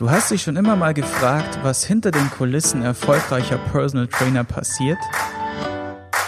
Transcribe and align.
Du 0.00 0.10
hast 0.10 0.30
dich 0.30 0.40
schon 0.40 0.56
immer 0.56 0.76
mal 0.76 0.94
gefragt, 0.94 1.58
was 1.62 1.84
hinter 1.84 2.10
den 2.10 2.30
Kulissen 2.30 2.82
erfolgreicher 2.82 3.58
Personal 3.58 4.06
Trainer 4.06 4.44
passiert? 4.44 4.96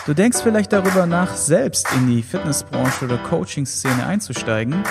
Du 0.04 0.12
denkst 0.12 0.40
vielleicht 0.42 0.74
darüber 0.74 1.06
nach, 1.06 1.34
selbst 1.34 1.90
in 1.94 2.06
die 2.06 2.22
Fitnessbranche 2.22 3.06
oder 3.06 3.16
Coaching-Szene 3.16 4.04
einzusteigen? 4.04 4.84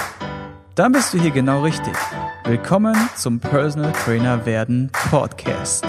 Dann 0.74 0.94
bist 0.94 1.14
du 1.14 1.20
hier 1.20 1.30
genau 1.30 1.62
richtig. 1.62 1.94
Willkommen 2.44 2.96
zum 3.16 3.40
Personal 3.40 3.92
Trainer 3.92 4.48
werden 4.48 4.92
Podcast. 5.12 5.86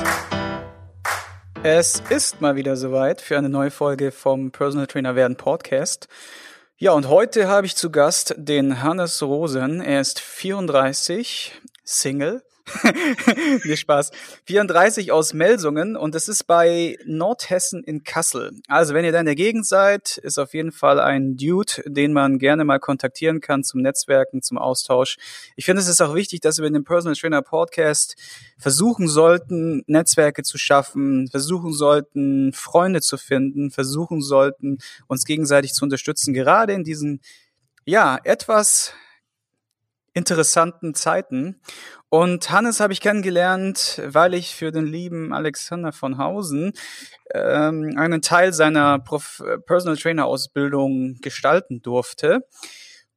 Es 1.62 2.02
ist 2.10 2.42
mal 2.42 2.56
wieder 2.56 2.76
soweit 2.76 3.22
für 3.22 3.38
eine 3.38 3.48
neue 3.48 3.70
Folge 3.70 4.12
vom 4.12 4.50
Personal 4.50 4.86
Trainer 4.86 5.16
werden 5.16 5.36
Podcast. 5.36 6.08
Ja, 6.76 6.92
und 6.92 7.08
heute 7.08 7.48
habe 7.48 7.64
ich 7.64 7.74
zu 7.74 7.90
Gast 7.90 8.34
den 8.36 8.82
Hannes 8.82 9.22
Rosen. 9.22 9.80
Er 9.80 10.02
ist 10.02 10.20
34, 10.20 11.58
Single, 11.84 12.42
nee, 13.64 13.76
Spaß. 13.76 14.10
34 14.44 15.12
aus 15.12 15.34
Melsungen 15.34 15.96
und 15.96 16.14
es 16.14 16.28
ist 16.28 16.44
bei 16.44 16.96
Nordhessen 17.04 17.82
in 17.82 18.04
Kassel. 18.04 18.52
Also 18.68 18.94
wenn 18.94 19.04
ihr 19.04 19.12
da 19.12 19.20
in 19.20 19.26
der 19.26 19.34
Gegend 19.34 19.66
seid, 19.66 20.18
ist 20.18 20.38
auf 20.38 20.54
jeden 20.54 20.72
Fall 20.72 21.00
ein 21.00 21.36
Dude, 21.36 21.82
den 21.86 22.12
man 22.12 22.38
gerne 22.38 22.64
mal 22.64 22.78
kontaktieren 22.78 23.40
kann 23.40 23.64
zum 23.64 23.82
Netzwerken, 23.82 24.42
zum 24.42 24.58
Austausch. 24.58 25.16
Ich 25.56 25.64
finde, 25.64 25.82
es 25.82 25.88
ist 25.88 26.00
auch 26.00 26.14
wichtig, 26.14 26.40
dass 26.40 26.58
wir 26.58 26.66
in 26.66 26.74
dem 26.74 26.84
Personal 26.84 27.16
Trainer 27.16 27.42
Podcast 27.42 28.16
versuchen 28.58 29.08
sollten, 29.08 29.82
Netzwerke 29.86 30.42
zu 30.42 30.56
schaffen, 30.56 31.28
versuchen 31.28 31.72
sollten, 31.72 32.52
Freunde 32.52 33.00
zu 33.00 33.18
finden, 33.18 33.70
versuchen 33.70 34.22
sollten, 34.22 34.78
uns 35.08 35.24
gegenseitig 35.24 35.72
zu 35.72 35.84
unterstützen, 35.84 36.32
gerade 36.32 36.72
in 36.72 36.84
diesen, 36.84 37.20
ja, 37.84 38.18
etwas 38.22 38.94
interessanten 40.14 40.94
Zeiten. 40.94 41.60
Und 42.08 42.50
Hannes 42.50 42.80
habe 42.80 42.92
ich 42.92 43.00
kennengelernt, 43.00 44.00
weil 44.04 44.34
ich 44.34 44.54
für 44.54 44.70
den 44.70 44.86
lieben 44.86 45.32
Alexander 45.32 45.92
von 45.92 46.18
Hausen 46.18 46.72
ähm, 47.32 47.94
einen 47.96 48.20
Teil 48.20 48.52
seiner 48.52 48.98
Prof 48.98 49.42
Personal 49.66 49.96
Trainer 49.96 50.26
Ausbildung 50.26 51.16
gestalten 51.22 51.80
durfte. 51.80 52.46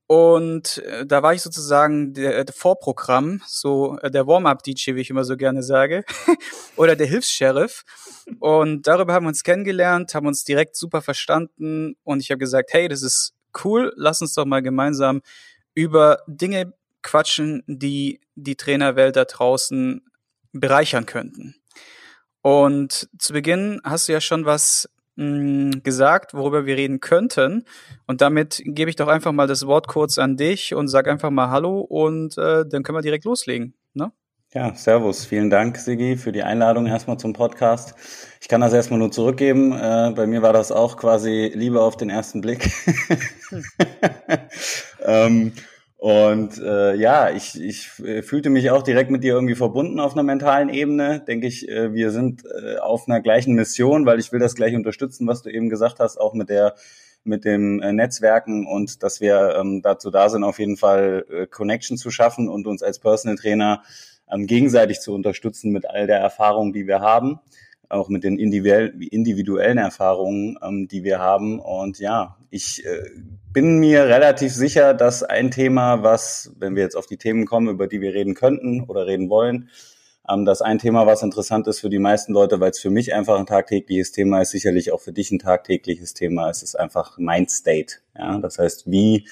Und 0.08 0.78
äh, 0.78 1.06
da 1.06 1.24
war 1.24 1.34
ich 1.34 1.42
sozusagen 1.42 2.14
der, 2.14 2.44
der 2.44 2.54
Vorprogramm, 2.54 3.42
so 3.48 3.98
äh, 4.02 4.12
der 4.12 4.28
Warm-up-DJ, 4.28 4.96
wie 4.96 5.02
ich 5.02 5.10
immer 5.10 5.24
so 5.24 5.36
gerne 5.36 5.64
sage, 5.64 6.06
oder 6.76 6.96
der 6.96 7.08
Hilfs-Sheriff. 7.08 7.84
Und 8.40 8.88
darüber 8.88 9.14
haben 9.14 9.26
wir 9.26 9.30
uns 9.30 9.44
kennengelernt, 9.44 10.14
haben 10.14 10.28
uns 10.28 10.44
direkt 10.44 10.76
super 10.76 11.02
verstanden 11.02 11.96
und 12.04 12.22
ich 12.22 12.30
habe 12.30 12.38
gesagt, 12.38 12.72
hey, 12.74 12.88
das 12.88 13.02
ist 13.02 13.34
cool, 13.64 13.94
lass 13.96 14.22
uns 14.22 14.34
doch 14.34 14.46
mal 14.46 14.62
gemeinsam 14.62 15.22
über 15.74 16.20
Dinge 16.28 16.74
quatschen, 17.06 17.64
die 17.68 18.20
die 18.36 18.56
Trainerwelt 18.58 19.16
da 19.16 19.24
draußen 19.24 20.02
bereichern 20.52 21.06
könnten. 21.06 21.56
Und 22.42 23.08
zu 23.18 23.34
Beginn 23.34 23.80
hast 23.84 24.08
du 24.08 24.14
ja 24.14 24.22
schon 24.22 24.46
was 24.46 24.90
mh, 25.16 25.26
mm, 25.26 25.84
gesagt, 25.84 26.34
worüber 26.34 26.66
wir 26.66 26.76
reden 26.76 27.00
könnten. 27.00 27.66
Und 28.08 28.22
damit 28.22 28.62
gebe 28.66 28.90
ich 28.90 28.96
doch 28.96 29.08
einfach 29.08 29.32
mal 29.32 29.48
das 29.48 29.66
Wort 29.66 29.88
kurz 29.88 30.18
an 30.18 30.36
dich 30.36 30.74
und 30.74 30.88
sag 30.88 31.08
einfach 31.08 31.30
mal 31.30 31.50
Hallo 31.50 31.80
und 31.80 32.38
äh, 32.38 32.66
dann 32.68 32.84
können 32.84 32.98
wir 32.98 33.02
direkt 33.02 33.26
loslegen. 33.26 33.74
Ne? 33.94 34.12
Ja, 34.54 34.74
Servus. 34.74 35.26
Vielen 35.26 35.50
Dank, 35.50 35.78
Sigi, 35.78 36.18
für 36.18 36.32
die 36.32 36.44
Einladung 36.44 36.86
erstmal 36.88 37.18
zum 37.18 37.34
Podcast. 37.34 37.96
Ich 38.42 38.48
kann 38.48 38.62
das 38.62 38.74
erstmal 38.74 39.00
nur 39.00 39.12
zurückgeben. 39.12 39.74
Äh, 39.74 40.14
bei 40.16 40.28
mir 40.28 40.42
war 40.42 40.54
das 40.54 40.72
auch 40.72 40.98
quasi 40.98 41.52
Liebe 41.54 41.82
auf 41.82 41.98
den 41.98 42.10
ersten 42.10 42.42
Blick. 42.42 42.72
ähm, 45.06 45.52
und 46.06 46.62
äh, 46.62 46.94
ja, 46.94 47.32
ich, 47.32 47.60
ich 47.60 47.90
äh, 48.06 48.22
fühlte 48.22 48.52
mich 48.52 48.70
auch 48.70 48.84
direkt 48.84 49.10
mit 49.10 49.24
dir 49.24 49.34
irgendwie 49.34 49.56
verbunden 49.56 50.00
auf 50.00 50.14
einer 50.14 50.22
mentalen 50.22 50.70
Ebene. 50.70 51.22
Denke 51.28 51.48
ich, 51.48 51.68
äh, 51.68 51.96
wir 51.96 52.12
sind 52.12 52.44
äh, 52.46 52.78
auf 52.78 53.08
einer 53.08 53.22
gleichen 53.22 53.56
Mission, 53.56 54.06
weil 54.06 54.20
ich 54.20 54.32
will 54.32 54.40
das 54.40 54.54
gleich 54.54 54.76
unterstützen, 54.76 55.26
was 55.26 55.42
du 55.42 55.50
eben 55.50 55.68
gesagt 55.68 56.00
hast, 56.00 56.18
auch 56.18 56.36
mit 56.36 56.50
der 56.50 56.76
mit 57.24 57.44
dem 57.44 57.82
äh, 57.82 57.92
Netzwerken 57.92 58.68
und 58.68 59.02
dass 59.02 59.20
wir 59.20 59.56
ähm, 59.60 59.82
dazu 59.82 60.12
da 60.12 60.30
sind, 60.30 60.44
auf 60.44 60.60
jeden 60.60 60.78
Fall 60.78 61.26
äh, 61.28 61.48
Connection 61.48 61.98
zu 61.98 62.12
schaffen 62.12 62.50
und 62.50 62.68
uns 62.68 62.84
als 62.84 63.00
Personal 63.00 63.36
Trainer 63.36 63.82
ähm, 64.32 64.46
gegenseitig 64.46 65.00
zu 65.00 65.12
unterstützen 65.12 65.72
mit 65.72 65.90
all 65.90 66.06
der 66.06 66.20
Erfahrung, 66.20 66.72
die 66.72 66.86
wir 66.86 67.00
haben 67.00 67.40
auch 67.90 68.10
mit 68.10 68.24
den 68.24 68.38
individuellen 68.38 69.78
Erfahrungen, 69.78 70.58
ähm, 70.62 70.88
die 70.88 71.04
wir 71.04 71.20
haben. 71.20 71.60
Und 71.60 72.00
ja, 72.00 72.38
ich 72.50 72.86
äh, 72.86 73.04
bin 73.54 73.80
mir 73.80 74.06
relativ 74.06 74.54
sicher, 74.54 74.94
dass 74.94 75.24
ein 75.24 75.52
Thema, 75.52 76.04
was, 76.04 76.52
wenn 76.58 76.76
wir 76.76 76.84
jetzt 76.84 76.96
auf 76.96 77.08
die 77.08 77.18
Themen 77.18 77.46
kommen, 77.46 77.70
über 77.70 77.88
die 77.88 78.02
wir 78.02 78.14
reden 78.14 78.34
könnten 78.34 78.82
oder 78.82 79.06
reden 79.06 79.30
wollen, 79.30 79.70
ähm, 80.30 80.46
dass 80.46 80.62
ein 80.62 80.80
Thema, 80.80 81.06
was 81.06 81.24
interessant 81.24 81.68
ist 81.68 81.80
für 81.80 81.90
die 81.90 82.00
meisten 82.00 82.34
Leute, 82.34 82.60
weil 82.60 82.72
es 82.72 82.80
für 82.80 82.90
mich 82.90 83.14
einfach 83.14 83.40
ein 83.40 83.46
tagtägliches 83.46 84.12
Thema 84.12 84.42
ist, 84.42 84.52
sicherlich 84.52 84.92
auch 84.92 85.02
für 85.02 85.14
dich 85.14 85.32
ein 85.32 85.40
tagtägliches 85.40 86.14
Thema 86.14 86.50
ist, 86.50 86.64
ist 86.64 86.76
einfach 86.76 87.18
Mind 87.18 87.52
State. 87.52 87.96
Ja, 88.18 88.40
das 88.40 88.58
heißt, 88.58 88.90
wie 88.90 89.28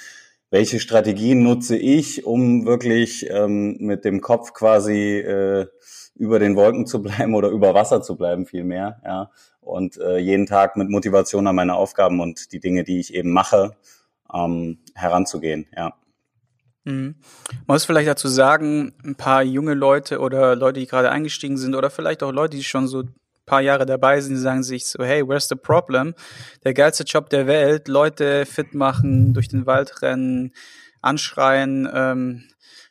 welche 0.54 0.80
Strategien 0.80 1.42
nutze 1.42 1.76
ich, 1.76 2.26
um 2.26 2.68
wirklich 2.68 3.28
ähm, 3.28 3.78
mit 3.80 4.06
dem 4.06 4.22
Kopf 4.22 4.54
quasi 4.54 5.18
äh, 5.18 5.66
über 6.16 6.40
den 6.40 6.56
Wolken 6.56 6.86
zu 6.86 7.02
bleiben 7.02 7.36
oder 7.36 7.50
über 7.50 7.74
Wasser 7.74 8.02
zu 8.02 8.16
bleiben 8.16 8.46
vielmehr, 8.46 9.02
ja. 9.04 9.32
Und 9.62 9.98
äh, 9.98 10.18
jeden 10.18 10.46
Tag 10.46 10.76
mit 10.76 10.90
Motivation 10.90 11.48
an 11.48 11.56
meine 11.56 11.76
Aufgaben 11.76 12.20
und 12.20 12.52
die 12.52 12.60
Dinge, 12.60 12.84
die 12.84 13.00
ich 13.00 13.14
eben 13.14 13.32
mache, 13.32 13.72
ähm, 14.34 14.80
heranzugehen, 14.94 15.68
ja. 15.76 15.94
Mhm. 16.86 17.16
Man 17.66 17.76
muss 17.76 17.86
vielleicht 17.86 18.10
dazu 18.10 18.28
sagen, 18.28 18.94
ein 19.06 19.16
paar 19.16 19.42
junge 19.42 19.74
Leute 19.74 20.20
oder 20.20 20.56
Leute, 20.56 20.82
die 20.82 20.88
gerade 20.88 21.12
eingestiegen 21.12 21.58
sind 21.58 21.76
oder 21.76 21.90
vielleicht 21.90 22.24
auch 22.24 22.32
Leute, 22.32 22.58
die 22.58 22.64
schon 22.64 22.88
so 22.88 23.04
ein 23.04 23.16
paar 23.46 23.62
Jahre 23.62 23.86
dabei 23.86 24.20
sind, 24.22 24.36
die 24.36 24.42
sagen 24.42 24.64
sich 24.64 24.86
so, 24.86 25.04
hey, 25.04 25.28
where's 25.28 25.48
the 25.48 25.56
problem? 25.56 26.14
Der 26.64 26.74
geilste 26.74 27.04
Job 27.04 27.30
der 27.30 27.48
Welt, 27.48 27.88
Leute 27.88 28.46
fit 28.46 28.74
machen, 28.74 29.34
durch 29.34 29.48
den 29.48 29.66
Wald 29.66 30.02
rennen, 30.02 30.54
anschreien, 31.02 31.90
ähm, 31.94 32.44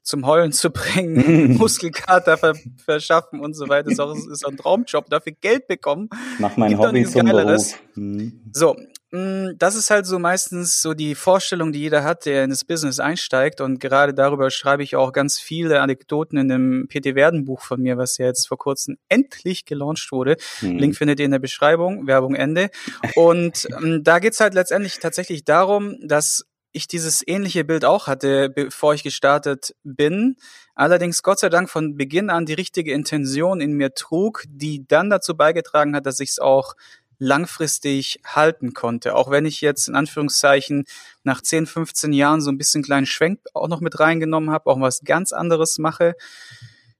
zum 0.02 0.26
Heulen 0.26 0.52
zu 0.52 0.70
bringen, 0.70 1.56
Muskelkater 1.58 2.36
ver 2.36 2.54
verschaffen 2.84 3.40
und 3.40 3.54
so 3.54 3.68
weiter. 3.68 3.84
Das 3.84 3.94
ist 3.94 4.00
auch, 4.00 4.14
ist 4.14 4.44
auch 4.44 4.50
ein 4.50 4.56
Traumjob, 4.56 5.08
dafür 5.08 5.32
Geld 5.40 5.68
bekommen. 5.68 6.08
Mach 6.38 6.56
mein 6.56 6.76
Hobby 6.78 7.04
zum 7.04 7.26
Beruf. 7.26 7.78
Mhm. 7.94 8.40
So, 8.52 8.76
mm, 9.12 9.50
das 9.58 9.76
ist 9.76 9.90
halt 9.90 10.06
so 10.06 10.18
meistens 10.18 10.82
so 10.82 10.94
die 10.94 11.14
Vorstellung, 11.14 11.72
die 11.72 11.80
jeder 11.80 12.02
hat, 12.02 12.26
der 12.26 12.42
in 12.44 12.50
das 12.50 12.64
Business 12.64 12.98
einsteigt. 12.98 13.60
Und 13.60 13.78
gerade 13.78 14.12
darüber 14.12 14.50
schreibe 14.50 14.82
ich 14.82 14.96
auch 14.96 15.12
ganz 15.12 15.38
viele 15.38 15.80
Anekdoten 15.80 16.36
in 16.36 16.48
dem 16.48 16.88
PT 16.88 17.14
Werden 17.14 17.44
Buch 17.44 17.60
von 17.62 17.80
mir, 17.80 17.96
was 17.96 18.18
ja 18.18 18.26
jetzt 18.26 18.48
vor 18.48 18.58
kurzem 18.58 18.96
endlich 19.08 19.64
gelauncht 19.66 20.10
wurde. 20.10 20.36
Mhm. 20.62 20.78
Link 20.78 20.96
findet 20.96 21.20
ihr 21.20 21.26
in 21.26 21.32
der 21.32 21.38
Beschreibung, 21.38 22.08
Werbung 22.08 22.34
Ende. 22.34 22.70
Und 23.14 23.68
ähm, 23.80 24.02
da 24.02 24.18
geht's 24.18 24.40
halt 24.40 24.54
letztendlich 24.54 24.98
tatsächlich 24.98 25.44
darum, 25.44 25.96
dass 26.02 26.44
ich 26.72 26.88
dieses 26.88 27.26
ähnliche 27.26 27.64
Bild 27.64 27.84
auch 27.84 28.06
hatte, 28.06 28.48
bevor 28.48 28.94
ich 28.94 29.02
gestartet 29.02 29.74
bin. 29.84 30.36
Allerdings 30.74 31.22
Gott 31.22 31.38
sei 31.38 31.48
Dank 31.48 31.70
von 31.70 31.96
Beginn 31.96 32.30
an 32.30 32.46
die 32.46 32.54
richtige 32.54 32.92
Intention 32.92 33.60
in 33.60 33.72
mir 33.72 33.94
trug, 33.94 34.44
die 34.48 34.86
dann 34.86 35.10
dazu 35.10 35.36
beigetragen 35.36 35.94
hat, 35.94 36.06
dass 36.06 36.20
ich 36.20 36.30
es 36.30 36.38
auch 36.38 36.74
langfristig 37.18 38.20
halten 38.24 38.72
konnte. 38.72 39.14
Auch 39.14 39.30
wenn 39.30 39.44
ich 39.44 39.60
jetzt 39.60 39.86
in 39.86 39.94
Anführungszeichen 39.94 40.84
nach 41.22 41.40
10, 41.40 41.66
15 41.66 42.12
Jahren 42.12 42.40
so 42.40 42.50
ein 42.50 42.58
bisschen 42.58 42.82
kleinen 42.82 43.06
Schwenk 43.06 43.40
auch 43.54 43.68
noch 43.68 43.80
mit 43.80 44.00
reingenommen 44.00 44.50
habe, 44.50 44.68
auch 44.68 44.80
was 44.80 45.02
ganz 45.04 45.32
anderes 45.32 45.78
mache, 45.78 46.16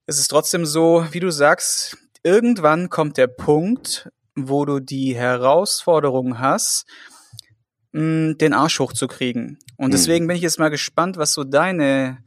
ist 0.06 0.20
es 0.20 0.28
trotzdem 0.28 0.64
so, 0.64 1.06
wie 1.10 1.20
du 1.20 1.30
sagst, 1.30 1.96
irgendwann 2.22 2.88
kommt 2.88 3.16
der 3.16 3.26
Punkt, 3.26 4.10
wo 4.36 4.64
du 4.64 4.78
die 4.78 5.16
Herausforderung 5.16 6.38
hast, 6.38 6.86
mh, 7.92 8.34
den 8.34 8.52
Arsch 8.52 8.78
hochzukriegen. 8.80 9.58
Und 9.76 9.88
mhm. 9.88 9.92
deswegen 9.92 10.26
bin 10.26 10.36
ich 10.36 10.42
jetzt 10.42 10.58
mal 10.58 10.70
gespannt, 10.70 11.16
was 11.16 11.32
so 11.32 11.44
deine 11.44 12.18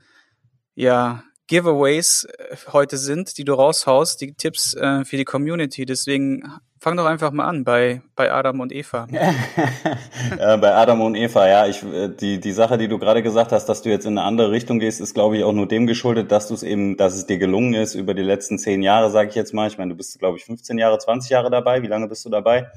ja, 0.76 1.24
Giveaways 1.48 2.26
äh, 2.26 2.56
heute 2.74 2.98
sind, 2.98 3.38
die 3.38 3.44
du 3.44 3.54
raushaust, 3.54 4.20
die 4.22 4.34
Tipps 4.34 4.74
äh, 4.74 5.06
für 5.06 5.18
die 5.18 5.26
Community. 5.26 5.86
Deswegen 5.86 6.44
fang 6.80 6.98
doch 6.98 7.06
einfach 7.06 7.32
mal 7.32 7.46
an 7.46 7.64
bei, 7.64 8.02
bei 8.16 8.32
Adam 8.32 8.60
und 8.60 8.72
Eva. 8.72 9.08
äh, 10.40 10.58
bei 10.58 10.74
Adam 10.74 11.02
und 11.02 11.16
Eva, 11.16 11.48
ja. 11.48 11.68
Ich, 11.68 11.84
äh, 11.84 12.10
die, 12.10 12.40
die 12.40 12.52
Sache, 12.52 12.78
die 12.78 12.88
du 12.88 12.98
gerade 12.98 13.22
gesagt 13.24 13.52
hast, 13.52 13.68
dass 13.68 13.82
du 13.84 13.90
jetzt 13.90 14.06
in 14.06 14.18
eine 14.18 14.28
andere 14.28 14.52
Richtung 14.52 14.80
gehst, 14.80 15.02
ist, 15.02 15.14
glaube 15.14 15.38
ich, 15.38 15.44
auch 15.44 15.54
nur 15.54 15.68
dem 15.68 15.88
geschuldet, 15.88 16.32
dass 16.32 16.48
du 16.48 16.56
es 16.56 16.64
eben, 16.64 16.98
dass 16.98 17.16
es 17.16 17.26
dir 17.26 17.38
gelungen 17.38 17.76
ist 17.76 17.96
über 17.96 18.14
die 18.14 18.24
letzten 18.24 18.58
zehn 18.58 18.82
Jahre, 18.82 19.12
sage 19.12 19.30
ich 19.30 19.36
jetzt 19.36 19.54
mal. 19.54 19.68
Ich 19.68 19.78
meine, 19.78 19.92
du 19.92 19.98
bist, 19.98 20.18
glaube 20.20 20.38
ich, 20.38 20.46
15 20.46 20.78
Jahre, 20.78 20.98
20 20.98 21.30
Jahre 21.30 21.50
dabei. 21.50 21.84
Wie 21.84 21.88
lange 21.88 22.08
bist 22.08 22.26
du 22.26 22.30
dabei? 22.30 22.68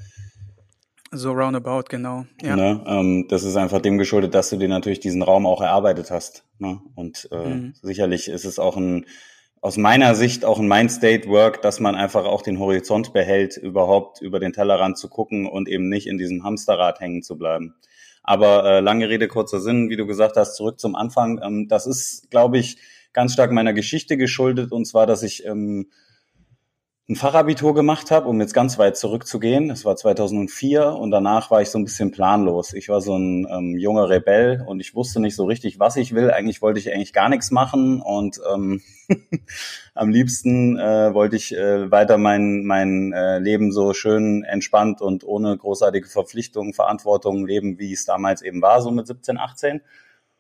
So 1.10 1.32
roundabout, 1.32 1.84
genau. 1.88 2.26
Ja. 2.42 2.54
Ne, 2.54 2.84
ähm, 2.86 3.26
das 3.28 3.42
ist 3.42 3.56
einfach 3.56 3.80
dem 3.80 3.96
geschuldet, 3.96 4.34
dass 4.34 4.50
du 4.50 4.56
dir 4.56 4.68
natürlich 4.68 5.00
diesen 5.00 5.22
Raum 5.22 5.46
auch 5.46 5.62
erarbeitet 5.62 6.10
hast. 6.10 6.44
Ne? 6.58 6.80
Und 6.94 7.28
äh, 7.32 7.48
mhm. 7.48 7.74
sicherlich 7.80 8.28
ist 8.28 8.44
es 8.44 8.58
auch 8.58 8.76
ein, 8.76 9.06
aus 9.62 9.76
meiner 9.76 10.14
Sicht 10.14 10.44
auch 10.44 10.58
ein 10.58 10.68
Mind-State-Work, 10.68 11.62
dass 11.62 11.80
man 11.80 11.94
einfach 11.94 12.26
auch 12.26 12.42
den 12.42 12.58
Horizont 12.58 13.12
behält, 13.12 13.56
überhaupt 13.56 14.20
über 14.20 14.38
den 14.38 14.52
Tellerrand 14.52 14.98
zu 14.98 15.08
gucken 15.08 15.46
und 15.46 15.68
eben 15.68 15.88
nicht 15.88 16.06
in 16.06 16.18
diesem 16.18 16.44
Hamsterrad 16.44 17.00
hängen 17.00 17.22
zu 17.22 17.38
bleiben. 17.38 17.74
Aber 18.22 18.64
äh, 18.64 18.80
lange 18.80 19.08
Rede, 19.08 19.28
kurzer 19.28 19.60
Sinn, 19.60 19.88
wie 19.88 19.96
du 19.96 20.06
gesagt 20.06 20.36
hast, 20.36 20.56
zurück 20.56 20.78
zum 20.78 20.94
Anfang. 20.94 21.40
Ähm, 21.42 21.68
das 21.68 21.86
ist, 21.86 22.30
glaube 22.30 22.58
ich, 22.58 22.76
ganz 23.14 23.32
stark 23.32 23.50
meiner 23.52 23.72
Geschichte 23.72 24.18
geschuldet 24.18 24.72
und 24.72 24.84
zwar, 24.84 25.06
dass 25.06 25.22
ich 25.22 25.46
ähm, 25.46 25.88
ein 27.10 27.16
Fachabitur 27.16 27.74
gemacht 27.74 28.10
habe, 28.10 28.28
um 28.28 28.38
jetzt 28.38 28.52
ganz 28.52 28.78
weit 28.78 28.98
zurückzugehen. 28.98 29.68
Das 29.68 29.86
war 29.86 29.96
2004 29.96 30.88
und 30.88 31.10
danach 31.10 31.50
war 31.50 31.62
ich 31.62 31.70
so 31.70 31.78
ein 31.78 31.84
bisschen 31.84 32.10
planlos. 32.10 32.74
Ich 32.74 32.90
war 32.90 33.00
so 33.00 33.16
ein 33.16 33.46
ähm, 33.50 33.78
junger 33.78 34.10
Rebell 34.10 34.62
und 34.66 34.80
ich 34.80 34.94
wusste 34.94 35.18
nicht 35.18 35.34
so 35.34 35.46
richtig, 35.46 35.78
was 35.78 35.96
ich 35.96 36.14
will. 36.14 36.30
Eigentlich 36.30 36.60
wollte 36.60 36.78
ich 36.80 36.92
eigentlich 36.92 37.14
gar 37.14 37.30
nichts 37.30 37.50
machen 37.50 38.02
und 38.02 38.38
ähm, 38.52 38.82
am 39.94 40.10
liebsten 40.10 40.78
äh, 40.78 41.14
wollte 41.14 41.36
ich 41.36 41.56
äh, 41.56 41.90
weiter 41.90 42.18
mein, 42.18 42.64
mein 42.64 43.14
äh, 43.14 43.38
Leben 43.38 43.72
so 43.72 43.94
schön 43.94 44.44
entspannt 44.44 45.00
und 45.00 45.24
ohne 45.24 45.56
großartige 45.56 46.08
Verpflichtungen, 46.08 46.74
Verantwortung 46.74 47.46
leben, 47.46 47.78
wie 47.78 47.94
es 47.94 48.04
damals 48.04 48.42
eben 48.42 48.60
war, 48.60 48.82
so 48.82 48.90
mit 48.90 49.06
17, 49.06 49.38
18. 49.38 49.80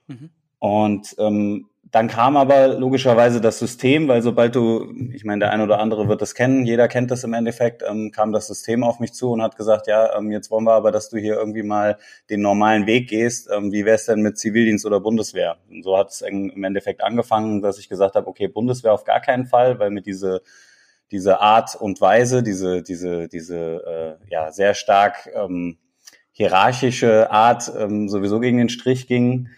Mhm. 0.06 0.30
Und 0.58 1.16
ähm, 1.18 1.70
dann 1.90 2.08
kam 2.08 2.36
aber 2.36 2.68
logischerweise 2.68 3.40
das 3.40 3.58
System, 3.58 4.08
weil 4.08 4.20
sobald 4.22 4.54
du, 4.54 4.92
ich 5.12 5.24
meine, 5.24 5.40
der 5.40 5.52
ein 5.52 5.60
oder 5.60 5.78
andere 5.78 6.08
wird 6.08 6.20
das 6.20 6.34
kennen, 6.34 6.66
jeder 6.66 6.88
kennt 6.88 7.10
das 7.10 7.24
im 7.24 7.32
Endeffekt, 7.32 7.82
ähm, 7.88 8.10
kam 8.10 8.32
das 8.32 8.46
System 8.46 8.84
auf 8.84 9.00
mich 9.00 9.14
zu 9.14 9.30
und 9.30 9.42
hat 9.42 9.56
gesagt, 9.56 9.86
ja, 9.86 10.16
ähm, 10.16 10.30
jetzt 10.30 10.50
wollen 10.50 10.64
wir 10.64 10.72
aber, 10.72 10.92
dass 10.92 11.08
du 11.08 11.16
hier 11.16 11.36
irgendwie 11.36 11.62
mal 11.62 11.96
den 12.30 12.42
normalen 12.42 12.86
Weg 12.86 13.08
gehst. 13.08 13.48
Ähm, 13.50 13.72
wie 13.72 13.84
wär's 13.84 14.06
denn 14.06 14.20
mit 14.20 14.38
Zivildienst 14.38 14.84
oder 14.84 15.00
Bundeswehr? 15.00 15.56
Und 15.70 15.82
so 15.82 15.96
hat 15.96 16.10
es 16.10 16.20
im 16.20 16.62
Endeffekt 16.62 17.02
angefangen, 17.02 17.62
dass 17.62 17.78
ich 17.78 17.88
gesagt 17.88 18.16
habe, 18.16 18.26
okay, 18.26 18.48
Bundeswehr 18.48 18.92
auf 18.92 19.04
gar 19.04 19.20
keinen 19.20 19.46
Fall, 19.46 19.78
weil 19.78 19.90
mir 19.90 20.02
diese 20.02 20.42
diese 21.10 21.40
Art 21.40 21.74
und 21.74 22.02
Weise, 22.02 22.42
diese 22.42 22.82
diese 22.82 23.28
diese 23.28 24.18
äh, 24.26 24.30
ja 24.30 24.52
sehr 24.52 24.74
stark 24.74 25.30
ähm, 25.34 25.78
hierarchische 26.32 27.30
Art 27.30 27.72
ähm, 27.78 28.10
sowieso 28.10 28.40
gegen 28.40 28.58
den 28.58 28.68
Strich 28.68 29.06
ging 29.06 29.48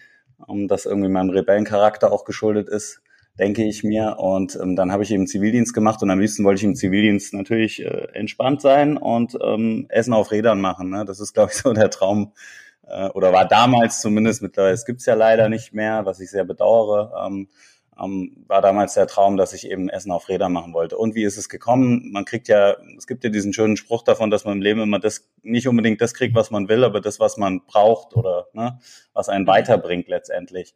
um 0.47 0.69
das 0.69 0.87
irgendwie 0.87 1.09
meinem 1.09 1.31
Rebellencharakter 1.31 2.13
auch 2.13 2.25
geschuldet 2.25 2.69
ist, 2.69 3.01
denke 3.39 3.65
ich 3.65 3.85
mir. 3.85 4.17
Und 4.19 4.59
ähm, 4.61 4.77
dann 4.77 4.93
habe 4.93 5.03
ich 5.03 5.11
eben 5.11 5.27
Zivildienst 5.27 5.75
gemacht 5.75 6.03
und 6.03 6.11
am 6.11 6.21
liebsten 6.21 6.45
wollte 6.45 6.59
ich 6.59 6.65
im 6.65 6.75
Zivildienst 6.75 7.35
natürlich 7.35 7.85
äh, 7.85 8.09
entspannt 8.13 8.61
sein 8.61 8.97
und 8.97 9.37
ähm, 9.43 9.87
Essen 9.89 10.13
auf 10.13 10.31
Rädern 10.31 10.61
machen. 10.61 10.91
Ne? 10.91 11.05
Das 11.05 11.21
ist, 11.21 11.33
glaube 11.35 11.51
ich, 11.53 11.59
so 11.63 11.73
der 11.73 11.91
Traum 11.91 12.33
äh, 12.87 13.09
oder 13.09 13.33
war 13.33 13.47
damals 13.47 14.01
zumindest, 14.01 14.43
mittlerweile, 14.43 14.75
es 14.75 14.85
gibt's 14.85 15.07
ja 15.07 15.15
leider 15.15 15.49
nicht 15.49 15.73
mehr, 15.73 16.05
was 16.07 16.21
ich 16.21 16.31
sehr 16.31 16.45
bedauere. 16.45 17.27
Ähm, 17.27 17.49
ähm, 18.03 18.45
war 18.47 18.63
damals 18.63 18.95
der 18.95 19.07
Traum, 19.07 19.37
dass 19.37 19.53
ich 19.53 19.71
eben 19.71 19.89
Essen 19.89 20.11
auf 20.11 20.29
Rädern 20.29 20.53
machen 20.53 20.73
wollte. 20.73 20.97
Und 20.97 21.15
wie 21.15 21.25
ist 21.25 21.37
es 21.37 21.49
gekommen? 21.49 22.11
Man 22.13 22.25
kriegt 22.25 22.49
ja, 22.49 22.77
es 22.97 23.07
gibt 23.07 23.25
ja 23.25 23.31
diesen 23.31 23.53
schönen 23.53 23.77
Spruch 23.77 24.03
davon, 24.03 24.31
dass 24.31 24.45
man 24.45 24.55
im 24.55 24.63
Leben 24.63 24.81
immer 24.81 24.99
das, 24.99 25.29
nicht 25.43 25.69
unbedingt 25.69 26.01
das 26.01 26.15
kriegt, 26.15 26.35
was 26.35 26.51
man 26.51 26.69
will, 26.69 26.85
aber 26.85 27.01
das, 27.01 27.21
was 27.21 27.37
man 27.37 27.65
braucht 27.67 28.17
oder 28.17 28.49
ne, 28.53 28.79
was 29.13 29.29
einen 29.29 29.47
weiterbringt 29.47 30.09
letztendlich. 30.09 30.75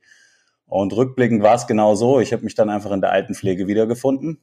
Und 0.66 0.94
rückblickend 0.94 1.42
war 1.42 1.54
es 1.54 1.66
genau 1.66 1.94
so. 1.94 2.20
Ich 2.20 2.32
habe 2.32 2.44
mich 2.44 2.54
dann 2.54 2.70
einfach 2.70 2.90
in 2.90 3.00
der 3.00 3.12
Altenpflege 3.12 3.66
wiedergefunden. 3.66 4.40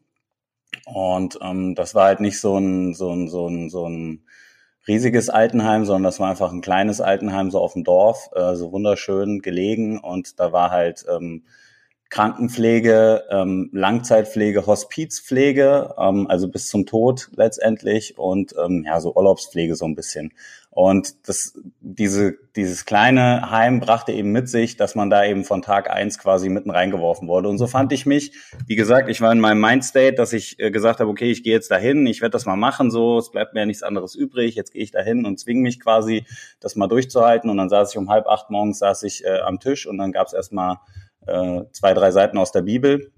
Und 0.85 1.39
ähm, 1.41 1.75
das 1.75 1.95
war 1.95 2.05
halt 2.05 2.19
nicht 2.19 2.39
so 2.39 2.57
ein, 2.57 2.93
so 2.93 3.11
ein, 3.11 3.27
so 3.27 3.47
ein, 3.47 3.69
so 3.69 3.87
ein 3.87 4.25
riesiges 4.87 5.29
Altenheim, 5.29 5.85
sondern 5.85 6.03
das 6.03 6.19
war 6.19 6.29
einfach 6.29 6.51
ein 6.51 6.61
kleines 6.61 7.01
Altenheim 7.01 7.51
so 7.51 7.59
auf 7.59 7.73
dem 7.73 7.83
Dorf, 7.83 8.29
äh, 8.35 8.55
so 8.55 8.71
wunderschön 8.71 9.41
gelegen. 9.41 9.99
Und 9.99 10.39
da 10.39 10.51
war 10.51 10.71
halt 10.71 11.05
ähm, 11.09 11.43
Krankenpflege, 12.11 13.23
ähm, 13.31 13.69
Langzeitpflege, 13.71 14.67
Hospizpflege, 14.67 15.95
ähm, 15.97 16.27
also 16.29 16.49
bis 16.49 16.67
zum 16.67 16.85
Tod 16.85 17.29
letztendlich 17.35 18.17
und 18.17 18.53
ähm, 18.63 18.83
ja 18.85 18.99
so 18.99 19.15
Urlaubspflege 19.15 19.75
so 19.75 19.85
ein 19.85 19.95
bisschen. 19.95 20.33
Und 20.69 21.27
das, 21.27 21.53
diese, 21.79 22.35
dieses 22.55 22.85
kleine 22.85 23.49
Heim 23.49 23.79
brachte 23.79 24.11
eben 24.11 24.31
mit 24.31 24.49
sich, 24.49 24.75
dass 24.75 24.95
man 24.95 25.09
da 25.09 25.25
eben 25.25 25.45
von 25.45 25.61
Tag 25.61 25.89
eins 25.89 26.17
quasi 26.17 26.49
mitten 26.49 26.69
reingeworfen 26.69 27.29
wurde. 27.29 27.47
Und 27.47 27.57
so 27.57 27.67
fand 27.67 27.91
ich 27.93 28.05
mich, 28.05 28.33
wie 28.67 28.75
gesagt, 28.75 29.09
ich 29.09 29.21
war 29.21 29.31
in 29.31 29.39
meinem 29.39 29.61
Mindstate, 29.61 30.13
dass 30.13 30.33
ich 30.33 30.59
äh, 30.59 30.69
gesagt 30.69 30.99
habe, 30.99 31.09
okay, 31.09 31.31
ich 31.31 31.43
gehe 31.43 31.53
jetzt 31.53 31.71
dahin, 31.71 32.05
ich 32.07 32.21
werde 32.21 32.31
das 32.33 32.45
mal 32.45 32.57
machen, 32.57 32.91
so, 32.91 33.17
es 33.19 33.31
bleibt 33.31 33.53
mir 33.53 33.61
ja 33.61 33.65
nichts 33.65 33.83
anderes 33.83 34.15
übrig, 34.15 34.55
jetzt 34.55 34.73
gehe 34.73 34.83
ich 34.83 34.91
dahin 34.91 35.25
und 35.25 35.39
zwinge 35.39 35.61
mich 35.61 35.79
quasi, 35.79 36.25
das 36.59 36.75
mal 36.75 36.87
durchzuhalten. 36.87 37.49
Und 37.49 37.57
dann 37.57 37.69
saß 37.69 37.91
ich 37.91 37.97
um 37.97 38.09
halb 38.09 38.27
acht 38.27 38.49
morgens 38.49 38.79
saß 38.79 39.03
ich 39.03 39.23
äh, 39.23 39.39
am 39.39 39.59
Tisch 39.61 39.87
und 39.87 39.97
dann 39.97 40.11
gab 40.11 40.27
es 40.27 40.33
erstmal 40.33 40.77
äh, 41.27 41.61
zwei, 41.71 41.93
drei 41.93 42.11
Seiten 42.11 42.37
aus 42.37 42.51
der 42.51 42.61
Bibel, 42.61 43.11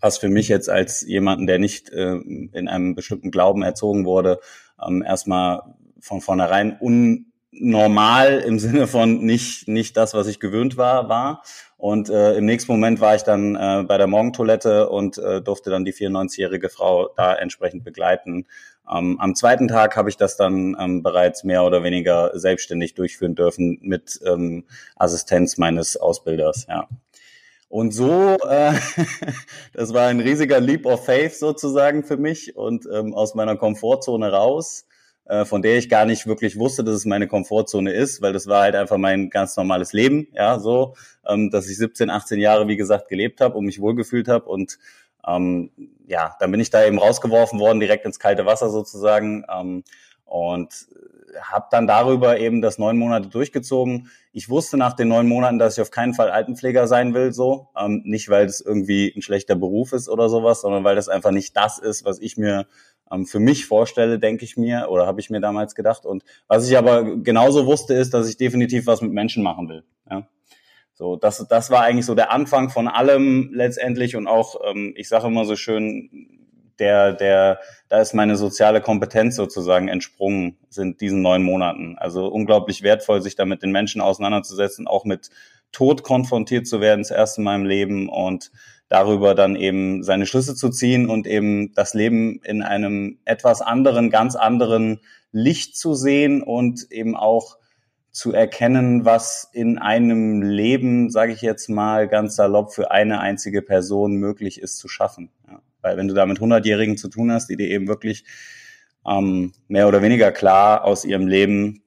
was 0.00 0.18
für 0.18 0.28
mich 0.28 0.48
jetzt 0.48 0.68
als 0.68 1.02
jemanden, 1.02 1.46
der 1.46 1.58
nicht 1.58 1.90
äh, 1.90 2.14
in 2.14 2.68
einem 2.68 2.94
bestimmten 2.94 3.30
Glauben 3.30 3.62
erzogen 3.62 4.04
wurde, 4.04 4.40
ähm, 4.84 5.02
erstmal 5.02 5.62
von 6.00 6.20
vornherein 6.20 6.78
unnormal 6.80 8.38
im 8.40 8.58
Sinne 8.58 8.86
von 8.86 9.24
nicht, 9.24 9.68
nicht 9.68 9.96
das, 9.96 10.14
was 10.14 10.26
ich 10.26 10.40
gewöhnt 10.40 10.76
war, 10.76 11.08
war. 11.08 11.42
Und 11.76 12.10
äh, 12.10 12.34
im 12.34 12.44
nächsten 12.44 12.72
Moment 12.72 13.00
war 13.00 13.14
ich 13.14 13.22
dann 13.22 13.56
äh, 13.56 13.84
bei 13.86 13.96
der 13.96 14.06
Morgentoilette 14.06 14.90
und 14.90 15.16
äh, 15.16 15.40
durfte 15.40 15.70
dann 15.70 15.84
die 15.84 15.94
94-jährige 15.94 16.68
Frau 16.68 17.08
da 17.16 17.34
entsprechend 17.34 17.84
begleiten. 17.84 18.46
Ähm, 18.88 19.18
am 19.20 19.34
zweiten 19.34 19.68
Tag 19.68 19.96
habe 19.96 20.08
ich 20.08 20.16
das 20.16 20.36
dann 20.36 20.76
ähm, 20.78 21.02
bereits 21.02 21.44
mehr 21.44 21.64
oder 21.64 21.82
weniger 21.82 22.30
selbstständig 22.38 22.94
durchführen 22.94 23.34
dürfen 23.34 23.78
mit 23.82 24.20
ähm, 24.24 24.64
Assistenz 24.96 25.58
meines 25.58 25.96
Ausbilders. 25.96 26.66
Ja. 26.68 26.88
Und 27.68 27.92
so, 27.92 28.36
äh, 28.48 28.72
das 29.72 29.94
war 29.94 30.08
ein 30.08 30.20
riesiger 30.20 30.60
Leap 30.60 30.86
of 30.86 31.04
Faith 31.04 31.34
sozusagen 31.34 32.04
für 32.04 32.16
mich 32.16 32.56
und 32.56 32.86
ähm, 32.92 33.14
aus 33.14 33.34
meiner 33.34 33.56
Komfortzone 33.56 34.32
raus 34.32 34.86
äh, 35.30 35.44
von 35.44 35.62
der 35.62 35.78
ich 35.78 35.88
gar 35.88 36.06
nicht 36.06 36.26
wirklich 36.26 36.58
wusste, 36.58 36.82
dass 36.82 36.96
es 36.96 37.04
meine 37.04 37.28
Komfortzone 37.28 37.92
ist, 37.92 38.20
weil 38.20 38.32
das 38.32 38.48
war 38.48 38.62
halt 38.62 38.74
einfach 38.74 38.96
mein 38.98 39.30
ganz 39.30 39.56
normales 39.56 39.92
Leben, 39.92 40.26
ja, 40.34 40.58
so, 40.58 40.96
ähm, 41.24 41.50
dass 41.50 41.70
ich 41.70 41.76
17, 41.76 42.10
18 42.10 42.40
Jahre, 42.40 42.66
wie 42.66 42.76
gesagt, 42.76 43.08
gelebt 43.08 43.40
habe 43.40 43.56
und 43.56 43.64
mich 43.64 43.80
wohlgefühlt 43.80 44.26
habe 44.26 44.46
und 44.46 44.80
ähm, 45.24 45.70
ja, 46.10 46.34
dann 46.40 46.50
bin 46.50 46.60
ich 46.60 46.70
da 46.70 46.84
eben 46.84 46.98
rausgeworfen 46.98 47.60
worden, 47.60 47.78
direkt 47.78 48.04
ins 48.04 48.18
kalte 48.18 48.44
Wasser 48.44 48.68
sozusagen 48.68 49.44
ähm, 49.48 49.84
und 50.24 50.88
habe 51.40 51.66
dann 51.70 51.86
darüber 51.86 52.40
eben 52.40 52.60
das 52.60 52.78
neun 52.78 52.98
Monate 52.98 53.28
durchgezogen. 53.28 54.10
Ich 54.32 54.48
wusste 54.48 54.76
nach 54.76 54.94
den 54.94 55.06
neun 55.06 55.28
Monaten, 55.28 55.60
dass 55.60 55.78
ich 55.78 55.82
auf 55.82 55.92
keinen 55.92 56.12
Fall 56.12 56.28
Altenpfleger 56.28 56.88
sein 56.88 57.14
will, 57.14 57.32
so. 57.32 57.68
Ähm, 57.78 58.02
nicht, 58.04 58.28
weil 58.28 58.46
es 58.46 58.60
irgendwie 58.60 59.12
ein 59.14 59.22
schlechter 59.22 59.54
Beruf 59.54 59.92
ist 59.92 60.08
oder 60.08 60.28
sowas, 60.28 60.62
sondern 60.62 60.82
weil 60.82 60.96
das 60.96 61.08
einfach 61.08 61.30
nicht 61.30 61.56
das 61.56 61.78
ist, 61.78 62.04
was 62.04 62.18
ich 62.18 62.36
mir 62.36 62.66
ähm, 63.12 63.24
für 63.24 63.38
mich 63.38 63.66
vorstelle, 63.66 64.18
denke 64.18 64.44
ich 64.44 64.56
mir, 64.56 64.88
oder 64.90 65.06
habe 65.06 65.20
ich 65.20 65.30
mir 65.30 65.40
damals 65.40 65.76
gedacht. 65.76 66.06
Und 66.06 66.24
was 66.48 66.68
ich 66.68 66.76
aber 66.76 67.04
genauso 67.18 67.66
wusste, 67.66 67.94
ist, 67.94 68.14
dass 68.14 68.28
ich 68.28 68.36
definitiv 68.36 68.88
was 68.88 69.00
mit 69.00 69.12
Menschen 69.12 69.44
machen 69.44 69.68
will. 69.68 69.84
Ja. 70.10 70.26
So, 71.00 71.16
das, 71.16 71.46
das 71.48 71.70
war 71.70 71.80
eigentlich 71.82 72.04
so 72.04 72.14
der 72.14 72.30
Anfang 72.30 72.68
von 72.68 72.86
allem 72.86 73.48
letztendlich 73.54 74.16
und 74.16 74.26
auch, 74.26 74.56
ähm, 74.68 74.92
ich 74.98 75.08
sage 75.08 75.28
immer 75.28 75.46
so 75.46 75.56
schön, 75.56 76.10
der, 76.78 77.14
der, 77.14 77.58
da 77.88 78.02
ist 78.02 78.12
meine 78.12 78.36
soziale 78.36 78.82
Kompetenz 78.82 79.34
sozusagen 79.34 79.88
entsprungen, 79.88 80.58
sind 80.68 81.00
diesen 81.00 81.22
neun 81.22 81.42
Monaten. 81.42 81.96
Also 81.96 82.26
unglaublich 82.26 82.82
wertvoll, 82.82 83.22
sich 83.22 83.34
da 83.34 83.46
mit 83.46 83.62
den 83.62 83.72
Menschen 83.72 84.02
auseinanderzusetzen, 84.02 84.86
auch 84.86 85.06
mit 85.06 85.30
Tod 85.72 86.02
konfrontiert 86.02 86.66
zu 86.66 86.82
werden, 86.82 87.00
das 87.00 87.10
erste 87.10 87.40
Mal 87.40 87.54
im 87.54 87.64
Leben 87.64 88.10
und 88.10 88.52
darüber 88.90 89.34
dann 89.34 89.56
eben 89.56 90.02
seine 90.02 90.26
Schlüsse 90.26 90.54
zu 90.54 90.68
ziehen 90.68 91.08
und 91.08 91.26
eben 91.26 91.72
das 91.72 91.94
Leben 91.94 92.42
in 92.44 92.60
einem 92.60 93.20
etwas 93.24 93.62
anderen, 93.62 94.10
ganz 94.10 94.36
anderen 94.36 95.00
Licht 95.32 95.78
zu 95.78 95.94
sehen 95.94 96.42
und 96.42 96.92
eben 96.92 97.16
auch 97.16 97.56
zu 98.12 98.32
erkennen, 98.32 99.04
was 99.04 99.48
in 99.52 99.78
einem 99.78 100.42
Leben, 100.42 101.10
sage 101.10 101.32
ich 101.32 101.42
jetzt 101.42 101.68
mal 101.68 102.08
ganz 102.08 102.36
salopp, 102.36 102.72
für 102.74 102.90
eine 102.90 103.20
einzige 103.20 103.62
Person 103.62 104.16
möglich 104.16 104.60
ist 104.60 104.78
zu 104.78 104.88
schaffen. 104.88 105.30
Ja. 105.48 105.60
Weil 105.82 105.96
wenn 105.96 106.08
du 106.08 106.14
da 106.14 106.26
mit 106.26 106.40
Hundertjährigen 106.40 106.96
zu 106.96 107.08
tun 107.08 107.32
hast, 107.32 107.48
die 107.48 107.56
dir 107.56 107.68
eben 107.68 107.88
wirklich 107.88 108.24
ähm, 109.06 109.52
mehr 109.68 109.88
oder 109.88 110.02
weniger 110.02 110.32
klar 110.32 110.84
aus 110.84 111.04
ihrem 111.04 111.26
Leben 111.26 111.82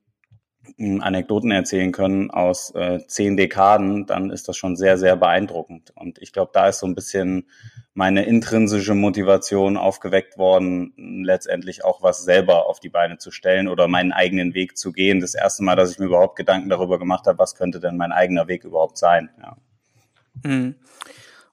Anekdoten 0.77 1.51
erzählen 1.51 1.91
können 1.91 2.31
aus 2.31 2.73
äh, 2.75 2.99
zehn 3.07 3.37
Dekaden, 3.37 4.05
dann 4.05 4.29
ist 4.29 4.47
das 4.47 4.57
schon 4.57 4.75
sehr, 4.75 4.97
sehr 4.97 5.15
beeindruckend. 5.15 5.91
Und 5.95 6.19
ich 6.19 6.33
glaube, 6.33 6.51
da 6.53 6.67
ist 6.67 6.79
so 6.79 6.87
ein 6.87 6.95
bisschen 6.95 7.47
meine 7.93 8.25
intrinsische 8.25 8.95
Motivation 8.95 9.77
aufgeweckt 9.77 10.37
worden, 10.37 10.93
letztendlich 11.23 11.83
auch 11.83 12.01
was 12.01 12.23
selber 12.23 12.67
auf 12.67 12.79
die 12.79 12.89
Beine 12.89 13.17
zu 13.17 13.29
stellen 13.31 13.67
oder 13.67 13.87
meinen 13.87 14.11
eigenen 14.11 14.53
Weg 14.53 14.77
zu 14.77 14.91
gehen. 14.91 15.19
Das 15.19 15.35
erste 15.35 15.63
Mal, 15.63 15.75
dass 15.75 15.91
ich 15.91 15.99
mir 15.99 16.05
überhaupt 16.05 16.35
Gedanken 16.35 16.69
darüber 16.69 16.97
gemacht 16.97 17.27
habe, 17.27 17.37
was 17.39 17.55
könnte 17.55 17.79
denn 17.79 17.97
mein 17.97 18.11
eigener 18.11 18.47
Weg 18.47 18.63
überhaupt 18.63 18.97
sein. 18.97 19.29
Ja. 19.41 19.57
Mhm. 20.43 20.75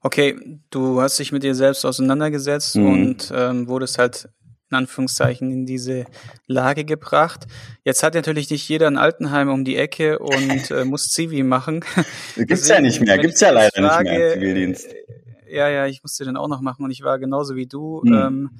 Okay, 0.02 0.58
du 0.70 1.02
hast 1.02 1.18
dich 1.18 1.30
mit 1.30 1.42
dir 1.42 1.54
selbst 1.54 1.84
auseinandergesetzt 1.84 2.76
mhm. 2.76 2.88
und 2.88 3.32
ähm, 3.34 3.68
wurdest 3.68 3.98
halt 3.98 4.30
in 4.70 4.76
Anführungszeichen 4.76 5.50
in 5.50 5.66
diese 5.66 6.06
Lage 6.46 6.84
gebracht. 6.84 7.46
Jetzt 7.84 8.02
hat 8.02 8.14
natürlich 8.14 8.50
nicht 8.50 8.68
jeder 8.68 8.86
ein 8.86 8.98
Altenheim 8.98 9.48
um 9.48 9.64
die 9.64 9.76
Ecke 9.76 10.18
und 10.18 10.70
äh, 10.70 10.84
muss 10.84 11.08
Zivi 11.08 11.42
machen. 11.42 11.80
Gibt's 12.36 12.62
Deswegen, 12.62 12.74
ja 12.74 12.80
nicht 12.80 13.00
mehr, 13.00 13.18
gibt's 13.18 13.40
ja 13.40 13.50
leider 13.50 13.82
frage, 13.82 14.10
nicht 14.10 14.18
mehr 14.18 14.32
Zivildienst. 14.34 14.86
Äh, 14.86 15.56
ja, 15.56 15.68
ja, 15.68 15.86
ich 15.86 16.02
musste 16.02 16.24
den 16.24 16.36
auch 16.36 16.48
noch 16.48 16.60
machen 16.60 16.84
und 16.84 16.90
ich 16.90 17.02
war 17.02 17.18
genauso 17.18 17.56
wie 17.56 17.66
du 17.66 18.02
hm. 18.02 18.12
ähm, 18.12 18.50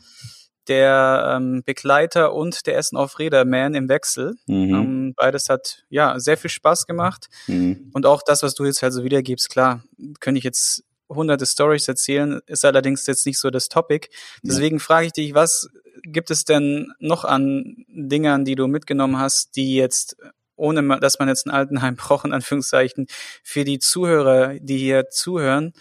der 0.68 1.36
ähm, 1.36 1.62
Begleiter 1.64 2.32
und 2.32 2.66
der 2.66 2.76
Essen 2.76 2.96
auf 2.96 3.18
Räder 3.18 3.44
Man 3.44 3.74
im 3.74 3.88
Wechsel. 3.88 4.36
Mhm. 4.46 4.74
Ähm, 4.74 5.14
beides 5.16 5.48
hat 5.48 5.84
ja 5.88 6.18
sehr 6.20 6.36
viel 6.36 6.50
Spaß 6.50 6.86
gemacht. 6.86 7.26
Mhm. 7.48 7.90
Und 7.92 8.06
auch 8.06 8.22
das, 8.22 8.42
was 8.42 8.54
du 8.54 8.64
jetzt 8.64 8.82
halt 8.82 8.92
so 8.92 9.02
wiedergibst, 9.02 9.50
klar, 9.50 9.82
könnte 10.20 10.38
ich 10.38 10.44
jetzt 10.44 10.84
hunderte 11.08 11.44
Stories 11.44 11.88
erzählen, 11.88 12.40
ist 12.46 12.64
allerdings 12.64 13.06
jetzt 13.06 13.26
nicht 13.26 13.38
so 13.38 13.50
das 13.50 13.68
Topic. 13.68 14.08
Deswegen 14.42 14.76
ja. 14.76 14.82
frage 14.82 15.06
ich 15.06 15.12
dich, 15.12 15.34
was 15.34 15.68
gibt 16.04 16.30
es 16.30 16.44
denn 16.44 16.92
noch 16.98 17.24
an 17.24 17.84
Dingern, 17.88 18.44
die 18.44 18.54
du 18.54 18.66
mitgenommen 18.66 19.18
hast, 19.18 19.56
die 19.56 19.74
jetzt 19.74 20.16
ohne 20.60 21.00
dass 21.00 21.18
man 21.18 21.28
jetzt 21.28 21.46
ein 21.46 21.50
Altenheim 21.50 21.96
braucht, 21.96 22.26
in 22.26 22.32
Anführungszeichen, 22.32 23.06
für 23.42 23.64
die 23.64 23.78
Zuhörer, 23.78 24.58
die 24.60 24.76
hier 24.76 25.08
zuhören, 25.08 25.72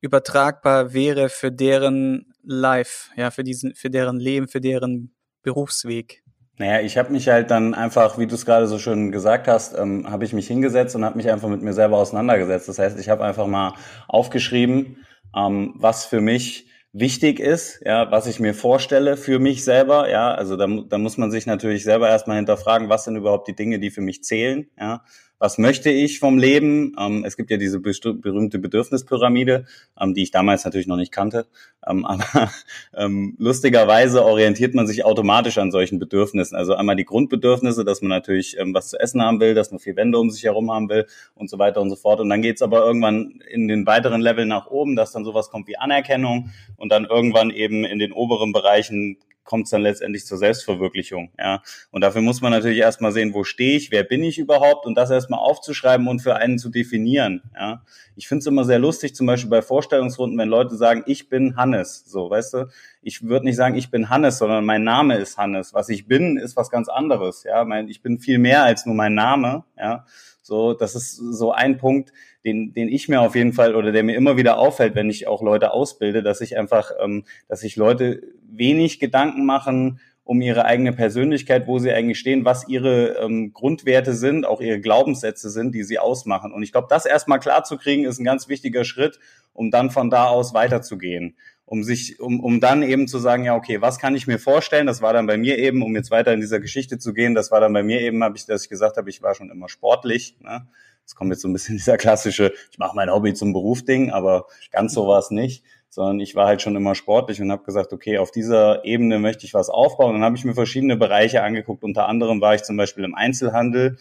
übertragbar 0.00 0.94
wäre 0.94 1.28
für 1.28 1.52
deren 1.52 2.34
Life, 2.42 3.10
ja, 3.16 3.30
für 3.30 3.44
diesen, 3.44 3.74
für 3.74 3.90
deren 3.90 4.18
Leben, 4.18 4.48
für 4.48 4.60
deren 4.60 5.14
Berufsweg? 5.42 6.22
Naja, 6.58 6.80
ich 6.80 6.98
habe 6.98 7.12
mich 7.12 7.28
halt 7.28 7.50
dann 7.50 7.74
einfach, 7.74 8.18
wie 8.18 8.26
du 8.26 8.34
es 8.34 8.44
gerade 8.44 8.66
so 8.66 8.78
schön 8.78 9.12
gesagt 9.12 9.48
hast, 9.48 9.76
ähm, 9.78 10.10
habe 10.10 10.24
ich 10.24 10.32
mich 10.32 10.46
hingesetzt 10.46 10.94
und 10.96 11.04
habe 11.04 11.16
mich 11.16 11.30
einfach 11.30 11.48
mit 11.48 11.62
mir 11.62 11.72
selber 11.72 11.96
auseinandergesetzt. 11.96 12.68
Das 12.68 12.78
heißt, 12.78 12.98
ich 12.98 13.08
habe 13.08 13.24
einfach 13.24 13.46
mal 13.46 13.74
aufgeschrieben, 14.08 15.04
ähm, 15.36 15.74
was 15.76 16.04
für 16.04 16.20
mich 16.20 16.68
wichtig 16.92 17.40
ist, 17.40 17.80
ja, 17.84 18.10
was 18.10 18.26
ich 18.26 18.38
mir 18.38 18.54
vorstelle 18.54 19.16
für 19.16 19.38
mich 19.38 19.64
selber, 19.64 20.10
ja, 20.10 20.34
also 20.34 20.56
da, 20.56 20.66
da 20.66 20.98
muss 20.98 21.16
man 21.16 21.30
sich 21.30 21.46
natürlich 21.46 21.84
selber 21.84 22.08
erstmal 22.08 22.36
hinterfragen, 22.36 22.88
was 22.88 23.04
sind 23.04 23.16
überhaupt 23.16 23.48
die 23.48 23.56
Dinge, 23.56 23.78
die 23.78 23.90
für 23.90 24.02
mich 24.02 24.22
zählen, 24.22 24.70
ja, 24.78 25.02
was 25.42 25.58
möchte 25.58 25.90
ich 25.90 26.20
vom 26.20 26.38
Leben? 26.38 26.94
Ähm, 26.96 27.24
es 27.24 27.36
gibt 27.36 27.50
ja 27.50 27.56
diese 27.56 27.80
berühmte 27.80 28.60
Bedürfnispyramide, 28.60 29.66
ähm, 30.00 30.14
die 30.14 30.22
ich 30.22 30.30
damals 30.30 30.64
natürlich 30.64 30.86
noch 30.86 30.96
nicht 30.96 31.10
kannte. 31.10 31.46
Ähm, 31.84 32.04
aber 32.06 32.52
ähm, 32.96 33.34
lustigerweise 33.40 34.24
orientiert 34.24 34.72
man 34.72 34.86
sich 34.86 35.04
automatisch 35.04 35.58
an 35.58 35.72
solchen 35.72 35.98
Bedürfnissen. 35.98 36.56
Also 36.56 36.76
einmal 36.76 36.94
die 36.94 37.04
Grundbedürfnisse, 37.04 37.84
dass 37.84 38.02
man 38.02 38.10
natürlich 38.10 38.56
ähm, 38.56 38.72
was 38.72 38.90
zu 38.90 39.00
essen 39.00 39.20
haben 39.20 39.40
will, 39.40 39.54
dass 39.54 39.72
man 39.72 39.80
vier 39.80 39.96
Wände 39.96 40.20
um 40.20 40.30
sich 40.30 40.44
herum 40.44 40.70
haben 40.70 40.88
will 40.88 41.06
und 41.34 41.50
so 41.50 41.58
weiter 41.58 41.80
und 41.80 41.90
so 41.90 41.96
fort. 41.96 42.20
Und 42.20 42.30
dann 42.30 42.40
geht's 42.40 42.62
aber 42.62 42.86
irgendwann 42.86 43.42
in 43.50 43.66
den 43.66 43.84
weiteren 43.84 44.20
Level 44.20 44.46
nach 44.46 44.68
oben, 44.68 44.94
dass 44.94 45.10
dann 45.10 45.24
sowas 45.24 45.50
kommt 45.50 45.66
wie 45.66 45.76
Anerkennung 45.76 46.50
und 46.76 46.92
dann 46.92 47.04
irgendwann 47.04 47.50
eben 47.50 47.84
in 47.84 47.98
den 47.98 48.12
oberen 48.12 48.52
Bereichen 48.52 49.18
kommt 49.44 49.64
es 49.64 49.70
dann 49.70 49.82
letztendlich 49.82 50.24
zur 50.26 50.38
Selbstverwirklichung. 50.38 51.30
Ja. 51.38 51.62
Und 51.90 52.02
dafür 52.02 52.22
muss 52.22 52.40
man 52.40 52.52
natürlich 52.52 52.78
erstmal 52.78 53.12
sehen, 53.12 53.34
wo 53.34 53.44
stehe 53.44 53.76
ich, 53.76 53.90
wer 53.90 54.04
bin 54.04 54.22
ich 54.22 54.38
überhaupt 54.38 54.86
und 54.86 54.94
das 54.94 55.10
erstmal 55.10 55.40
aufzuschreiben 55.40 56.06
und 56.08 56.20
für 56.20 56.36
einen 56.36 56.58
zu 56.58 56.68
definieren. 56.68 57.42
Ja. 57.54 57.82
Ich 58.16 58.28
finde 58.28 58.40
es 58.40 58.46
immer 58.46 58.64
sehr 58.64 58.78
lustig, 58.78 59.14
zum 59.14 59.26
Beispiel 59.26 59.50
bei 59.50 59.62
Vorstellungsrunden, 59.62 60.38
wenn 60.38 60.48
Leute 60.48 60.76
sagen, 60.76 61.02
ich 61.06 61.28
bin 61.28 61.56
Hannes. 61.56 62.04
So, 62.06 62.30
weißt 62.30 62.54
du, 62.54 62.68
ich 63.02 63.22
würde 63.22 63.46
nicht 63.46 63.56
sagen, 63.56 63.74
ich 63.74 63.90
bin 63.90 64.10
Hannes, 64.10 64.38
sondern 64.38 64.64
mein 64.64 64.84
Name 64.84 65.16
ist 65.16 65.38
Hannes. 65.38 65.74
Was 65.74 65.88
ich 65.88 66.06
bin, 66.06 66.36
ist 66.36 66.56
was 66.56 66.70
ganz 66.70 66.88
anderes. 66.88 67.44
Ja. 67.44 67.66
Ich 67.82 68.02
bin 68.02 68.18
viel 68.18 68.38
mehr 68.38 68.64
als 68.64 68.86
nur 68.86 68.94
mein 68.94 69.14
Name. 69.14 69.64
Ja. 69.76 70.06
So, 70.44 70.74
das 70.74 70.96
ist 70.96 71.16
so 71.16 71.52
ein 71.52 71.78
Punkt, 71.78 72.12
den, 72.44 72.72
den 72.74 72.88
ich 72.88 73.08
mir 73.08 73.20
auf 73.20 73.34
jeden 73.34 73.52
Fall 73.52 73.74
oder 73.74 73.92
der 73.92 74.02
mir 74.02 74.16
immer 74.16 74.36
wieder 74.36 74.58
auffällt, 74.58 74.94
wenn 74.94 75.10
ich 75.10 75.26
auch 75.26 75.42
Leute 75.42 75.72
ausbilde, 75.72 76.22
dass 76.22 76.40
ich 76.40 76.58
einfach, 76.58 76.90
ähm, 77.00 77.24
dass 77.48 77.60
sich 77.60 77.76
Leute 77.76 78.22
wenig 78.50 79.00
Gedanken 79.00 79.44
machen 79.44 80.00
um 80.24 80.40
ihre 80.40 80.64
eigene 80.64 80.92
Persönlichkeit, 80.92 81.66
wo 81.66 81.80
sie 81.80 81.90
eigentlich 81.90 82.18
stehen, 82.18 82.44
was 82.44 82.68
ihre 82.68 83.18
ähm, 83.18 83.52
Grundwerte 83.52 84.14
sind, 84.14 84.46
auch 84.46 84.60
ihre 84.60 84.80
Glaubenssätze 84.80 85.50
sind, 85.50 85.74
die 85.74 85.82
sie 85.82 85.98
ausmachen. 85.98 86.52
Und 86.52 86.62
ich 86.62 86.70
glaube, 86.70 86.86
das 86.88 87.06
erstmal 87.06 87.40
klar 87.40 87.64
zu 87.64 87.76
kriegen, 87.76 88.04
ist 88.04 88.20
ein 88.20 88.24
ganz 88.24 88.48
wichtiger 88.48 88.84
Schritt, 88.84 89.18
um 89.52 89.72
dann 89.72 89.90
von 89.90 90.10
da 90.10 90.26
aus 90.26 90.54
weiterzugehen 90.54 91.36
um 91.72 91.84
sich, 91.84 92.20
um, 92.20 92.40
um 92.40 92.60
dann 92.60 92.82
eben 92.82 93.08
zu 93.08 93.18
sagen, 93.18 93.46
ja, 93.46 93.54
okay, 93.56 93.80
was 93.80 93.98
kann 93.98 94.14
ich 94.14 94.26
mir 94.26 94.38
vorstellen? 94.38 94.86
Das 94.86 95.00
war 95.00 95.14
dann 95.14 95.26
bei 95.26 95.38
mir 95.38 95.56
eben, 95.58 95.82
um 95.82 95.96
jetzt 95.96 96.10
weiter 96.10 96.34
in 96.34 96.40
dieser 96.42 96.60
Geschichte 96.60 96.98
zu 96.98 97.14
gehen, 97.14 97.34
das 97.34 97.50
war 97.50 97.60
dann 97.60 97.72
bei 97.72 97.82
mir 97.82 98.02
eben, 98.02 98.22
habe 98.22 98.36
ich, 98.36 98.44
dass 98.44 98.64
ich 98.64 98.68
gesagt 98.68 98.98
habe, 98.98 99.08
ich 99.08 99.22
war 99.22 99.34
schon 99.34 99.50
immer 99.50 99.70
sportlich. 99.70 100.36
Ne? 100.40 100.66
Es 101.06 101.14
kommt 101.14 101.30
jetzt 101.30 101.42
so 101.42 101.48
ein 101.48 101.52
bisschen 101.52 101.76
dieser 101.76 101.96
klassische, 101.96 102.52
ich 102.70 102.78
mache 102.78 102.96
mein 102.96 103.10
Hobby 103.10 103.34
zum 103.34 103.52
Beruf-Ding, 103.52 104.10
aber 104.10 104.46
ganz 104.70 104.94
so 104.94 105.06
war 105.06 105.18
es 105.18 105.30
nicht, 105.30 105.64
sondern 105.88 106.20
ich 106.20 106.34
war 106.34 106.46
halt 106.46 106.62
schon 106.62 106.76
immer 106.76 106.94
sportlich 106.94 107.40
und 107.40 107.52
habe 107.52 107.64
gesagt, 107.64 107.92
okay, 107.92 108.18
auf 108.18 108.30
dieser 108.30 108.84
Ebene 108.84 109.18
möchte 109.18 109.44
ich 109.44 109.54
was 109.54 109.68
aufbauen. 109.68 110.10
Und 110.10 110.14
dann 110.16 110.24
habe 110.24 110.36
ich 110.36 110.44
mir 110.44 110.54
verschiedene 110.54 110.96
Bereiche 110.96 111.42
angeguckt. 111.42 111.84
Unter 111.84 112.08
anderem 112.08 112.40
war 112.40 112.54
ich 112.54 112.62
zum 112.62 112.76
Beispiel 112.76 113.04
im 113.04 113.14
Einzelhandel, 113.14 113.98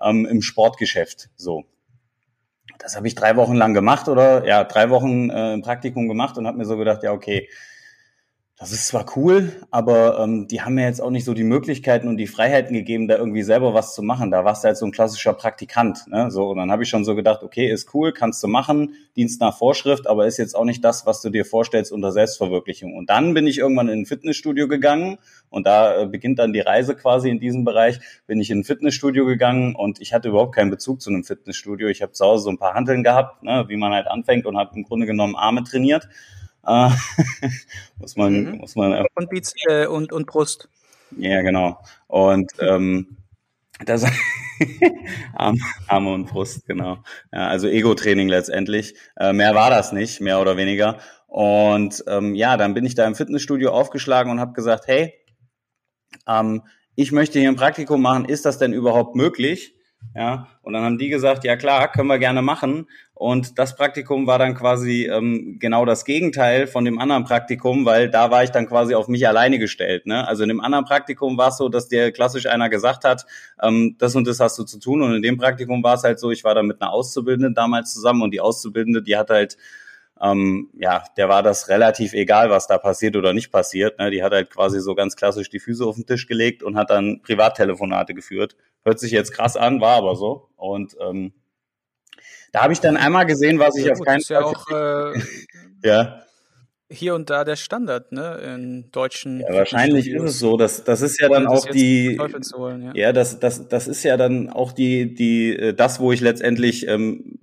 ähm, 0.00 0.24
im 0.24 0.40
Sportgeschäft. 0.40 1.28
So, 1.36 1.64
das 2.78 2.96
habe 2.96 3.06
ich 3.06 3.14
drei 3.14 3.36
Wochen 3.36 3.54
lang 3.54 3.74
gemacht 3.74 4.08
oder 4.08 4.46
ja, 4.46 4.64
drei 4.64 4.90
Wochen 4.90 5.30
äh, 5.30 5.54
im 5.54 5.62
Praktikum 5.62 6.08
gemacht 6.08 6.38
und 6.38 6.46
habe 6.46 6.58
mir 6.58 6.64
so 6.64 6.76
gedacht, 6.76 7.02
ja, 7.02 7.12
okay, 7.12 7.48
das 8.56 8.70
ist 8.70 8.86
zwar 8.86 9.04
cool, 9.16 9.52
aber 9.72 10.20
ähm, 10.20 10.46
die 10.46 10.62
haben 10.62 10.74
mir 10.74 10.84
jetzt 10.84 11.00
auch 11.00 11.10
nicht 11.10 11.24
so 11.24 11.34
die 11.34 11.42
Möglichkeiten 11.42 12.06
und 12.06 12.18
die 12.18 12.28
Freiheiten 12.28 12.72
gegeben, 12.72 13.08
da 13.08 13.16
irgendwie 13.18 13.42
selber 13.42 13.74
was 13.74 13.96
zu 13.96 14.02
machen. 14.02 14.30
Da 14.30 14.44
warst 14.44 14.62
du 14.62 14.68
halt 14.68 14.76
so 14.76 14.86
ein 14.86 14.92
klassischer 14.92 15.32
Praktikant. 15.32 16.06
Ne? 16.06 16.30
So, 16.30 16.50
und 16.50 16.58
dann 16.58 16.70
habe 16.70 16.84
ich 16.84 16.88
schon 16.88 17.04
so 17.04 17.16
gedacht, 17.16 17.42
okay, 17.42 17.68
ist 17.68 17.92
cool, 17.94 18.12
kannst 18.12 18.40
du 18.44 18.46
machen, 18.46 18.94
Dienst 19.16 19.40
nach 19.40 19.58
Vorschrift, 19.58 20.06
aber 20.06 20.28
ist 20.28 20.36
jetzt 20.36 20.54
auch 20.54 20.64
nicht 20.64 20.84
das, 20.84 21.04
was 21.04 21.20
du 21.20 21.30
dir 21.30 21.44
vorstellst 21.44 21.90
unter 21.90 22.12
Selbstverwirklichung. 22.12 22.94
Und 22.94 23.10
dann 23.10 23.34
bin 23.34 23.48
ich 23.48 23.58
irgendwann 23.58 23.88
in 23.88 24.02
ein 24.02 24.06
Fitnessstudio 24.06 24.68
gegangen 24.68 25.18
und 25.50 25.66
da 25.66 26.02
äh, 26.02 26.06
beginnt 26.06 26.38
dann 26.38 26.52
die 26.52 26.60
Reise 26.60 26.94
quasi 26.94 27.30
in 27.30 27.40
diesem 27.40 27.64
Bereich. 27.64 27.98
Bin 28.28 28.40
ich 28.40 28.50
in 28.50 28.60
ein 28.60 28.64
Fitnessstudio 28.64 29.26
gegangen 29.26 29.74
und 29.74 30.00
ich 30.00 30.14
hatte 30.14 30.28
überhaupt 30.28 30.54
keinen 30.54 30.70
Bezug 30.70 31.02
zu 31.02 31.10
einem 31.10 31.24
Fitnessstudio. 31.24 31.88
Ich 31.88 32.02
habe 32.02 32.12
zu 32.12 32.24
Hause 32.24 32.44
so 32.44 32.50
ein 32.50 32.58
paar 32.58 32.74
Hanteln 32.74 33.02
gehabt, 33.02 33.42
ne, 33.42 33.64
wie 33.66 33.76
man 33.76 33.92
halt 33.92 34.06
anfängt 34.06 34.46
und 34.46 34.56
habe 34.56 34.76
im 34.76 34.84
Grunde 34.84 35.06
genommen 35.06 35.34
Arme 35.34 35.64
trainiert. 35.64 36.08
Äh, 36.66 36.90
muss 37.98 38.16
man, 38.16 38.44
mhm. 38.44 38.58
muss 38.58 38.76
man. 38.76 39.06
Und, 39.14 39.30
Biz 39.30 39.54
äh, 39.68 39.86
und, 39.86 40.12
und 40.12 40.26
Brust. 40.26 40.68
Ja, 41.16 41.42
genau. 41.42 41.78
Und 42.06 42.52
ähm, 42.58 43.16
das 43.84 44.04
Arm, 45.34 45.58
Arme 45.88 46.12
und 46.12 46.26
Brust, 46.26 46.66
genau. 46.66 46.98
Ja, 47.32 47.48
also 47.48 47.68
Ego-Training 47.68 48.28
letztendlich. 48.28 48.94
Äh, 49.16 49.32
mehr 49.32 49.54
war 49.54 49.70
das 49.70 49.92
nicht, 49.92 50.20
mehr 50.20 50.40
oder 50.40 50.56
weniger. 50.56 50.98
Und 51.26 52.04
ähm, 52.06 52.34
ja, 52.34 52.56
dann 52.56 52.74
bin 52.74 52.86
ich 52.86 52.94
da 52.94 53.06
im 53.06 53.16
Fitnessstudio 53.16 53.72
aufgeschlagen 53.72 54.30
und 54.30 54.40
habe 54.40 54.52
gesagt, 54.52 54.86
hey, 54.86 55.12
ähm, 56.28 56.62
ich 56.94 57.10
möchte 57.10 57.40
hier 57.40 57.48
ein 57.48 57.56
Praktikum 57.56 58.00
machen, 58.00 58.24
ist 58.24 58.44
das 58.44 58.58
denn 58.58 58.72
überhaupt 58.72 59.16
möglich? 59.16 59.74
Ja, 60.14 60.46
und 60.62 60.72
dann 60.72 60.84
haben 60.84 60.98
die 60.98 61.08
gesagt, 61.08 61.44
ja 61.44 61.56
klar, 61.56 61.90
können 61.90 62.08
wir 62.08 62.18
gerne 62.18 62.40
machen. 62.40 62.86
Und 63.14 63.58
das 63.58 63.76
Praktikum 63.76 64.26
war 64.26 64.38
dann 64.38 64.54
quasi 64.54 65.06
ähm, 65.06 65.56
genau 65.60 65.84
das 65.84 66.04
Gegenteil 66.04 66.66
von 66.66 66.84
dem 66.84 66.98
anderen 66.98 67.24
Praktikum, 67.24 67.84
weil 67.84 68.10
da 68.10 68.30
war 68.30 68.44
ich 68.44 68.50
dann 68.50 68.66
quasi 68.66 68.94
auf 68.94 69.08
mich 69.08 69.26
alleine 69.26 69.58
gestellt. 69.58 70.06
Ne? 70.06 70.26
Also 70.26 70.42
in 70.42 70.48
dem 70.48 70.60
anderen 70.60 70.84
Praktikum 70.84 71.38
war 71.38 71.48
es 71.48 71.56
so, 71.56 71.68
dass 71.68 71.88
dir 71.88 72.12
klassisch 72.12 72.46
einer 72.46 72.68
gesagt 72.68 73.04
hat, 73.04 73.24
ähm, 73.62 73.96
das 73.98 74.14
und 74.14 74.26
das 74.26 74.40
hast 74.40 74.58
du 74.58 74.64
zu 74.64 74.78
tun. 74.78 75.02
Und 75.02 75.14
in 75.14 75.22
dem 75.22 75.36
Praktikum 75.36 75.82
war 75.82 75.94
es 75.94 76.04
halt 76.04 76.18
so, 76.18 76.30
ich 76.30 76.44
war 76.44 76.54
da 76.54 76.62
mit 76.62 76.82
einer 76.82 76.92
Auszubildenden 76.92 77.54
damals 77.54 77.92
zusammen 77.92 78.22
und 78.22 78.32
die 78.32 78.40
Auszubildende, 78.40 79.02
die 79.02 79.16
hat 79.16 79.30
halt 79.30 79.56
ähm, 80.20 80.70
ja, 80.74 81.04
der 81.16 81.28
war 81.28 81.42
das 81.42 81.68
relativ 81.68 82.12
egal, 82.12 82.50
was 82.50 82.66
da 82.66 82.78
passiert 82.78 83.16
oder 83.16 83.32
nicht 83.32 83.50
passiert. 83.50 83.98
Ne? 83.98 84.10
Die 84.10 84.22
hat 84.22 84.32
halt 84.32 84.50
quasi 84.50 84.80
so 84.80 84.94
ganz 84.94 85.16
klassisch 85.16 85.50
die 85.50 85.58
Füße 85.58 85.84
auf 85.84 85.96
den 85.96 86.06
Tisch 86.06 86.26
gelegt 86.26 86.62
und 86.62 86.76
hat 86.76 86.90
dann 86.90 87.20
Privattelefonate 87.22 88.14
geführt. 88.14 88.56
Hört 88.84 89.00
sich 89.00 89.10
jetzt 89.10 89.32
krass 89.32 89.56
an, 89.56 89.80
war 89.80 89.96
aber 89.96 90.14
so. 90.14 90.50
Und 90.56 90.96
ähm, 91.00 91.32
da 92.52 92.62
habe 92.62 92.72
ich 92.72 92.80
dann 92.80 92.96
einmal 92.96 93.26
gesehen, 93.26 93.58
was 93.58 93.76
ich 93.76 93.86
ja, 93.86 93.92
auf 93.92 94.00
keinen 94.00 94.22
Fall. 94.22 94.36
Ja, 94.36 94.44
auch, 94.44 94.70
äh, 94.70 95.20
ja. 95.82 96.20
Hier 96.88 97.14
und 97.16 97.28
da 97.28 97.42
der 97.44 97.56
Standard, 97.56 98.12
ne, 98.12 98.36
in 98.54 98.90
deutschen. 98.92 99.40
Ja, 99.40 99.52
wahrscheinlich 99.52 100.08
ist 100.08 100.22
es 100.22 100.38
so. 100.38 100.56
Das, 100.56 100.84
das 100.84 101.00
ist 101.00 101.20
ja 101.20 101.28
dann 101.28 101.48
auch 101.48 101.66
die. 101.66 102.16
Holen, 102.54 102.82
ja, 102.82 102.92
ja 102.94 103.12
das, 103.12 103.40
das, 103.40 103.68
das 103.68 103.88
ist 103.88 104.04
ja 104.04 104.16
dann 104.16 104.50
auch 104.50 104.70
die, 104.70 105.14
die, 105.14 105.56
äh, 105.56 105.74
das, 105.74 105.98
wo 105.98 106.12
ich 106.12 106.20
letztendlich 106.20 106.86
ähm, 106.86 107.40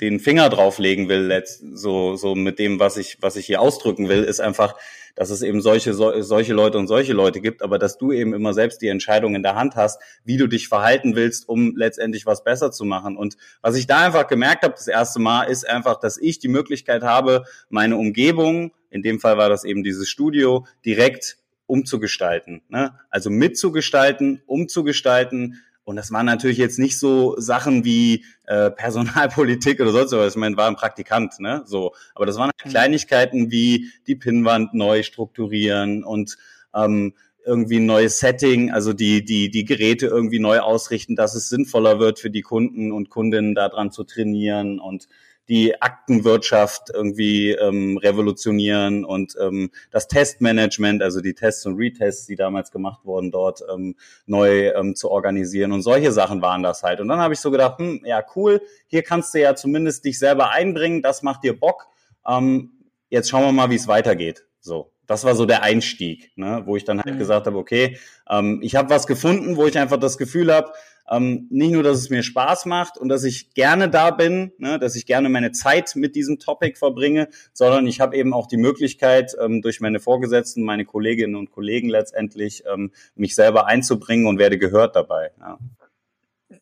den 0.00 0.18
Finger 0.18 0.48
drauflegen 0.48 1.08
will, 1.08 1.42
so, 1.74 2.16
so 2.16 2.34
mit 2.34 2.58
dem, 2.58 2.80
was 2.80 2.96
ich, 2.96 3.18
was 3.20 3.36
ich 3.36 3.46
hier 3.46 3.60
ausdrücken 3.60 4.08
will, 4.08 4.24
ist 4.24 4.40
einfach, 4.40 4.74
dass 5.14 5.30
es 5.30 5.42
eben 5.42 5.60
solche, 5.60 5.94
so, 5.94 6.20
solche 6.22 6.52
Leute 6.52 6.78
und 6.78 6.88
solche 6.88 7.12
Leute 7.12 7.40
gibt, 7.40 7.62
aber 7.62 7.78
dass 7.78 7.98
du 7.98 8.10
eben 8.10 8.34
immer 8.34 8.52
selbst 8.52 8.82
die 8.82 8.88
Entscheidung 8.88 9.34
in 9.34 9.42
der 9.42 9.54
Hand 9.54 9.76
hast, 9.76 10.00
wie 10.24 10.36
du 10.36 10.48
dich 10.48 10.68
verhalten 10.68 11.14
willst, 11.14 11.48
um 11.48 11.76
letztendlich 11.76 12.26
was 12.26 12.42
besser 12.42 12.72
zu 12.72 12.84
machen. 12.84 13.16
Und 13.16 13.36
was 13.62 13.76
ich 13.76 13.86
da 13.86 14.04
einfach 14.04 14.26
gemerkt 14.26 14.64
habe, 14.64 14.74
das 14.74 14.88
erste 14.88 15.20
Mal, 15.20 15.44
ist 15.44 15.68
einfach, 15.68 16.00
dass 16.00 16.18
ich 16.18 16.40
die 16.40 16.48
Möglichkeit 16.48 17.02
habe, 17.02 17.44
meine 17.68 17.96
Umgebung, 17.96 18.72
in 18.90 19.02
dem 19.02 19.20
Fall 19.20 19.38
war 19.38 19.48
das 19.48 19.64
eben 19.64 19.84
dieses 19.84 20.08
Studio, 20.08 20.66
direkt 20.84 21.38
umzugestalten. 21.66 22.62
Ne? 22.68 22.98
Also 23.10 23.30
mitzugestalten, 23.30 24.42
umzugestalten, 24.46 25.62
und 25.84 25.96
das 25.96 26.10
waren 26.10 26.26
natürlich 26.26 26.58
jetzt 26.58 26.78
nicht 26.78 26.98
so 26.98 27.34
Sachen 27.38 27.84
wie 27.84 28.24
äh, 28.46 28.70
Personalpolitik 28.70 29.80
oder 29.80 29.92
sonst 29.92 30.12
was. 30.12 30.34
Ich 30.34 30.40
meine, 30.40 30.56
war 30.56 30.68
ein 30.68 30.76
Praktikant, 30.76 31.38
ne? 31.40 31.62
So. 31.66 31.92
Aber 32.14 32.26
das 32.26 32.36
waren 32.36 32.50
halt 32.50 32.66
mhm. 32.66 32.70
Kleinigkeiten 32.70 33.50
wie 33.50 33.90
die 34.06 34.16
Pinnwand 34.16 34.74
neu 34.74 35.02
strukturieren 35.02 36.02
und 36.02 36.36
ähm, 36.74 37.14
irgendwie 37.46 37.76
ein 37.76 37.86
neues 37.86 38.18
Setting, 38.18 38.70
also 38.70 38.94
die, 38.94 39.22
die, 39.22 39.50
die 39.50 39.66
Geräte 39.66 40.06
irgendwie 40.06 40.38
neu 40.38 40.60
ausrichten, 40.60 41.14
dass 41.14 41.34
es 41.34 41.50
sinnvoller 41.50 41.98
wird 41.98 42.18
für 42.18 42.30
die 42.30 42.40
Kunden 42.40 42.90
und 42.90 43.10
Kundinnen 43.10 43.54
daran 43.54 43.90
zu 43.90 44.04
trainieren 44.04 44.80
und 44.80 45.06
die 45.48 45.80
Aktenwirtschaft 45.80 46.90
irgendwie 46.92 47.50
ähm, 47.50 47.98
revolutionieren 47.98 49.04
und 49.04 49.36
ähm, 49.40 49.70
das 49.90 50.08
Testmanagement, 50.08 51.02
also 51.02 51.20
die 51.20 51.34
Tests 51.34 51.66
und 51.66 51.76
Retests, 51.76 52.26
die 52.26 52.36
damals 52.36 52.70
gemacht 52.70 53.04
wurden, 53.04 53.30
dort 53.30 53.62
ähm, 53.72 53.96
neu 54.26 54.70
ähm, 54.70 54.94
zu 54.94 55.10
organisieren. 55.10 55.72
Und 55.72 55.82
solche 55.82 56.12
Sachen 56.12 56.40
waren 56.40 56.62
das 56.62 56.82
halt. 56.82 57.00
Und 57.00 57.08
dann 57.08 57.20
habe 57.20 57.34
ich 57.34 57.40
so 57.40 57.50
gedacht, 57.50 57.78
hm, 57.78 58.02
ja, 58.04 58.24
cool, 58.34 58.62
hier 58.86 59.02
kannst 59.02 59.34
du 59.34 59.40
ja 59.40 59.54
zumindest 59.54 60.04
dich 60.04 60.18
selber 60.18 60.50
einbringen, 60.50 61.02
das 61.02 61.22
macht 61.22 61.44
dir 61.44 61.58
Bock. 61.58 61.86
Ähm, 62.26 62.72
jetzt 63.10 63.28
schauen 63.28 63.44
wir 63.44 63.52
mal, 63.52 63.70
wie 63.70 63.76
es 63.76 63.88
weitergeht. 63.88 64.46
So 64.60 64.93
das 65.06 65.24
war 65.24 65.34
so 65.34 65.46
der 65.46 65.62
Einstieg, 65.62 66.32
ne, 66.36 66.62
wo 66.64 66.76
ich 66.76 66.84
dann 66.84 67.02
halt 67.02 67.14
mhm. 67.14 67.18
gesagt 67.18 67.46
habe, 67.46 67.56
okay, 67.56 67.98
ähm, 68.28 68.60
ich 68.62 68.76
habe 68.76 68.90
was 68.90 69.06
gefunden, 69.06 69.56
wo 69.56 69.66
ich 69.66 69.78
einfach 69.78 69.98
das 69.98 70.18
Gefühl 70.18 70.52
habe, 70.52 70.72
ähm, 71.10 71.46
nicht 71.50 71.72
nur, 71.72 71.82
dass 71.82 71.98
es 71.98 72.10
mir 72.10 72.22
Spaß 72.22 72.66
macht 72.66 72.96
und 72.96 73.08
dass 73.08 73.24
ich 73.24 73.52
gerne 73.52 73.90
da 73.90 74.10
bin, 74.10 74.52
ne, 74.58 74.78
dass 74.78 74.96
ich 74.96 75.06
gerne 75.06 75.28
meine 75.28 75.52
Zeit 75.52 75.96
mit 75.96 76.16
diesem 76.16 76.38
Topic 76.38 76.78
verbringe, 76.78 77.28
sondern 77.52 77.86
ich 77.86 78.00
habe 78.00 78.16
eben 78.16 78.32
auch 78.32 78.46
die 78.46 78.56
Möglichkeit, 78.56 79.36
ähm, 79.40 79.60
durch 79.60 79.80
meine 79.80 80.00
Vorgesetzten, 80.00 80.62
meine 80.62 80.84
Kolleginnen 80.84 81.36
und 81.36 81.50
Kollegen 81.50 81.88
letztendlich, 81.88 82.64
ähm, 82.72 82.92
mich 83.14 83.34
selber 83.34 83.66
einzubringen 83.66 84.26
und 84.26 84.38
werde 84.38 84.58
gehört 84.58 84.96
dabei. 84.96 85.30
Ja. 85.38 85.58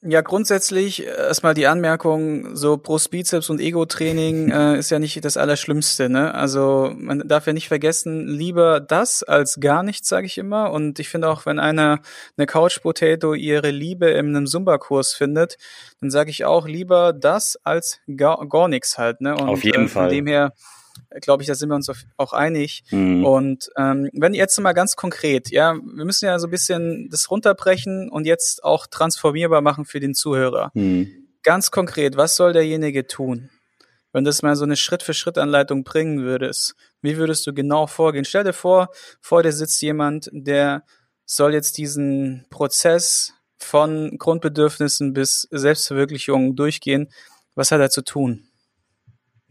Ja, 0.01 0.21
grundsätzlich 0.21 1.07
äh, 1.07 1.11
erstmal 1.11 1.55
die 1.55 1.67
Anmerkung, 1.67 2.57
so 2.57 2.77
Brust, 2.77 3.11
Bizeps 3.11 3.51
und 3.51 3.61
Ego-Training 3.61 4.51
äh, 4.53 4.79
ist 4.79 4.91
ja 4.91 4.99
nicht 4.99 5.25
das 5.25 5.37
Allerschlimmste. 5.37 6.09
Ne? 6.09 6.35
Also 6.35 6.93
man 6.97 7.27
darf 7.27 7.47
ja 7.47 7.53
nicht 7.53 7.69
vergessen, 7.69 8.27
lieber 8.27 8.81
das 8.81 9.23
als 9.23 9.61
gar 9.61 9.83
nichts, 9.83 10.09
sage 10.09 10.27
ich 10.27 10.39
immer. 10.39 10.73
Und 10.73 10.99
ich 10.99 11.09
finde 11.09 11.29
auch, 11.29 11.47
wenn 11.47 11.59
einer 11.59 12.01
eine 12.37 12.47
Couch 12.47 12.81
Potato 12.83 13.35
ihre 13.35 13.71
Liebe 13.71 14.11
in 14.11 14.35
einem 14.35 14.47
Zumba-Kurs 14.47 15.15
findet, 15.15 15.57
dann 16.01 16.11
sage 16.11 16.31
ich 16.31 16.45
auch 16.45 16.67
lieber 16.67 17.13
das 17.13 17.57
als 17.65 18.01
gar, 18.17 18.49
gar 18.49 18.69
nichts 18.69 18.99
halt. 18.99 19.21
Ne? 19.21 19.35
Und, 19.35 19.49
Auf 19.49 19.65
jeden 19.65 19.85
äh, 19.85 19.89
von 19.89 20.03
Fall. 20.03 20.09
dem 20.11 20.27
her 20.27 20.53
glaube 21.21 21.43
ich, 21.43 21.47
da 21.47 21.55
sind 21.55 21.69
wir 21.69 21.75
uns 21.75 21.91
auch 22.17 22.33
einig. 22.33 22.85
Mhm. 22.91 23.25
Und 23.25 23.71
ähm, 23.77 24.09
wenn 24.13 24.35
jetzt 24.35 24.59
mal 24.61 24.73
ganz 24.73 24.97
konkret, 24.97 25.51
ja, 25.51 25.75
wir 25.75 26.05
müssen 26.05 26.27
ja 26.27 26.39
so 26.39 26.47
ein 26.47 26.51
bisschen 26.51 27.09
das 27.11 27.31
runterbrechen 27.31 28.09
und 28.11 28.27
jetzt 28.27 28.65
auch 28.65 28.87
transformierbar 28.87 29.61
machen 29.61 29.85
für 29.85 30.01
den 30.01 30.15
Zuhörer. 30.15 30.71
Mhm. 30.75 31.29
Ganz 31.43 31.71
konkret, 31.71 32.17
was 32.17 32.37
soll 32.37 32.53
derjenige 32.53 33.07
tun? 33.07 33.51
Wenn 34.13 34.25
du 34.25 34.29
das 34.29 34.43
mal 34.43 34.57
so 34.57 34.65
eine 34.65 34.77
Schritt-für-Schritt-Anleitung 34.77 35.85
bringen 35.85 36.23
würdest, 36.23 36.75
wie 37.01 37.17
würdest 37.17 37.47
du 37.47 37.55
genau 37.55 37.87
vorgehen? 37.87 38.25
Stell 38.25 38.45
dir 38.45 38.53
vor, 38.53 38.91
vor 39.21 39.43
dir 39.43 39.53
sitzt 39.53 39.81
jemand, 39.81 40.29
der 40.33 40.85
soll 41.25 41.55
jetzt 41.55 41.79
diesen 41.79 42.47
Prozess 42.51 43.33
von 43.59 44.19
Grundbedürfnissen 44.19 45.15
bis 45.15 45.49
Selbstverwirklichung 45.51 46.57
durchgehen. 46.57 47.09
Was 47.55 47.73
hat 47.73 47.81
er 47.81 47.91
zu 47.91 48.03
tun? 48.03 48.49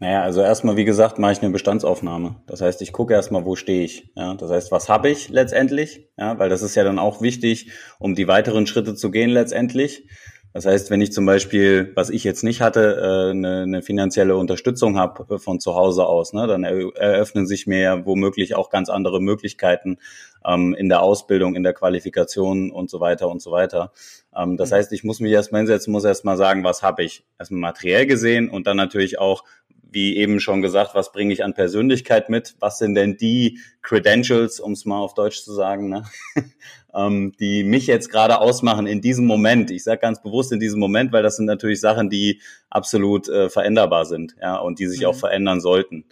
Naja, 0.02 0.24
also 0.24 0.40
erstmal, 0.42 0.76
wie 0.76 0.84
gesagt, 0.84 1.20
mache 1.20 1.30
ich 1.30 1.42
eine 1.42 1.52
Bestandsaufnahme. 1.52 2.34
Das 2.48 2.60
heißt, 2.60 2.82
ich 2.82 2.92
gucke 2.92 3.14
erstmal, 3.14 3.44
wo 3.44 3.54
stehe 3.54 3.84
ich. 3.84 4.10
Ja, 4.16 4.34
das 4.34 4.50
heißt, 4.50 4.72
was 4.72 4.88
habe 4.88 5.08
ich 5.08 5.28
letztendlich? 5.28 6.08
Ja, 6.18 6.40
weil 6.40 6.48
das 6.48 6.62
ist 6.62 6.74
ja 6.74 6.82
dann 6.82 6.98
auch 6.98 7.22
wichtig, 7.22 7.70
um 8.00 8.16
die 8.16 8.26
weiteren 8.26 8.66
Schritte 8.66 8.96
zu 8.96 9.12
gehen 9.12 9.30
letztendlich. 9.30 10.08
Das 10.52 10.66
heißt, 10.66 10.90
wenn 10.90 11.00
ich 11.00 11.12
zum 11.12 11.24
Beispiel, 11.24 11.92
was 11.94 12.10
ich 12.10 12.24
jetzt 12.24 12.42
nicht 12.42 12.60
hatte, 12.60 12.96
äh, 13.00 13.30
eine, 13.30 13.62
eine 13.62 13.82
finanzielle 13.82 14.36
Unterstützung 14.36 14.98
habe 14.98 15.38
von 15.38 15.60
zu 15.60 15.76
Hause 15.76 16.04
aus, 16.04 16.32
ne, 16.32 16.48
dann 16.48 16.64
eröffnen 16.64 17.46
sich 17.46 17.66
mir 17.66 17.78
ja 17.78 18.04
womöglich 18.04 18.54
auch 18.54 18.70
ganz 18.70 18.90
andere 18.90 19.20
Möglichkeiten 19.20 19.98
ähm, 20.44 20.74
in 20.74 20.88
der 20.88 21.02
Ausbildung, 21.02 21.54
in 21.54 21.62
der 21.62 21.72
Qualifikation 21.72 22.70
und 22.70 22.90
so 22.90 23.00
weiter 23.00 23.28
und 23.28 23.40
so 23.40 23.50
weiter. 23.50 23.92
Ähm, 24.36 24.58
das 24.58 24.70
mhm. 24.70 24.74
heißt, 24.74 24.92
ich 24.92 25.04
muss 25.04 25.20
mich 25.20 25.32
erstmal 25.32 25.60
hinsetzen, 25.60 25.90
muss 25.90 26.04
erstmal 26.04 26.36
sagen, 26.36 26.64
was 26.64 26.82
habe 26.82 27.02
ich 27.02 27.24
erstmal 27.38 27.60
materiell 27.60 28.06
gesehen 28.06 28.50
und 28.50 28.66
dann 28.66 28.76
natürlich 28.76 29.18
auch, 29.18 29.44
wie 29.92 30.16
eben 30.16 30.40
schon 30.40 30.62
gesagt, 30.62 30.94
was 30.94 31.12
bringe 31.12 31.32
ich 31.32 31.44
an 31.44 31.54
Persönlichkeit 31.54 32.28
mit? 32.28 32.54
Was 32.60 32.78
sind 32.78 32.94
denn 32.94 33.16
die 33.16 33.60
Credentials, 33.82 34.58
um 34.58 34.72
es 34.72 34.84
mal 34.84 34.98
auf 34.98 35.14
Deutsch 35.14 35.42
zu 35.42 35.52
sagen, 35.52 35.88
ne? 35.88 36.04
ähm, 36.94 37.34
die 37.38 37.62
mich 37.62 37.86
jetzt 37.86 38.10
gerade 38.10 38.38
ausmachen 38.40 38.86
in 38.86 39.00
diesem 39.00 39.26
Moment? 39.26 39.70
Ich 39.70 39.84
sage 39.84 40.00
ganz 40.00 40.22
bewusst 40.22 40.50
in 40.52 40.60
diesem 40.60 40.80
Moment, 40.80 41.12
weil 41.12 41.22
das 41.22 41.36
sind 41.36 41.46
natürlich 41.46 41.80
Sachen, 41.80 42.10
die 42.10 42.40
absolut 42.70 43.28
äh, 43.28 43.50
veränderbar 43.50 44.06
sind, 44.06 44.34
ja, 44.40 44.56
und 44.56 44.78
die 44.78 44.86
sich 44.86 45.00
mhm. 45.00 45.06
auch 45.06 45.16
verändern 45.16 45.60
sollten. 45.60 46.06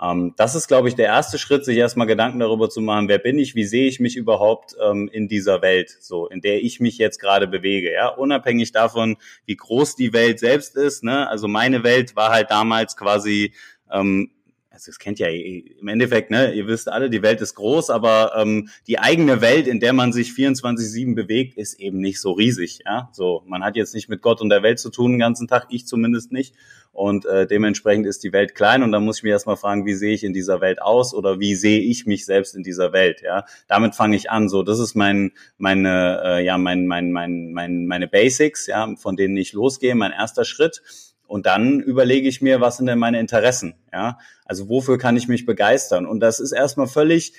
Ähm, 0.00 0.34
das 0.36 0.54
ist, 0.54 0.66
glaube 0.68 0.88
ich, 0.88 0.96
der 0.96 1.06
erste 1.06 1.38
Schritt, 1.38 1.64
sich 1.64 1.76
erstmal 1.76 2.06
Gedanken 2.06 2.40
darüber 2.40 2.68
zu 2.68 2.80
machen, 2.80 3.08
wer 3.08 3.18
bin 3.18 3.38
ich, 3.38 3.54
wie 3.54 3.64
sehe 3.64 3.86
ich 3.86 4.00
mich 4.00 4.16
überhaupt 4.16 4.74
ähm, 4.82 5.08
in 5.12 5.28
dieser 5.28 5.62
Welt, 5.62 5.96
so 6.00 6.26
in 6.28 6.40
der 6.40 6.62
ich 6.62 6.80
mich 6.80 6.98
jetzt 6.98 7.20
gerade 7.20 7.46
bewege, 7.46 7.92
ja, 7.92 8.08
unabhängig 8.08 8.72
davon, 8.72 9.16
wie 9.46 9.56
groß 9.56 9.96
die 9.96 10.12
Welt 10.12 10.40
selbst 10.40 10.76
ist. 10.76 11.04
Ne? 11.04 11.28
Also 11.28 11.48
meine 11.48 11.84
Welt 11.84 12.16
war 12.16 12.30
halt 12.30 12.50
damals 12.50 12.96
quasi 12.96 13.52
ähm, 13.90 14.30
also 14.74 14.90
das 14.90 14.98
kennt 14.98 15.20
ja 15.20 15.28
im 15.28 15.86
Endeffekt, 15.86 16.32
ne, 16.32 16.52
ihr 16.52 16.66
wisst 16.66 16.88
alle, 16.88 17.08
die 17.08 17.22
Welt 17.22 17.40
ist 17.40 17.54
groß, 17.54 17.90
aber 17.90 18.32
ähm, 18.36 18.68
die 18.88 18.98
eigene 18.98 19.40
Welt, 19.40 19.68
in 19.68 19.78
der 19.78 19.92
man 19.92 20.12
sich 20.12 20.30
24-7 20.30 21.14
bewegt, 21.14 21.56
ist 21.56 21.78
eben 21.78 22.00
nicht 22.00 22.20
so 22.20 22.32
riesig. 22.32 22.80
Ja? 22.84 23.08
So, 23.12 23.44
man 23.46 23.62
hat 23.62 23.76
jetzt 23.76 23.94
nicht 23.94 24.08
mit 24.08 24.20
Gott 24.20 24.40
und 24.40 24.50
der 24.50 24.64
Welt 24.64 24.80
zu 24.80 24.90
tun 24.90 25.12
den 25.12 25.20
ganzen 25.20 25.46
Tag, 25.46 25.66
ich 25.70 25.86
zumindest 25.86 26.32
nicht. 26.32 26.54
Und 26.90 27.24
äh, 27.24 27.46
dementsprechend 27.46 28.06
ist 28.06 28.24
die 28.24 28.32
Welt 28.32 28.56
klein 28.56 28.82
und 28.82 28.90
da 28.90 28.98
muss 28.98 29.18
ich 29.18 29.22
mir 29.22 29.30
erstmal 29.30 29.56
fragen, 29.56 29.86
wie 29.86 29.94
sehe 29.94 30.14
ich 30.14 30.24
in 30.24 30.32
dieser 30.32 30.60
Welt 30.60 30.82
aus 30.82 31.14
oder 31.14 31.38
wie 31.38 31.54
sehe 31.54 31.80
ich 31.80 32.06
mich 32.06 32.24
selbst 32.24 32.56
in 32.56 32.64
dieser 32.64 32.92
Welt. 32.92 33.22
Ja, 33.22 33.44
damit 33.68 33.94
fange 33.94 34.16
ich 34.16 34.30
an. 34.30 34.48
So, 34.48 34.64
das 34.64 34.80
ist 34.80 34.96
mein, 34.96 35.32
meine, 35.56 36.20
äh, 36.24 36.44
ja, 36.44 36.58
mein, 36.58 36.86
mein, 36.86 37.12
mein, 37.12 37.52
mein, 37.52 37.86
meine 37.86 38.08
Basics, 38.08 38.66
ja, 38.66 38.92
von 38.96 39.16
denen 39.16 39.36
ich 39.36 39.52
losgehe, 39.52 39.94
mein 39.94 40.12
erster 40.12 40.44
Schritt. 40.44 40.82
Und 41.26 41.46
dann 41.46 41.80
überlege 41.80 42.28
ich 42.28 42.42
mir, 42.42 42.60
was 42.60 42.76
sind 42.76 42.86
denn 42.86 42.98
meine 42.98 43.20
Interessen? 43.20 43.74
Ja, 43.92 44.18
also 44.44 44.68
wofür 44.68 44.98
kann 44.98 45.16
ich 45.16 45.28
mich 45.28 45.46
begeistern? 45.46 46.06
Und 46.06 46.20
das 46.20 46.40
ist 46.40 46.52
erstmal 46.52 46.86
völlig, 46.86 47.34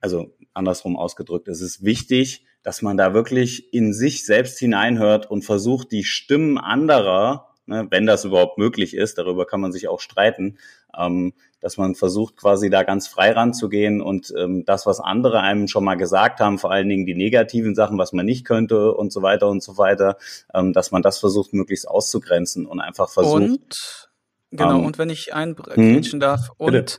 also 0.00 0.34
andersrum 0.54 0.96
ausgedrückt, 0.96 1.48
es 1.48 1.60
ist 1.60 1.84
wichtig, 1.84 2.44
dass 2.62 2.82
man 2.82 2.96
da 2.96 3.14
wirklich 3.14 3.72
in 3.72 3.92
sich 3.92 4.24
selbst 4.24 4.58
hineinhört 4.58 5.30
und 5.30 5.44
versucht, 5.44 5.92
die 5.92 6.04
Stimmen 6.04 6.58
anderer 6.58 7.49
ne, 7.70 7.86
wenn 7.88 8.04
das 8.04 8.24
überhaupt 8.24 8.58
möglich 8.58 8.94
ist, 8.94 9.16
darüber 9.16 9.46
kann 9.46 9.60
man 9.60 9.72
sich 9.72 9.88
auch 9.88 10.00
streiten, 10.00 10.58
ähm, 10.98 11.32
dass 11.60 11.76
man 11.76 11.94
versucht, 11.94 12.36
quasi 12.36 12.68
da 12.68 12.82
ganz 12.82 13.06
frei 13.06 13.32
ranzugehen 13.32 14.02
und 14.02 14.34
ähm, 14.36 14.64
das, 14.66 14.86
was 14.86 15.00
andere 15.00 15.40
einem 15.40 15.68
schon 15.68 15.84
mal 15.84 15.94
gesagt 15.94 16.40
haben, 16.40 16.58
vor 16.58 16.72
allen 16.72 16.88
Dingen 16.88 17.06
die 17.06 17.14
negativen 17.14 17.74
Sachen, 17.74 17.96
was 17.96 18.12
man 18.12 18.26
nicht 18.26 18.44
könnte 18.44 18.92
und 18.92 19.12
so 19.12 19.22
weiter 19.22 19.48
und 19.48 19.62
so 19.62 19.78
weiter, 19.78 20.16
ähm, 20.52 20.72
dass 20.72 20.90
man 20.90 21.02
das 21.02 21.18
versucht, 21.18 21.52
möglichst 21.54 21.88
auszugrenzen 21.88 22.66
und 22.66 22.80
einfach 22.80 23.08
versucht. 23.08 23.42
Und, 23.42 24.10
genau, 24.50 24.78
ähm, 24.78 24.84
und 24.84 24.98
wenn 24.98 25.10
ich 25.10 25.32
eingrätschen 25.32 26.14
hm? 26.14 26.20
darf, 26.20 26.50
und 26.58 26.72
bitte. 26.72 26.98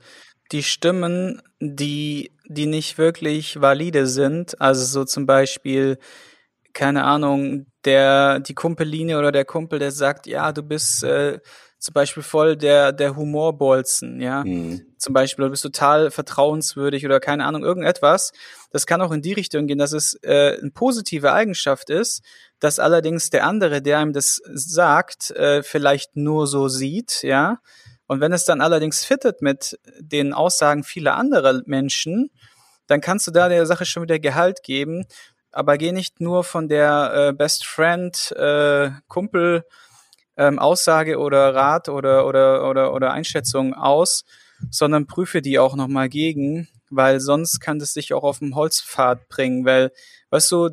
die 0.52 0.64
Stimmen, 0.64 1.42
die, 1.60 2.32
die 2.48 2.66
nicht 2.66 2.98
wirklich 2.98 3.60
valide 3.60 4.08
sind, 4.08 4.60
also 4.62 4.86
so 4.86 5.04
zum 5.06 5.26
Beispiel, 5.26 5.98
keine 6.74 7.04
Ahnung, 7.04 7.66
der, 7.86 8.40
die 8.40 8.54
Kumpellinie 8.54 9.18
oder 9.18 9.32
der 9.32 9.46
Kumpel, 9.46 9.80
der 9.80 9.92
sagt, 9.92 10.28
ja, 10.28 10.52
du 10.52 10.64
bist 10.64 11.04
äh, 11.04 11.40
zum 11.82 11.94
Beispiel 11.94 12.22
voll 12.22 12.56
der, 12.56 12.92
der 12.92 13.16
Humorbolzen, 13.16 14.22
ja. 14.22 14.44
Mhm. 14.44 14.86
Zum 14.98 15.14
Beispiel, 15.14 15.46
du 15.46 15.50
bist 15.50 15.64
total 15.64 16.12
vertrauenswürdig 16.12 17.08
oder 17.08 17.20
keine 17.20 17.46
Ahnung, 17.46 17.64
irgendetwas. 17.64 18.34
Das 18.70 18.86
kann 18.86 19.02
auch 19.02 19.12
in 19.12 19.24
die 19.24 19.34
Richtung 19.34 19.66
gehen, 19.66 19.80
dass 19.80 19.92
es 19.92 20.14
äh, 20.22 20.60
eine 20.62 20.70
positive 20.70 21.34
Eigenschaft 21.34 21.90
ist, 21.90 22.22
dass 22.60 22.78
allerdings 22.78 23.32
der 23.32 23.48
andere, 23.48 23.82
der 23.82 23.98
einem 23.98 24.14
das 24.14 24.42
sagt, 24.54 25.32
äh, 25.32 25.64
vielleicht 25.64 26.16
nur 26.16 26.46
so 26.46 26.68
sieht, 26.68 27.24
ja. 27.24 27.58
Und 28.06 28.20
wenn 28.20 28.32
es 28.32 28.46
dann 28.46 28.62
allerdings 28.62 29.04
fittet 29.04 29.42
mit 29.42 29.80
den 30.00 30.34
Aussagen 30.34 30.84
vieler 30.84 31.16
anderer 31.16 31.62
Menschen, 31.66 32.30
dann 32.86 33.02
kannst 33.02 33.26
du 33.26 33.32
da 33.32 33.50
der 33.50 33.66
Sache 33.66 33.86
schon 33.86 34.04
wieder 34.04 34.20
Gehalt 34.20 34.64
geben 34.64 35.06
aber 35.52 35.78
geh 35.78 35.92
nicht 35.92 36.22
nur 36.22 36.44
von 36.44 36.68
der 36.68 37.30
äh, 37.30 37.34
Best 37.34 37.66
Friend, 37.66 38.32
äh, 38.32 38.92
Kumpel, 39.08 39.66
ähm, 40.38 40.60
Aussage 40.60 41.20
oder 41.20 41.54
Rat 41.54 41.90
oder, 41.90 42.26
oder, 42.26 42.70
oder, 42.70 42.94
oder 42.94 43.12
Einschätzung 43.12 43.74
aus, 43.74 44.24
sondern 44.70 45.08
prüfe 45.08 45.42
die 45.42 45.60
auch 45.60 45.76
nochmal 45.76 46.10
gegen, 46.10 46.68
weil 46.90 47.20
sonst 47.20 47.60
kann 47.60 47.80
das 47.80 47.94
sich 47.94 48.14
auch 48.14 48.24
auf 48.24 48.40
dem 48.40 48.56
Holzpfad 48.56 49.28
bringen, 49.30 49.66
weil, 49.66 49.92
weißt 50.30 50.52
du, 50.52 50.70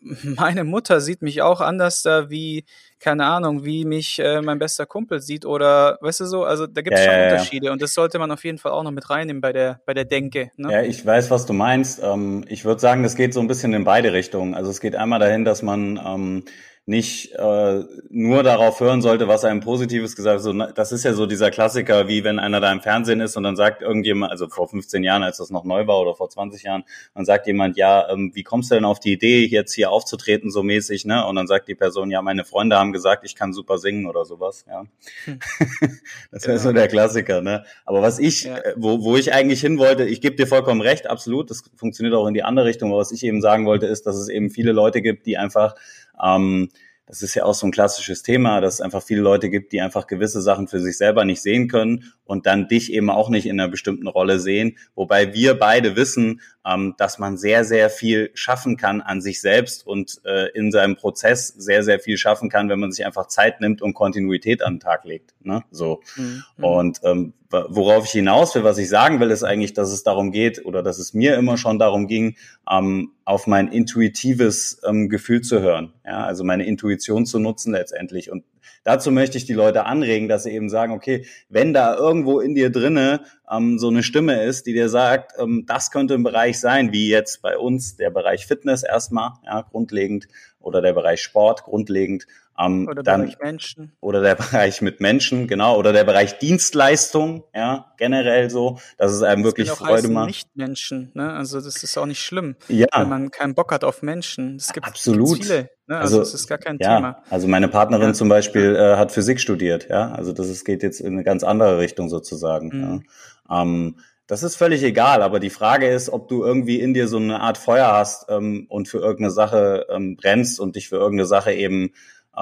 meine 0.22 0.64
Mutter 0.64 1.00
sieht 1.00 1.22
mich 1.22 1.42
auch 1.42 1.60
anders 1.60 2.02
da 2.02 2.30
wie, 2.30 2.64
keine 2.98 3.26
Ahnung, 3.26 3.64
wie 3.64 3.84
mich 3.84 4.18
äh, 4.18 4.40
mein 4.40 4.58
bester 4.58 4.86
Kumpel 4.86 5.20
sieht 5.20 5.44
oder 5.44 5.98
weißt 6.00 6.20
du 6.20 6.24
so, 6.26 6.44
also 6.44 6.66
da 6.66 6.80
gibt 6.82 6.96
es 6.96 7.04
ja, 7.04 7.10
schon 7.10 7.20
ja, 7.20 7.30
Unterschiede 7.30 7.66
ja. 7.66 7.72
und 7.72 7.82
das 7.82 7.94
sollte 7.94 8.18
man 8.18 8.30
auf 8.30 8.44
jeden 8.44 8.58
Fall 8.58 8.72
auch 8.72 8.82
noch 8.82 8.90
mit 8.90 9.10
reinnehmen 9.10 9.40
bei 9.40 9.52
der 9.52 9.80
bei 9.84 9.94
der 9.94 10.04
Denke. 10.04 10.50
Ne? 10.56 10.72
Ja, 10.72 10.82
ich 10.82 11.04
weiß, 11.04 11.30
was 11.30 11.46
du 11.46 11.52
meinst. 11.52 12.00
Ähm, 12.02 12.44
ich 12.48 12.64
würde 12.64 12.80
sagen, 12.80 13.02
das 13.02 13.14
geht 13.14 13.34
so 13.34 13.40
ein 13.40 13.48
bisschen 13.48 13.74
in 13.74 13.84
beide 13.84 14.12
Richtungen. 14.12 14.54
Also 14.54 14.70
es 14.70 14.80
geht 14.80 14.96
einmal 14.96 15.18
dahin, 15.18 15.44
dass 15.44 15.62
man 15.62 16.00
ähm, 16.04 16.44
nicht 16.90 17.32
äh, 17.36 17.84
nur 18.10 18.42
darauf 18.42 18.80
hören 18.80 19.00
sollte, 19.00 19.28
was 19.28 19.44
einem 19.44 19.60
Positives 19.60 20.16
gesagt 20.16 20.40
so, 20.40 20.52
Das 20.52 20.90
ist 20.90 21.04
ja 21.04 21.12
so 21.12 21.24
dieser 21.24 21.52
Klassiker, 21.52 22.08
wie 22.08 22.24
wenn 22.24 22.40
einer 22.40 22.60
da 22.60 22.72
im 22.72 22.80
Fernsehen 22.80 23.20
ist 23.20 23.36
und 23.36 23.44
dann 23.44 23.54
sagt 23.54 23.80
irgendjemand, 23.80 24.32
also 24.32 24.48
vor 24.48 24.68
15 24.68 25.04
Jahren, 25.04 25.22
als 25.22 25.36
das 25.36 25.50
noch 25.50 25.62
neu 25.62 25.86
war 25.86 26.00
oder 26.00 26.16
vor 26.16 26.28
20 26.28 26.64
Jahren, 26.64 26.82
dann 27.14 27.24
sagt 27.24 27.46
jemand, 27.46 27.76
ja, 27.76 28.10
ähm, 28.10 28.32
wie 28.34 28.42
kommst 28.42 28.72
du 28.72 28.74
denn 28.74 28.84
auf 28.84 28.98
die 28.98 29.12
Idee, 29.12 29.46
jetzt 29.46 29.72
hier 29.72 29.92
aufzutreten 29.92 30.50
so 30.50 30.64
mäßig, 30.64 31.04
ne? 31.04 31.24
Und 31.24 31.36
dann 31.36 31.46
sagt 31.46 31.68
die 31.68 31.76
Person, 31.76 32.10
ja, 32.10 32.22
meine 32.22 32.44
Freunde 32.44 32.76
haben 32.76 32.92
gesagt, 32.92 33.24
ich 33.24 33.36
kann 33.36 33.52
super 33.52 33.78
singen 33.78 34.06
oder 34.06 34.24
sowas, 34.24 34.64
ja. 34.68 34.82
Hm. 35.26 35.38
das 36.32 36.42
wäre 36.42 36.58
genau. 36.58 36.70
so 36.70 36.72
der 36.72 36.88
Klassiker, 36.88 37.40
ne? 37.40 37.64
Aber 37.84 38.02
was 38.02 38.18
ich, 38.18 38.42
ja. 38.42 38.58
Äh, 38.58 38.74
wo, 38.76 39.04
wo 39.04 39.16
ich 39.16 39.32
eigentlich 39.32 39.60
hin 39.60 39.78
wollte, 39.78 40.06
ich 40.06 40.20
gebe 40.20 40.34
dir 40.34 40.48
vollkommen 40.48 40.80
recht, 40.80 41.08
absolut, 41.08 41.50
das 41.50 41.62
funktioniert 41.76 42.16
auch 42.16 42.26
in 42.26 42.34
die 42.34 42.42
andere 42.42 42.66
Richtung, 42.66 42.90
aber 42.90 42.98
was 42.98 43.12
ich 43.12 43.22
eben 43.22 43.40
sagen 43.40 43.64
wollte, 43.64 43.86
ist, 43.86 44.08
dass 44.08 44.16
es 44.16 44.28
eben 44.28 44.50
viele 44.50 44.72
Leute 44.72 45.02
gibt, 45.02 45.26
die 45.26 45.38
einfach 45.38 45.76
ähm, 46.22 46.68
das 47.10 47.22
ist 47.22 47.34
ja 47.34 47.42
auch 47.42 47.54
so 47.54 47.66
ein 47.66 47.72
klassisches 47.72 48.22
Thema, 48.22 48.60
dass 48.60 48.74
es 48.74 48.80
einfach 48.80 49.02
viele 49.02 49.20
Leute 49.20 49.50
gibt, 49.50 49.72
die 49.72 49.80
einfach 49.80 50.06
gewisse 50.06 50.40
Sachen 50.40 50.68
für 50.68 50.78
sich 50.78 50.96
selber 50.96 51.24
nicht 51.24 51.42
sehen 51.42 51.66
können 51.66 52.12
und 52.24 52.46
dann 52.46 52.68
dich 52.68 52.92
eben 52.92 53.10
auch 53.10 53.30
nicht 53.30 53.46
in 53.46 53.58
einer 53.58 53.68
bestimmten 53.68 54.06
Rolle 54.06 54.38
sehen. 54.38 54.78
Wobei 54.94 55.34
wir 55.34 55.58
beide 55.58 55.96
wissen, 55.96 56.40
ähm, 56.64 56.94
dass 56.98 57.18
man 57.18 57.36
sehr, 57.36 57.64
sehr 57.64 57.90
viel 57.90 58.30
schaffen 58.34 58.76
kann 58.76 59.00
an 59.00 59.20
sich 59.20 59.40
selbst 59.40 59.84
und 59.84 60.20
äh, 60.24 60.50
in 60.50 60.70
seinem 60.70 60.94
Prozess 60.94 61.48
sehr, 61.48 61.82
sehr 61.82 61.98
viel 61.98 62.16
schaffen 62.16 62.48
kann, 62.48 62.68
wenn 62.68 62.78
man 62.78 62.92
sich 62.92 63.04
einfach 63.04 63.26
Zeit 63.26 63.60
nimmt 63.60 63.82
und 63.82 63.94
Kontinuität 63.94 64.62
an 64.62 64.74
den 64.74 64.80
Tag 64.80 65.04
legt. 65.04 65.34
Ne? 65.40 65.64
So. 65.72 66.02
Mhm. 66.14 66.44
Und 66.58 67.00
ähm, 67.02 67.32
worauf 67.50 68.04
ich 68.04 68.12
hinaus 68.12 68.54
will, 68.54 68.64
was 68.64 68.78
ich 68.78 68.88
sagen 68.88 69.20
will, 69.20 69.30
ist 69.30 69.42
eigentlich, 69.42 69.74
dass 69.74 69.90
es 69.90 70.02
darum 70.02 70.30
geht 70.30 70.64
oder 70.64 70.82
dass 70.82 70.98
es 70.98 71.14
mir 71.14 71.36
immer 71.36 71.56
schon 71.56 71.78
darum 71.78 72.06
ging, 72.06 72.36
ähm, 72.70 73.12
auf 73.24 73.46
mein 73.46 73.68
intuitives 73.68 74.80
ähm, 74.86 75.08
Gefühl 75.08 75.40
zu 75.40 75.60
hören. 75.60 75.92
Ja, 76.04 76.24
also 76.24 76.44
meine 76.44 76.64
Intuition 76.64 77.26
zu 77.26 77.38
nutzen 77.38 77.72
letztendlich. 77.72 78.30
Und 78.30 78.44
dazu 78.84 79.10
möchte 79.10 79.36
ich 79.36 79.46
die 79.46 79.52
Leute 79.52 79.84
anregen, 79.84 80.28
dass 80.28 80.44
sie 80.44 80.50
eben 80.50 80.68
sagen, 80.68 80.92
okay, 80.92 81.26
wenn 81.48 81.72
da 81.72 81.96
irgendwo 81.96 82.40
in 82.40 82.54
dir 82.54 82.70
drinne 82.70 83.20
ähm, 83.50 83.78
so 83.78 83.88
eine 83.88 84.02
Stimme 84.02 84.42
ist, 84.42 84.66
die 84.66 84.72
dir 84.72 84.88
sagt, 84.88 85.32
ähm, 85.38 85.64
das 85.66 85.90
könnte 85.90 86.14
ein 86.14 86.22
Bereich 86.22 86.60
sein, 86.60 86.92
wie 86.92 87.08
jetzt 87.08 87.42
bei 87.42 87.58
uns 87.58 87.96
der 87.96 88.10
Bereich 88.10 88.46
Fitness 88.46 88.82
erstmal, 88.82 89.32
ja, 89.44 89.62
grundlegend, 89.62 90.28
oder 90.60 90.82
der 90.82 90.92
Bereich 90.92 91.22
Sport 91.22 91.64
grundlegend, 91.64 92.26
ähm, 92.60 92.88
oder 92.88 93.02
der 93.02 93.18
Bereich 93.18 93.38
Menschen. 93.38 93.92
Oder 94.00 94.20
der 94.20 94.34
Bereich 94.36 94.82
mit 94.82 95.00
Menschen, 95.00 95.46
genau. 95.46 95.76
Oder 95.76 95.92
der 95.92 96.04
Bereich 96.04 96.38
Dienstleistung, 96.38 97.44
ja, 97.54 97.92
generell 97.96 98.50
so, 98.50 98.78
dass 98.98 99.12
es 99.12 99.22
einem 99.22 99.42
das 99.42 99.50
wirklich 99.50 99.70
Freude 99.70 100.08
macht. 100.08 100.26
nicht 100.26 100.56
Menschen, 100.56 101.10
ne? 101.14 101.32
Also 101.32 101.60
das 101.60 101.82
ist 101.82 101.96
auch 101.96 102.06
nicht 102.06 102.22
schlimm, 102.22 102.56
ja. 102.68 102.86
wenn 102.94 103.08
man 103.08 103.30
keinen 103.30 103.54
Bock 103.54 103.72
hat 103.72 103.84
auf 103.84 104.02
Menschen. 104.02 104.56
Es 104.56 104.72
gibt 104.72 104.86
Absolut. 104.86 105.42
viele, 105.42 105.70
ne? 105.86 105.98
Also, 105.98 106.18
also 106.18 106.18
das 106.20 106.34
ist 106.34 106.48
gar 106.48 106.58
kein 106.58 106.78
ja, 106.80 106.96
Thema. 106.96 107.22
Also 107.30 107.48
meine 107.48 107.68
Partnerin 107.68 108.08
ja. 108.08 108.14
zum 108.14 108.28
Beispiel 108.28 108.76
äh, 108.76 108.96
hat 108.96 109.12
Physik 109.12 109.40
studiert, 109.40 109.88
ja. 109.88 110.12
Also 110.12 110.32
das 110.32 110.48
ist, 110.48 110.64
geht 110.64 110.82
jetzt 110.82 111.00
in 111.00 111.14
eine 111.14 111.24
ganz 111.24 111.44
andere 111.44 111.78
Richtung 111.78 112.08
sozusagen. 112.08 112.68
Mhm. 112.68 113.04
Ja. 113.48 113.62
Ähm, 113.62 113.96
das 114.26 114.44
ist 114.44 114.54
völlig 114.54 114.84
egal, 114.84 115.22
aber 115.22 115.40
die 115.40 115.50
Frage 115.50 115.88
ist, 115.88 116.08
ob 116.08 116.28
du 116.28 116.44
irgendwie 116.44 116.78
in 116.78 116.94
dir 116.94 117.08
so 117.08 117.16
eine 117.16 117.40
Art 117.40 117.58
Feuer 117.58 117.90
hast 117.90 118.26
ähm, 118.28 118.66
und 118.68 118.86
für 118.86 118.98
irgendeine 118.98 119.32
Sache 119.32 119.86
ähm, 119.90 120.14
brennst 120.14 120.60
und 120.60 120.76
dich 120.76 120.88
für 120.88 120.94
irgendeine 120.98 121.26
Sache 121.26 121.52
eben 121.52 121.90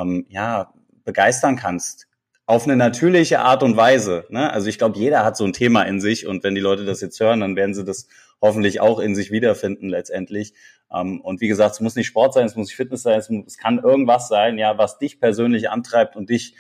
ähm, 0.01 0.27
ja, 0.29 0.73
begeistern 1.05 1.57
kannst. 1.57 2.07
Auf 2.47 2.65
eine 2.65 2.77
natürliche 2.77 3.41
Art 3.41 3.63
und 3.63 3.77
Weise. 3.77 4.25
Ne? 4.31 4.51
Also 4.51 4.69
ich 4.69 4.79
glaube, 4.79 4.99
jeder 4.99 5.25
hat 5.25 5.37
so 5.37 5.45
ein 5.45 5.53
Thema 5.53 5.83
in 5.83 6.01
sich 6.01 6.27
und 6.27 6.45
wenn 6.45 6.55
die 6.55 6.63
Leute 6.63 6.85
das 6.87 7.01
jetzt 7.01 7.21
hören, 7.21 7.41
dann 7.41 7.57
werden 7.57 7.75
sie 7.75 7.85
das 7.85 8.09
hoffentlich 8.41 8.81
auch 8.81 8.99
in 9.01 9.15
sich 9.15 9.31
wiederfinden 9.31 9.89
letztendlich. 9.89 10.55
Ähm, 10.95 11.21
und 11.21 11.41
wie 11.41 11.49
gesagt, 11.49 11.75
es 11.75 11.81
muss 11.81 11.97
nicht 11.97 12.07
Sport 12.07 12.35
sein, 12.35 12.47
es 12.47 12.57
muss 12.57 12.69
nicht 12.69 12.77
Fitness 12.77 13.03
sein, 13.03 13.19
es, 13.19 13.29
muss, 13.29 13.47
es 13.47 13.59
kann 13.59 13.79
irgendwas 13.79 14.29
sein, 14.29 14.57
ja, 14.59 14.79
was 14.79 14.99
dich 14.99 15.21
persönlich 15.21 15.71
antreibt 15.71 16.17
und 16.17 16.31
dich 16.31 16.55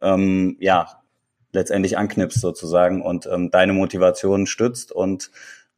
ähm, 0.00 0.56
ja 0.60 1.02
letztendlich 1.52 1.98
anknipst 1.98 2.40
sozusagen 2.40 3.02
und 3.02 3.26
ähm, 3.26 3.50
deine 3.50 3.72
Motivation 3.72 4.46
stützt 4.46 4.92
und 4.92 5.30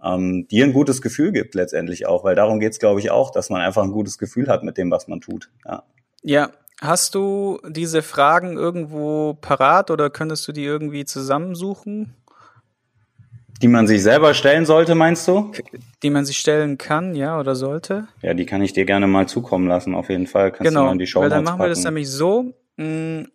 ähm, 0.03 0.47
dir 0.49 0.65
ein 0.65 0.73
gutes 0.73 1.03
Gefühl 1.03 1.33
gibt 1.33 1.55
letztendlich 1.55 2.07
auch, 2.07 2.25
weil 2.25 2.35
darum 2.35 2.61
geht's, 2.61 2.79
glaube 2.79 3.01
ich, 3.01 3.11
auch, 3.11 3.31
dass 3.31 3.51
man 3.51 3.61
einfach 3.61 3.83
ein 3.83 3.93
gutes 3.93 4.19
Gefühl 4.19 4.49
hat 4.49 4.63
mit 4.63 4.77
dem, 4.77 4.91
was 4.91 5.09
man 5.09 5.21
tut. 5.21 5.51
Ja. 5.65 5.85
Ja, 6.23 6.51
Hast 6.81 7.15
du 7.15 7.59
diese 7.69 8.03
Fragen 8.03 8.57
irgendwo 8.57 9.35
parat 9.35 9.91
oder 9.91 10.11
könntest 10.11 10.47
du 10.47 10.53
die 10.53 10.65
irgendwie 10.65 11.05
zusammensuchen? 11.05 12.15
Die 13.61 13.67
man 13.67 13.89
sich 13.89 14.05
selber 14.05 14.35
stellen 14.35 14.65
sollte, 14.65 14.95
meinst 14.95 15.27
du? 15.27 15.51
Die 16.05 16.11
man 16.11 16.25
sich 16.25 16.39
stellen 16.39 16.79
kann, 16.79 17.17
ja, 17.17 17.41
oder 17.41 17.57
sollte? 17.57 18.07
Ja, 18.23 18.33
die 18.33 18.47
kann 18.47 18.63
ich 18.63 18.73
dir 18.73 18.85
gerne 18.85 19.09
mal 19.09 19.27
zukommen 19.27 19.67
lassen, 19.67 19.97
auf 19.97 20.09
jeden 20.09 20.29
Fall. 20.29 20.53
Kannst 20.53 20.71
genau, 20.71 20.83
du 20.83 20.87
mal 20.87 20.93
in 20.93 20.99
die 21.01 21.09
Show 21.09 21.21
weil 21.21 21.31
dann 21.31 21.43
machen 21.43 21.61
wir 21.61 21.69
das 21.69 21.83
nämlich 21.83 22.09
so. 22.09 22.55
Mh, 22.77 22.85
mm, 22.85 23.29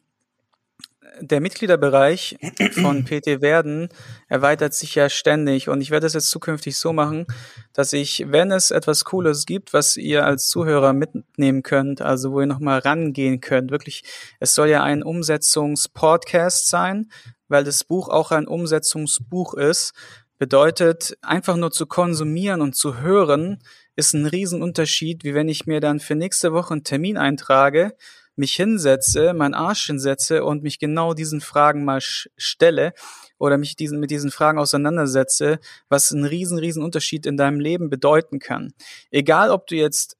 der 1.22 1.42
Mitgliederbereich 1.42 2.38
von 2.74 3.06
PT 3.06 3.42
Werden 3.42 3.90
erweitert 4.28 4.74
sich 4.74 4.96
ja 4.96 5.10
ständig. 5.10 5.70
Und 5.70 5.82
ich 5.82 5.92
werde 5.92 6.08
es 6.08 6.14
jetzt 6.14 6.30
zukünftig 6.30 6.78
so 6.78 6.94
machen, 6.94 7.26
dass 7.74 7.94
ich, 7.94 8.26
wenn 8.28 8.52
es 8.52 8.72
etwas 8.72 9.06
Cooles 9.06 9.46
gibt, 9.46 9.74
was 9.74 9.98
ihr 9.98 10.26
als 10.26 10.48
Zuhörer 10.48 10.94
mitnehmen 10.94 11.64
könnt, 11.64 12.02
also 12.02 12.32
wo 12.32 12.42
ihr 12.42 12.48
nochmal 12.48 12.80
rangehen 12.80 13.42
könnt, 13.42 13.72
wirklich, 13.72 14.04
es 14.40 14.56
soll 14.56 14.70
ja 14.70 14.84
ein 14.84 15.04
Umsetzungspodcast 15.04 16.68
sein, 16.68 17.10
weil 17.48 17.64
das 17.64 17.84
Buch 17.84 18.10
auch 18.10 18.32
ein 18.32 18.48
Umsetzungsbuch 18.48 19.54
ist, 19.54 19.94
bedeutet 20.38 21.18
einfach 21.22 21.56
nur 21.56 21.72
zu 21.72 21.86
konsumieren 21.86 22.62
und 22.62 22.76
zu 22.76 23.00
hören, 23.00 23.60
ist 23.96 24.14
ein 24.14 24.26
Riesenunterschied, 24.26 25.24
wie 25.24 25.36
wenn 25.36 25.48
ich 25.48 25.68
mir 25.68 25.80
dann 25.80 26.00
für 26.00 26.16
nächste 26.16 26.54
Woche 26.54 26.74
einen 26.74 26.84
Termin 26.84 27.18
eintrage 27.18 27.94
mich 28.36 28.54
hinsetze, 28.54 29.34
meinen 29.34 29.54
Arsch 29.54 29.86
hinsetze 29.86 30.44
und 30.44 30.64
mich 30.64 30.80
genau 30.80 31.14
diesen 31.14 31.42
Fragen 31.42 31.86
mal 31.86 32.00
stelle 32.02 32.94
oder 33.38 33.58
mich 33.58 33.76
diesen, 33.76 34.00
mit 34.00 34.12
diesen 34.12 34.32
Fragen 34.32 34.60
auseinandersetze, 34.60 35.60
was 35.90 36.12
einen 36.12 36.26
riesen, 36.26 36.58
riesen 36.58 36.84
Unterschied 36.84 37.26
in 37.26 37.38
deinem 37.38 37.60
Leben 37.60 37.90
bedeuten 37.90 38.40
kann. 38.40 38.74
Egal, 39.12 39.52
ob 39.52 39.68
du 39.68 39.76
jetzt 39.76 40.18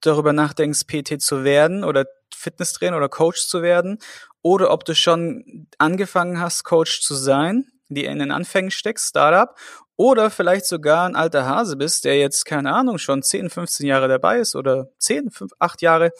darüber 0.00 0.32
nachdenkst, 0.32 0.86
PT 0.86 1.20
zu 1.20 1.44
werden 1.44 1.84
oder 1.84 2.06
Fitnesstrainer 2.34 2.96
oder 2.96 3.08
Coach 3.08 3.46
zu 3.46 3.62
werden 3.62 3.98
oder 4.42 4.70
ob 4.70 4.84
du 4.84 4.94
schon 4.94 5.68
angefangen 5.78 6.40
hast, 6.40 6.64
Coach 6.64 7.00
zu 7.00 7.14
sein, 7.14 7.66
die 7.88 8.04
in 8.04 8.18
den 8.18 8.32
Anfängen 8.32 8.70
steckst, 8.70 9.10
Startup, 9.10 9.56
oder 9.96 10.30
vielleicht 10.30 10.66
sogar 10.66 11.06
ein 11.06 11.14
alter 11.14 11.46
Hase 11.46 11.76
bist, 11.76 12.04
der 12.04 12.18
jetzt, 12.18 12.44
keine 12.44 12.72
Ahnung, 12.72 12.98
schon 12.98 13.22
10, 13.22 13.48
15 13.48 13.86
Jahre 13.86 14.08
dabei 14.08 14.40
ist 14.40 14.56
oder 14.56 14.88
10, 14.98 15.30
5, 15.30 15.52
8 15.60 15.82
Jahre. 15.82 16.10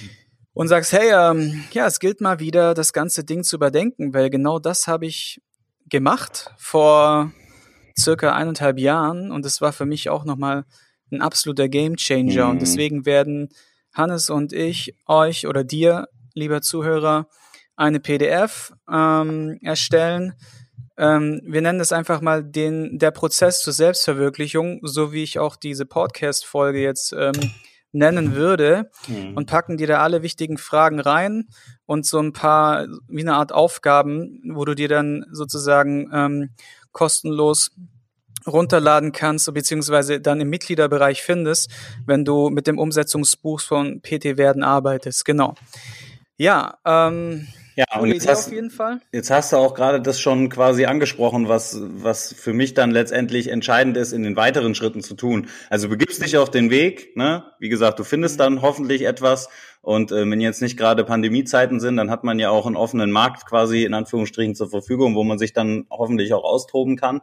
Mhm 0.00 0.23
und 0.54 0.68
sagst, 0.68 0.92
hey, 0.92 1.10
ähm, 1.12 1.64
ja, 1.72 1.86
es 1.86 1.98
gilt 1.98 2.20
mal 2.20 2.38
wieder, 2.38 2.74
das 2.74 2.92
ganze 2.92 3.24
Ding 3.24 3.42
zu 3.42 3.56
überdenken, 3.56 4.14
weil 4.14 4.30
genau 4.30 4.58
das 4.58 4.86
habe 4.86 5.04
ich 5.06 5.42
gemacht 5.88 6.52
vor 6.56 7.32
circa 7.98 8.32
eineinhalb 8.32 8.78
Jahren 8.78 9.30
und 9.30 9.44
es 9.44 9.60
war 9.60 9.72
für 9.72 9.84
mich 9.84 10.08
auch 10.08 10.24
nochmal 10.24 10.64
ein 11.12 11.20
absoluter 11.20 11.68
Gamechanger 11.68 12.46
mhm. 12.46 12.50
und 12.52 12.62
deswegen 12.62 13.04
werden 13.04 13.48
Hannes 13.92 14.30
und 14.30 14.52
ich 14.52 14.96
euch 15.06 15.46
oder 15.46 15.62
dir, 15.64 16.08
lieber 16.34 16.62
Zuhörer, 16.62 17.28
eine 17.76 18.00
PDF 18.00 18.72
ähm, 18.90 19.58
erstellen. 19.62 20.34
Ähm, 20.96 21.40
wir 21.44 21.60
nennen 21.60 21.80
es 21.80 21.92
einfach 21.92 22.20
mal 22.20 22.44
den 22.44 22.98
der 22.98 23.10
Prozess 23.10 23.62
zur 23.62 23.72
Selbstverwirklichung, 23.72 24.80
so 24.82 25.12
wie 25.12 25.24
ich 25.24 25.38
auch 25.38 25.56
diese 25.56 25.86
Podcast-Folge 25.86 26.80
jetzt 26.80 27.12
ähm, 27.12 27.32
nennen 27.94 28.34
würde 28.34 28.90
mhm. 29.08 29.36
und 29.36 29.46
packen 29.46 29.76
dir 29.76 29.86
da 29.86 30.00
alle 30.00 30.22
wichtigen 30.22 30.58
Fragen 30.58 31.00
rein 31.00 31.48
und 31.86 32.06
so 32.06 32.18
ein 32.20 32.32
paar, 32.32 32.86
wie 33.08 33.22
eine 33.22 33.34
Art 33.34 33.52
Aufgaben, 33.52 34.42
wo 34.54 34.64
du 34.64 34.74
dir 34.74 34.88
dann 34.88 35.24
sozusagen 35.30 36.10
ähm, 36.12 36.50
kostenlos 36.92 37.72
runterladen 38.46 39.12
kannst, 39.12 39.52
beziehungsweise 39.54 40.20
dann 40.20 40.40
im 40.40 40.50
Mitgliederbereich 40.50 41.22
findest, 41.22 41.70
wenn 42.04 42.24
du 42.24 42.50
mit 42.50 42.66
dem 42.66 42.78
Umsetzungsbuch 42.78 43.60
von 43.60 44.02
PT 44.02 44.36
Werden 44.36 44.62
arbeitest. 44.62 45.24
Genau. 45.24 45.54
Ja, 46.36 46.78
ähm, 46.84 47.46
ja, 47.76 47.84
und 47.98 48.12
jetzt 48.12 48.28
hast, 48.28 48.52
jetzt 49.12 49.30
hast 49.30 49.52
du 49.52 49.56
auch 49.56 49.74
gerade 49.74 50.00
das 50.00 50.20
schon 50.20 50.48
quasi 50.48 50.84
angesprochen, 50.84 51.48
was, 51.48 51.80
was 51.80 52.32
für 52.32 52.52
mich 52.52 52.74
dann 52.74 52.90
letztendlich 52.90 53.48
entscheidend 53.48 53.96
ist, 53.96 54.12
in 54.12 54.22
den 54.22 54.36
weiteren 54.36 54.74
Schritten 54.74 55.02
zu 55.02 55.14
tun. 55.14 55.48
Also 55.70 55.88
begibst 55.88 56.22
dich 56.22 56.36
auf 56.36 56.50
den 56.50 56.70
Weg, 56.70 57.16
ne? 57.16 57.44
Wie 57.58 57.68
gesagt, 57.68 57.98
du 57.98 58.04
findest 58.04 58.38
dann 58.38 58.62
hoffentlich 58.62 59.02
etwas. 59.06 59.48
Und 59.82 60.12
äh, 60.12 60.28
wenn 60.28 60.40
jetzt 60.40 60.62
nicht 60.62 60.76
gerade 60.76 61.04
Pandemiezeiten 61.04 61.80
sind, 61.80 61.96
dann 61.96 62.10
hat 62.10 62.24
man 62.24 62.38
ja 62.38 62.50
auch 62.50 62.66
einen 62.66 62.76
offenen 62.76 63.10
Markt 63.10 63.44
quasi 63.44 63.84
in 63.84 63.92
Anführungsstrichen 63.92 64.54
zur 64.54 64.70
Verfügung, 64.70 65.14
wo 65.14 65.24
man 65.24 65.38
sich 65.38 65.52
dann 65.52 65.86
hoffentlich 65.90 66.32
auch 66.32 66.44
austoben 66.44 66.96
kann. 66.96 67.20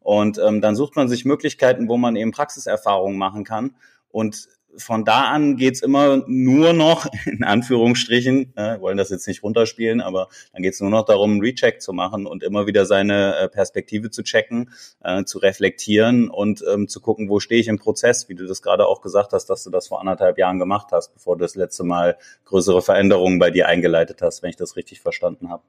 Und 0.00 0.38
ähm, 0.38 0.60
dann 0.60 0.76
sucht 0.76 0.96
man 0.96 1.08
sich 1.08 1.24
Möglichkeiten, 1.24 1.88
wo 1.88 1.96
man 1.96 2.14
eben 2.14 2.30
Praxiserfahrungen 2.30 3.18
machen 3.18 3.42
kann. 3.42 3.74
Und 4.10 4.48
von 4.76 5.04
da 5.04 5.24
an 5.24 5.56
geht's 5.56 5.82
immer 5.82 6.22
nur 6.26 6.72
noch, 6.72 7.06
in 7.26 7.44
Anführungsstrichen, 7.44 8.56
äh, 8.56 8.80
wollen 8.80 8.96
das 8.96 9.10
jetzt 9.10 9.26
nicht 9.26 9.42
runterspielen, 9.42 10.00
aber 10.00 10.28
dann 10.52 10.62
geht's 10.62 10.80
nur 10.80 10.90
noch 10.90 11.04
darum, 11.04 11.32
einen 11.32 11.40
Recheck 11.40 11.80
zu 11.80 11.92
machen 11.92 12.26
und 12.26 12.42
immer 12.42 12.66
wieder 12.66 12.86
seine 12.86 13.36
äh, 13.36 13.48
Perspektive 13.48 14.10
zu 14.10 14.22
checken, 14.22 14.70
äh, 15.02 15.24
zu 15.24 15.38
reflektieren 15.38 16.30
und 16.30 16.64
ähm, 16.72 16.88
zu 16.88 17.00
gucken, 17.00 17.28
wo 17.28 17.40
stehe 17.40 17.60
ich 17.60 17.68
im 17.68 17.78
Prozess, 17.78 18.28
wie 18.28 18.34
du 18.34 18.46
das 18.46 18.62
gerade 18.62 18.86
auch 18.86 19.00
gesagt 19.00 19.32
hast, 19.32 19.46
dass 19.46 19.64
du 19.64 19.70
das 19.70 19.88
vor 19.88 20.00
anderthalb 20.00 20.38
Jahren 20.38 20.58
gemacht 20.58 20.88
hast, 20.92 21.14
bevor 21.14 21.36
du 21.36 21.42
das 21.42 21.54
letzte 21.54 21.84
Mal 21.84 22.16
größere 22.44 22.82
Veränderungen 22.82 23.38
bei 23.38 23.50
dir 23.50 23.68
eingeleitet 23.68 24.22
hast, 24.22 24.42
wenn 24.42 24.50
ich 24.50 24.56
das 24.56 24.76
richtig 24.76 25.00
verstanden 25.00 25.50
habe. 25.50 25.62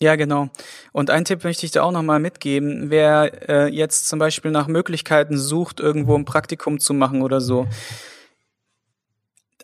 Ja, 0.00 0.16
genau. 0.16 0.48
Und 0.92 1.08
einen 1.08 1.24
Tipp 1.24 1.42
möchte 1.42 1.64
ich 1.64 1.72
da 1.72 1.82
auch 1.82 1.90
nochmal 1.90 2.20
mitgeben. 2.20 2.90
Wer 2.90 3.48
äh, 3.48 3.68
jetzt 3.68 4.08
zum 4.08 4.18
Beispiel 4.18 4.50
nach 4.50 4.68
Möglichkeiten 4.68 5.38
sucht, 5.38 5.80
irgendwo 5.80 6.14
ein 6.14 6.26
Praktikum 6.26 6.78
zu 6.80 6.92
machen 6.92 7.22
oder 7.22 7.40
so, 7.40 7.66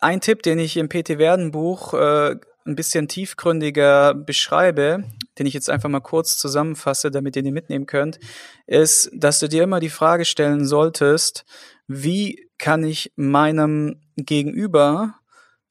ein 0.03 0.21
Tipp, 0.21 0.43
den 0.43 0.59
ich 0.59 0.77
im 0.77 0.89
PT 0.89 1.19
Werden 1.19 1.53
Buch 1.53 1.95
äh, 1.95 2.37
ein 2.65 2.77
bisschen 2.77 3.09
tiefgründiger 3.09 4.15
beschreibe, 4.15 5.05
den 5.39 5.47
ich 5.47 5.55
jetzt 5.55 5.71
einfach 5.71 5.89
mal 5.89 6.01
kurz 6.01 6.39
zusammenfasse, 6.39 7.11
damit 7.11 7.37
ihr 7.37 7.43
den 7.43 7.55
mitnehmen 7.55 7.87
könnt, 7.87 8.19
ist, 8.67 9.11
dass 9.15 9.39
du 9.39 9.49
dir 9.49 9.63
immer 9.63 9.81
die 9.81 9.89
Frage 9.91 10.25
stellen 10.25 10.67
solltest, 10.67 11.45
wie 11.87 12.49
kann 12.59 12.85
ich 12.85 13.13
meinem 13.17 14.01
Gegenüber, 14.17 15.15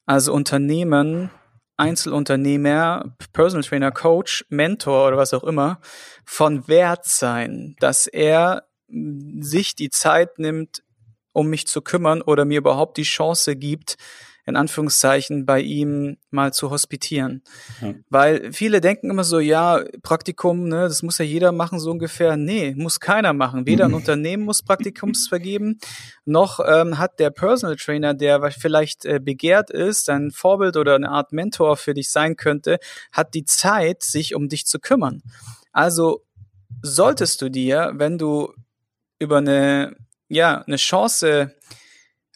also 0.06 0.32
Unternehmen, 0.32 1.30
Einzelunternehmer, 1.76 3.16
Personal 3.32 3.64
Trainer, 3.64 3.92
Coach, 3.92 4.44
Mentor 4.48 5.08
oder 5.08 5.16
was 5.16 5.34
auch 5.34 5.44
immer, 5.44 5.80
von 6.24 6.68
Wert 6.68 7.04
sein, 7.06 7.76
dass 7.80 8.06
er 8.06 8.64
sich 9.40 9.74
die 9.74 9.90
Zeit 9.90 10.38
nimmt, 10.38 10.82
um 11.32 11.48
mich 11.48 11.66
zu 11.66 11.82
kümmern 11.82 12.22
oder 12.22 12.44
mir 12.44 12.58
überhaupt 12.58 12.96
die 12.96 13.02
Chance 13.02 13.56
gibt, 13.56 13.96
in 14.44 14.56
Anführungszeichen 14.56 15.46
bei 15.46 15.60
ihm 15.60 16.16
mal 16.30 16.52
zu 16.52 16.70
hospitieren. 16.70 17.42
Ja. 17.80 17.94
Weil 18.10 18.52
viele 18.52 18.80
denken 18.80 19.10
immer 19.10 19.22
so, 19.22 19.38
ja, 19.38 19.84
Praktikum, 20.02 20.68
ne, 20.68 20.82
das 20.82 21.02
muss 21.02 21.18
ja 21.18 21.24
jeder 21.24 21.52
machen, 21.52 21.78
so 21.78 21.92
ungefähr. 21.92 22.36
Nee, 22.36 22.74
muss 22.76 22.98
keiner 22.98 23.34
machen. 23.34 23.66
Weder 23.66 23.84
ein 23.84 23.94
Unternehmen 23.94 24.44
muss 24.44 24.62
Praktikums 24.62 25.28
vergeben, 25.28 25.78
noch 26.24 26.58
ähm, 26.66 26.98
hat 26.98 27.20
der 27.20 27.30
Personal 27.30 27.76
Trainer, 27.76 28.14
der 28.14 28.50
vielleicht 28.50 29.04
äh, 29.04 29.20
begehrt 29.20 29.70
ist, 29.70 30.10
ein 30.10 30.32
Vorbild 30.32 30.76
oder 30.76 30.96
eine 30.96 31.10
Art 31.10 31.32
Mentor 31.32 31.76
für 31.76 31.94
dich 31.94 32.10
sein 32.10 32.34
könnte, 32.34 32.78
hat 33.12 33.34
die 33.34 33.44
Zeit, 33.44 34.02
sich 34.02 34.34
um 34.34 34.48
dich 34.48 34.66
zu 34.66 34.80
kümmern. 34.80 35.22
Also 35.70 36.24
solltest 36.82 37.40
du 37.42 37.48
dir, 37.48 37.92
wenn 37.94 38.18
du 38.18 38.52
über 39.20 39.38
eine 39.38 39.94
ja, 40.32 40.62
eine 40.66 40.76
Chance, 40.76 41.54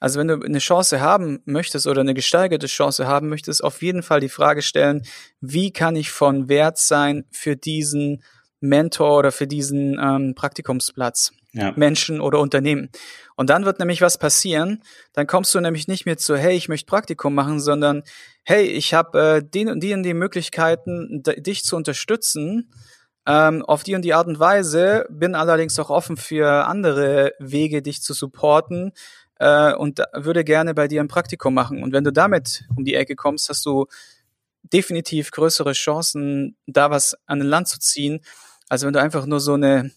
also 0.00 0.20
wenn 0.20 0.28
du 0.28 0.40
eine 0.40 0.59
Chance 0.59 1.00
haben 1.00 1.40
möchtest 1.46 1.87
oder 1.87 2.02
eine 2.02 2.12
gesteigerte 2.12 2.66
Chance 2.66 3.06
haben 3.06 3.28
möchtest, 3.28 3.64
auf 3.64 3.80
jeden 3.80 4.02
Fall 4.02 4.20
die 4.20 4.28
Frage 4.28 4.61
stellen, 4.61 5.02
wie 5.40 5.72
kann 5.72 5.96
ich 5.96 6.11
von 6.11 6.48
Wert 6.48 6.76
sein 6.76 7.24
für 7.30 7.56
diesen 7.56 8.22
Mentor 8.61 9.18
oder 9.18 9.32
für 9.32 9.46
diesen 9.46 9.98
ähm, 9.98 10.35
Praktikumsplatz, 10.35 11.32
ja. 11.52 11.72
Menschen 11.76 12.20
oder 12.20 12.40
Unternehmen. 12.40 12.90
Und 13.35 13.48
dann 13.48 13.64
wird 13.64 13.78
nämlich 13.78 14.02
was 14.02 14.18
passieren. 14.18 14.82
Dann 15.14 15.26
kommst 15.26 15.54
du 15.54 15.61
nämlich 15.61 15.88
nicht 15.88 16.04
mehr 16.04 16.18
zu, 16.18 16.37
hey, 16.37 16.54
ich 16.54 16.68
möchte 16.68 16.87
Praktikum 16.87 17.35
machen, 17.35 17.61
sondern 17.61 18.02
hey, 18.44 18.64
ich 18.64 18.92
habe 18.92 19.20
äh, 19.20 19.42
die 19.42 19.66
und 19.66 19.82
die 19.82 19.94
und 19.94 20.02
die 20.02 20.14
Möglichkeiten, 20.14 21.22
dich 21.22 21.64
zu 21.64 21.76
unterstützen 21.76 22.70
ähm, 23.26 23.64
auf 23.64 23.82
die 23.82 23.94
und 23.94 24.02
die 24.02 24.14
Art 24.14 24.28
und 24.28 24.38
Weise, 24.38 25.06
bin 25.10 25.34
allerdings 25.34 25.78
auch 25.78 25.90
offen 25.90 26.16
für 26.16 26.66
andere 26.66 27.32
Wege, 27.38 27.82
dich 27.82 28.02
zu 28.02 28.14
supporten 28.14 28.92
äh, 29.38 29.74
und 29.74 30.00
würde 30.12 30.44
gerne 30.44 30.74
bei 30.74 30.88
dir 30.88 31.00
ein 31.00 31.08
Praktikum 31.08 31.52
machen. 31.52 31.82
Und 31.82 31.92
wenn 31.92 32.04
du 32.04 32.12
damit 32.12 32.64
um 32.76 32.84
die 32.84 32.94
Ecke 32.94 33.16
kommst, 33.16 33.48
hast 33.48 33.66
du 33.66 33.86
definitiv 34.62 35.30
größere 35.30 35.72
Chancen, 35.72 36.56
da 36.66 36.90
was 36.90 37.16
an 37.26 37.40
den 37.40 37.48
Land 37.48 37.68
zu 37.68 37.78
ziehen, 37.78 38.20
als 38.68 38.84
wenn 38.84 38.92
du 38.92 39.00
einfach 39.00 39.26
nur 39.26 39.40
so 39.40 39.54
eine 39.54 39.90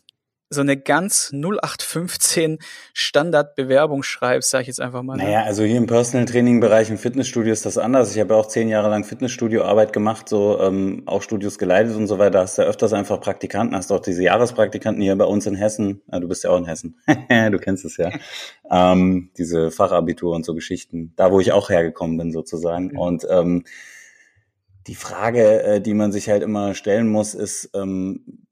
so 0.49 0.61
eine 0.61 0.77
ganz 0.77 1.31
0815 1.31 2.57
Standardbewerbung 2.93 4.01
schreibst, 4.01 4.49
sage 4.49 4.63
ich 4.63 4.67
jetzt 4.67 4.81
einfach 4.81 5.03
mal. 5.03 5.17
Ne? 5.17 5.23
Naja, 5.23 5.43
also 5.43 5.63
hier 5.63 5.77
im 5.77 5.85
Personal 5.85 6.25
Training 6.25 6.59
Bereich 6.59 6.89
im 6.89 6.97
Fitnessstudio 6.97 7.53
ist 7.53 7.65
das 7.65 7.77
anders. 7.77 8.15
Ich 8.15 8.19
habe 8.19 8.33
ja 8.33 8.39
auch 8.39 8.47
zehn 8.47 8.67
Jahre 8.67 8.89
lang 8.89 9.03
Fitnessstudio 9.03 9.63
Arbeit 9.63 9.93
gemacht, 9.93 10.27
so 10.27 10.59
ähm, 10.59 11.03
auch 11.05 11.21
Studios 11.21 11.59
geleitet 11.59 11.95
und 11.95 12.07
so 12.07 12.17
weiter. 12.17 12.31
Da 12.31 12.41
hast 12.41 12.57
du 12.57 12.63
ja 12.63 12.67
öfters 12.67 12.93
einfach 12.93 13.21
Praktikanten, 13.21 13.75
hast 13.75 13.91
auch 13.91 13.99
diese 13.99 14.23
Jahrespraktikanten 14.23 15.01
hier 15.03 15.15
bei 15.15 15.25
uns 15.25 15.45
in 15.45 15.55
Hessen. 15.55 16.01
Ja, 16.11 16.19
du 16.19 16.27
bist 16.27 16.43
ja 16.43 16.49
auch 16.49 16.57
in 16.57 16.65
Hessen, 16.65 16.99
du 17.07 17.59
kennst 17.59 17.85
es 17.85 17.97
ja. 17.97 18.09
ähm, 18.71 19.29
diese 19.37 19.69
Fachabitur 19.69 20.35
und 20.35 20.45
so 20.45 20.55
Geschichten. 20.55 21.13
Da, 21.15 21.31
wo 21.31 21.39
ich 21.39 21.51
auch 21.51 21.69
hergekommen 21.69 22.17
bin 22.17 22.31
sozusagen. 22.31 22.87
Mhm. 22.87 22.99
Und 22.99 23.27
ähm, 23.29 23.63
die 24.87 24.95
Frage, 24.95 25.63
äh, 25.63 25.81
die 25.81 25.93
man 25.93 26.11
sich 26.11 26.29
halt 26.29 26.41
immer 26.41 26.73
stellen 26.73 27.07
muss, 27.07 27.35
ist, 27.35 27.69
ähm, 27.75 28.47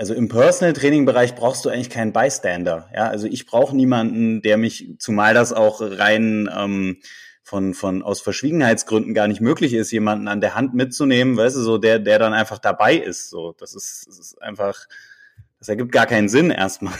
also 0.00 0.14
im 0.14 0.28
Personal 0.28 0.72
Training 0.72 1.04
Bereich 1.04 1.34
brauchst 1.34 1.62
du 1.62 1.68
eigentlich 1.68 1.90
keinen 1.90 2.14
Bystander. 2.14 2.88
Ja, 2.94 3.08
also 3.08 3.26
ich 3.26 3.44
brauche 3.44 3.76
niemanden, 3.76 4.40
der 4.40 4.56
mich, 4.56 4.94
zumal 4.98 5.34
das 5.34 5.52
auch 5.52 5.82
rein 5.82 6.48
ähm, 6.56 7.02
von, 7.42 7.74
von 7.74 8.02
aus 8.02 8.22
Verschwiegenheitsgründen 8.22 9.12
gar 9.12 9.28
nicht 9.28 9.42
möglich 9.42 9.74
ist, 9.74 9.92
jemanden 9.92 10.26
an 10.28 10.40
der 10.40 10.54
Hand 10.54 10.72
mitzunehmen, 10.72 11.36
weißt 11.36 11.56
du, 11.56 11.60
so 11.60 11.76
der, 11.76 11.98
der 11.98 12.18
dann 12.18 12.32
einfach 12.32 12.58
dabei 12.58 12.94
ist. 12.94 13.28
So, 13.28 13.52
das 13.58 13.74
ist, 13.74 14.06
das 14.08 14.18
ist 14.18 14.40
einfach, 14.40 14.86
das 15.58 15.68
ergibt 15.68 15.92
gar 15.92 16.06
keinen 16.06 16.30
Sinn 16.30 16.50
erstmal. 16.50 16.94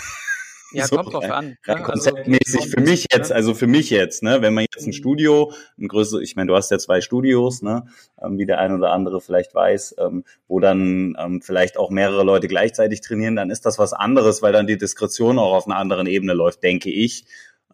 Ja, 0.72 0.87
so, 0.87 0.96
kommt 0.96 1.12
drauf 1.12 1.24
an. 1.24 1.56
Rein 1.64 1.78
ne? 1.78 1.83
konzeptmäßig 1.83 2.61
also, 2.61 2.70
für 2.70 2.80
mich 2.80 3.06
jetzt, 3.12 3.30
ne? 3.30 3.37
also 3.37 3.54
für 3.54 3.66
mich 3.66 3.90
jetzt, 3.90 4.22
ne, 4.22 4.42
wenn 4.42 4.54
man 4.54 4.66
jetzt 4.72 4.85
ein 4.85 4.90
mhm. 4.90 4.94
Studio, 4.94 5.52
ein 5.78 5.88
größeres, 5.88 6.22
ich 6.22 6.37
meine, 6.37 6.48
du 6.48 6.56
hast 6.56 6.70
ja 6.70 6.78
zwei 6.78 7.00
Studios, 7.00 7.62
ne, 7.62 7.87
ähm, 8.22 8.38
wie 8.38 8.46
der 8.46 8.59
ein 8.59 8.74
oder 8.74 8.92
andere 8.92 9.20
vielleicht 9.20 9.54
weiß, 9.54 9.96
ähm, 9.98 10.24
wo 10.48 10.61
dann 10.61 11.16
ähm, 11.18 11.42
vielleicht 11.42 11.76
auch 11.76 11.90
mehrere 11.90 12.24
Leute 12.24 12.48
gleichzeitig 12.48 13.00
trainieren, 13.00 13.37
dann 13.37 13.50
ist 13.50 13.66
das 13.66 13.78
was 13.78 13.92
anderes, 13.92 14.42
weil 14.42 14.52
dann 14.52 14.66
die 14.66 14.78
Diskretion 14.78 15.38
auch 15.38 15.54
auf 15.54 15.66
einer 15.66 15.76
anderen 15.76 16.06
Ebene 16.06 16.35
läuft, 16.35 16.62
denke 16.62 16.90
ich 16.90 17.24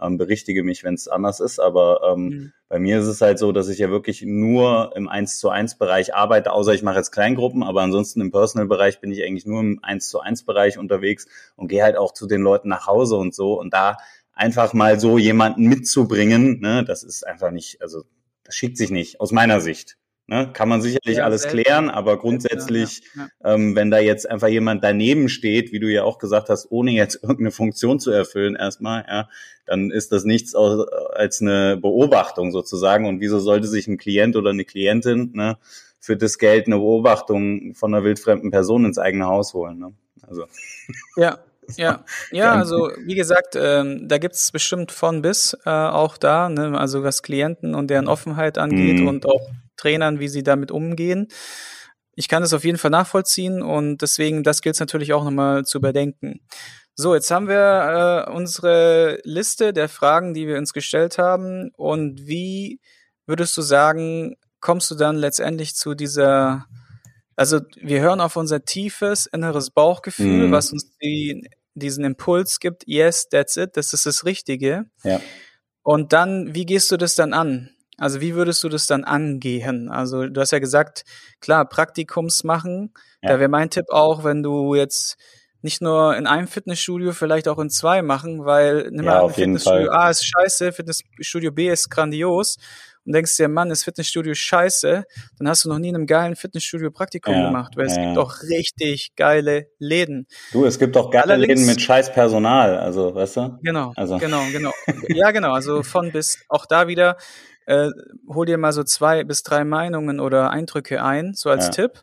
ähm, 0.01 0.19
berichtige 0.19 0.63
mich, 0.63 0.85
wenn 0.85 0.95
es 0.95 1.09
anders 1.09 1.41
ist. 1.41 1.59
Aber 1.59 2.01
ähm, 2.13 2.25
mhm. 2.25 2.53
bei 2.69 2.79
mir 2.79 2.99
ist 2.99 3.07
es 3.07 3.21
halt 3.21 3.39
so, 3.39 3.53
dass 3.53 3.69
ich 3.69 3.79
ja 3.79 3.91
wirklich 3.91 4.23
nur 4.23 4.93
im 4.95 5.09
1 5.09 5.39
zu 5.39 5.49
1 5.49 5.79
Bereich 5.79 6.15
arbeite, 6.15 6.53
außer 6.53 6.75
ich 6.75 6.83
mache 6.83 6.97
jetzt 6.97 7.13
Kleingruppen, 7.13 7.63
aber 7.63 7.83
ansonsten 7.83 8.21
im 8.21 8.31
Personal-Bereich 8.31 9.01
bin 9.01 9.11
ich 9.11 9.25
eigentlich 9.25 9.47
nur 9.47 9.61
im 9.61 9.81
1 9.83 10.09
zu 10.09 10.21
1 10.21 10.45
Bereich 10.45 10.79
unterwegs 10.79 11.27
und 11.57 11.69
gehe 11.69 11.83
halt 11.83 11.97
auch 11.97 12.13
zu 12.13 12.27
den 12.27 12.43
Leuten 12.43 12.69
nach 12.69 12.87
Hause 12.87 13.17
und 13.17 13.35
so. 13.35 13.59
Und 13.59 13.73
da 13.73 13.97
einfach 14.33 14.75
mal 14.75 15.01
so 15.01 15.19
jemanden 15.19 15.65
mitzubringen, 15.65 16.61
ne, 16.61 16.85
das 16.85 17.03
ist 17.03 17.27
einfach 17.27 17.51
nicht, 17.51 17.81
also 17.83 18.05
das 18.45 18.55
schickt 18.55 18.77
sich 18.77 18.91
nicht, 18.91 19.21
aus 19.21 19.33
meiner 19.33 19.61
Sicht. 19.61 19.97
Ne, 20.29 20.51
kann 20.53 20.69
man 20.69 20.83
sicherlich 20.83 21.19
ja, 21.19 21.25
alles 21.25 21.43
selten. 21.43 21.63
klären, 21.63 21.89
aber 21.89 22.19
grundsätzlich, 22.19 23.03
ja, 23.15 23.29
ja, 23.45 23.55
ähm, 23.55 23.77
wenn 23.77 23.93
da 23.93 24.01
jetzt 24.01 24.29
einfach 24.29 24.49
jemand 24.49 24.83
daneben 24.83 25.29
steht, 25.29 25.71
wie 25.71 25.79
du 25.79 25.87
ja 25.87 26.03
auch 26.03 26.19
gesagt 26.19 26.49
hast, 26.49 26.67
ohne 26.71 26.91
jetzt 26.91 27.15
irgendeine 27.23 27.53
Funktion 27.53 28.01
zu 28.01 28.11
erfüllen 28.11 28.57
erstmal, 28.57 29.05
ja, 29.07 29.29
dann 29.67 29.93
ist 29.93 30.11
das 30.11 30.25
nichts 30.25 30.57
als 30.57 31.41
eine 31.41 31.77
Beobachtung 31.77 32.51
sozusagen. 32.51 33.07
Und 33.07 33.21
wieso 33.21 33.39
sollte 33.39 33.69
sich 33.69 33.87
ein 33.87 33.99
Klient 33.99 34.35
oder 34.35 34.51
eine 34.51 34.65
Klientin 34.65 35.31
ne, 35.35 35.59
für 36.01 36.17
das 36.17 36.39
Geld 36.39 36.67
eine 36.67 36.79
Beobachtung 36.79 37.75
von 37.75 37.95
einer 37.95 38.03
wildfremden 38.03 38.51
Person 38.51 38.85
ins 38.85 38.99
eigene 38.99 39.27
Haus 39.27 39.55
holen? 39.55 39.79
Ne? 39.79 39.93
Also. 40.27 40.47
Ja, 41.17 41.39
ja, 41.77 42.05
ja, 42.33 42.53
also 42.55 42.91
wie 42.99 43.15
gesagt, 43.15 43.57
ähm, 43.57 44.09
da 44.09 44.19
gibt's 44.19 44.51
bestimmt 44.51 44.91
von 44.91 45.23
bis 45.23 45.57
äh, 45.65 45.71
auch 45.71 46.17
da, 46.17 46.49
ne, 46.49 46.79
also 46.79 47.05
was 47.05 47.23
Klienten 47.23 47.77
und 47.77 47.91
deren 47.91 48.09
Offenheit 48.09 48.59
angeht 48.59 49.01
mhm. 49.01 49.09
und 49.09 49.27
auch 49.27 49.51
Trainern, 49.77 50.21
wie 50.21 50.29
sie 50.29 50.43
damit 50.43 50.71
umgehen. 50.71 51.29
Ich 52.15 52.29
kann 52.29 52.43
das 52.43 52.55
auf 52.55 52.65
jeden 52.65 52.79
Fall 52.79 52.91
nachvollziehen 52.91 53.63
und 53.63 53.99
deswegen, 54.03 54.43
das 54.43 54.63
gilt 54.63 54.77
es 54.77 54.81
natürlich 54.81 55.13
auch 55.13 55.25
nochmal 55.25 55.65
zu 55.65 55.79
überdenken. 55.79 56.41
So, 56.95 57.15
jetzt 57.15 57.31
haben 57.31 57.47
wir 57.47 58.27
äh, 58.27 58.31
unsere 58.33 59.21
Liste 59.23 59.75
der 59.75 59.91
Fragen, 59.91 60.33
die 60.33 60.47
wir 60.47 60.57
uns 60.57 60.73
gestellt 60.73 61.19
haben. 61.19 61.71
Und 61.77 62.27
wie 62.27 62.81
würdest 63.27 63.55
du 63.55 63.61
sagen, 63.61 64.37
kommst 64.61 64.91
du 64.91 64.95
dann 64.95 65.17
letztendlich 65.17 65.77
zu 65.77 65.95
dieser, 65.95 66.65
also 67.37 67.61
wir 67.77 68.01
hören 68.01 68.23
auf 68.23 68.37
unser 68.37 68.65
tiefes 68.65 69.27
inneres 69.27 69.71
Bauchgefühl, 69.71 70.47
mhm. 70.47 70.53
was 70.53 70.73
uns 70.73 70.97
die, 70.97 71.47
diesen 71.75 72.03
Impuls 72.05 72.61
gibt, 72.61 72.85
yes, 72.87 73.29
that's 73.29 73.59
it, 73.59 73.77
das 73.77 73.93
ist 73.93 74.07
das 74.07 74.25
Richtige. 74.25 74.87
Ja. 75.05 75.21
Und 75.83 76.15
dann, 76.15 76.55
wie 76.55 76.65
gehst 76.65 76.91
du 76.91 76.97
das 76.97 77.15
dann 77.15 77.35
an? 77.35 77.76
Also 77.97 78.21
wie 78.21 78.35
würdest 78.35 78.63
du 78.63 78.69
das 78.69 78.87
dann 78.87 79.05
angehen? 79.05 79.89
Also 79.89 80.27
du 80.27 80.41
hast 80.41 80.53
ja 80.53 80.59
gesagt, 80.59 81.05
klar, 81.41 81.69
Praktikums 81.69 82.45
machen. 82.45 82.93
Ja. 83.23 83.31
Da 83.31 83.39
wäre 83.41 83.49
mein 83.49 83.71
Tipp 83.71 83.87
auch, 83.91 84.25
wenn 84.25 84.43
du 84.43 84.75
jetzt 84.75 85.17
nicht 85.63 85.81
nur 85.81 86.17
in 86.17 86.27
einem 86.27 86.47
Fitnessstudio, 86.47 87.13
vielleicht 87.13 87.49
auch 87.49 87.59
in 87.59 87.71
zwei 87.71 88.03
machen, 88.03 88.45
weil 88.45 88.89
nimm 88.91 89.07
ja, 89.07 89.23
mal 89.23 89.29
Fitnessstudio 89.31 89.91
A 89.91 90.11
ist 90.11 90.25
scheiße, 90.25 90.73
Fitnessstudio 90.73 91.51
B 91.51 91.69
ist 91.69 91.91
grandios 91.91 92.57
und 93.07 93.15
denkst 93.15 93.37
dir, 93.37 93.49
Mann, 93.49 93.71
ist 93.71 93.85
Fitnessstudio 93.85 94.35
scheiße, 94.35 95.05
dann 95.39 95.49
hast 95.49 95.65
du 95.65 95.69
noch 95.69 95.79
nie 95.79 95.89
in 95.89 95.95
einem 95.95 96.07
geilen 96.07 96.37
Fitnessstudio 96.37 96.91
Praktikum 96.91 97.35
ja, 97.35 97.47
gemacht, 97.47 97.77
weil 97.77 97.87
es 97.87 97.97
gibt 97.97 98.19
auch 98.19 98.43
richtig 98.43 99.13
geile 99.17 99.69
Läden. 99.79 100.27
Du, 100.53 100.65
es 100.65 100.79
gibt 100.79 100.97
auch 100.97 101.11
geile 101.11 101.35
Allerdings, 101.35 101.61
Läden 101.61 101.67
mit 101.67 101.81
scheiß 101.81 102.13
Personal, 102.13 102.79
also, 102.79 103.15
weißt 103.15 103.37
du? 103.37 103.59
Genau, 103.63 103.93
also. 103.97 104.19
genau, 104.19 104.43
genau. 104.53 104.73
ja, 105.09 105.31
genau, 105.31 105.53
also 105.53 105.83
von 105.83 106.13
bis, 106.13 106.45
auch 106.49 106.67
da 106.67 106.89
wieder, 106.89 107.17
äh, 107.67 107.91
hol 108.29 108.47
dir 108.47 108.59
mal 108.59 108.73
so 108.73 108.83
zwei 108.83 109.25
bis 109.25 109.43
drei 109.43 109.65
Meinungen 109.65 110.21
oder 110.21 110.51
Eindrücke 110.51 111.03
ein, 111.03 111.35
so 111.35 111.51
als 111.51 111.67
ja. 111.67 111.71
Tipp. 111.71 112.03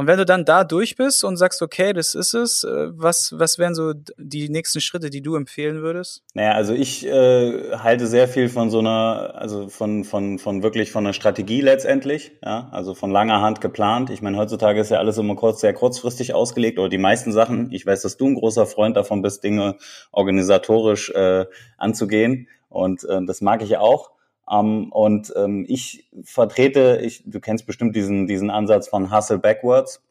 Und 0.00 0.06
wenn 0.06 0.16
du 0.16 0.24
dann 0.24 0.46
da 0.46 0.64
durch 0.64 0.96
bist 0.96 1.24
und 1.24 1.36
sagst, 1.36 1.60
okay, 1.60 1.92
das 1.92 2.14
ist 2.14 2.32
es, 2.32 2.64
äh, 2.64 2.88
was, 2.92 3.34
was 3.36 3.58
wären 3.58 3.74
so 3.74 3.92
die 4.16 4.48
nächsten 4.48 4.80
Schritte, 4.80 5.10
die 5.10 5.20
du 5.20 5.36
empfehlen 5.36 5.82
würdest? 5.82 6.22
Naja, 6.32 6.52
also 6.52 6.72
ich 6.72 7.06
äh, 7.06 7.76
halte 7.76 8.06
sehr 8.06 8.26
viel 8.26 8.48
von 8.48 8.70
so 8.70 8.78
einer, 8.78 9.34
also 9.34 9.68
von, 9.68 10.04
von, 10.04 10.38
von 10.38 10.62
wirklich 10.62 10.90
von 10.90 11.04
einer 11.04 11.12
Strategie 11.12 11.60
letztendlich, 11.60 12.32
ja, 12.42 12.70
also 12.72 12.94
von 12.94 13.10
langer 13.10 13.42
Hand 13.42 13.60
geplant. 13.60 14.08
Ich 14.08 14.22
meine, 14.22 14.38
heutzutage 14.38 14.80
ist 14.80 14.90
ja 14.90 14.96
alles 14.96 15.18
immer 15.18 15.36
kurz, 15.36 15.60
sehr 15.60 15.74
kurzfristig 15.74 16.32
ausgelegt 16.32 16.78
oder 16.78 16.88
die 16.88 16.96
meisten 16.96 17.32
Sachen. 17.32 17.70
Ich 17.70 17.84
weiß, 17.84 18.00
dass 18.00 18.16
du 18.16 18.26
ein 18.26 18.36
großer 18.36 18.64
Freund 18.64 18.96
davon 18.96 19.20
bist, 19.20 19.44
Dinge 19.44 19.76
organisatorisch 20.12 21.10
äh, 21.10 21.44
anzugehen. 21.76 22.48
Und 22.70 23.04
äh, 23.04 23.20
das 23.26 23.42
mag 23.42 23.60
ich 23.60 23.76
auch. 23.76 24.12
Um, 24.50 24.66
ähm, 24.66 24.92
und 24.92 25.32
ähm, 25.36 25.64
ich 25.68 26.08
vertrete, 26.24 27.00
ich, 27.04 27.22
du 27.24 27.38
kennst 27.38 27.66
bestimmt 27.66 27.94
diesen, 27.94 28.26
diesen 28.26 28.50
Ansatz 28.50 28.88
von 28.88 29.14
Hustle 29.14 29.38
Backwards, 29.38 30.02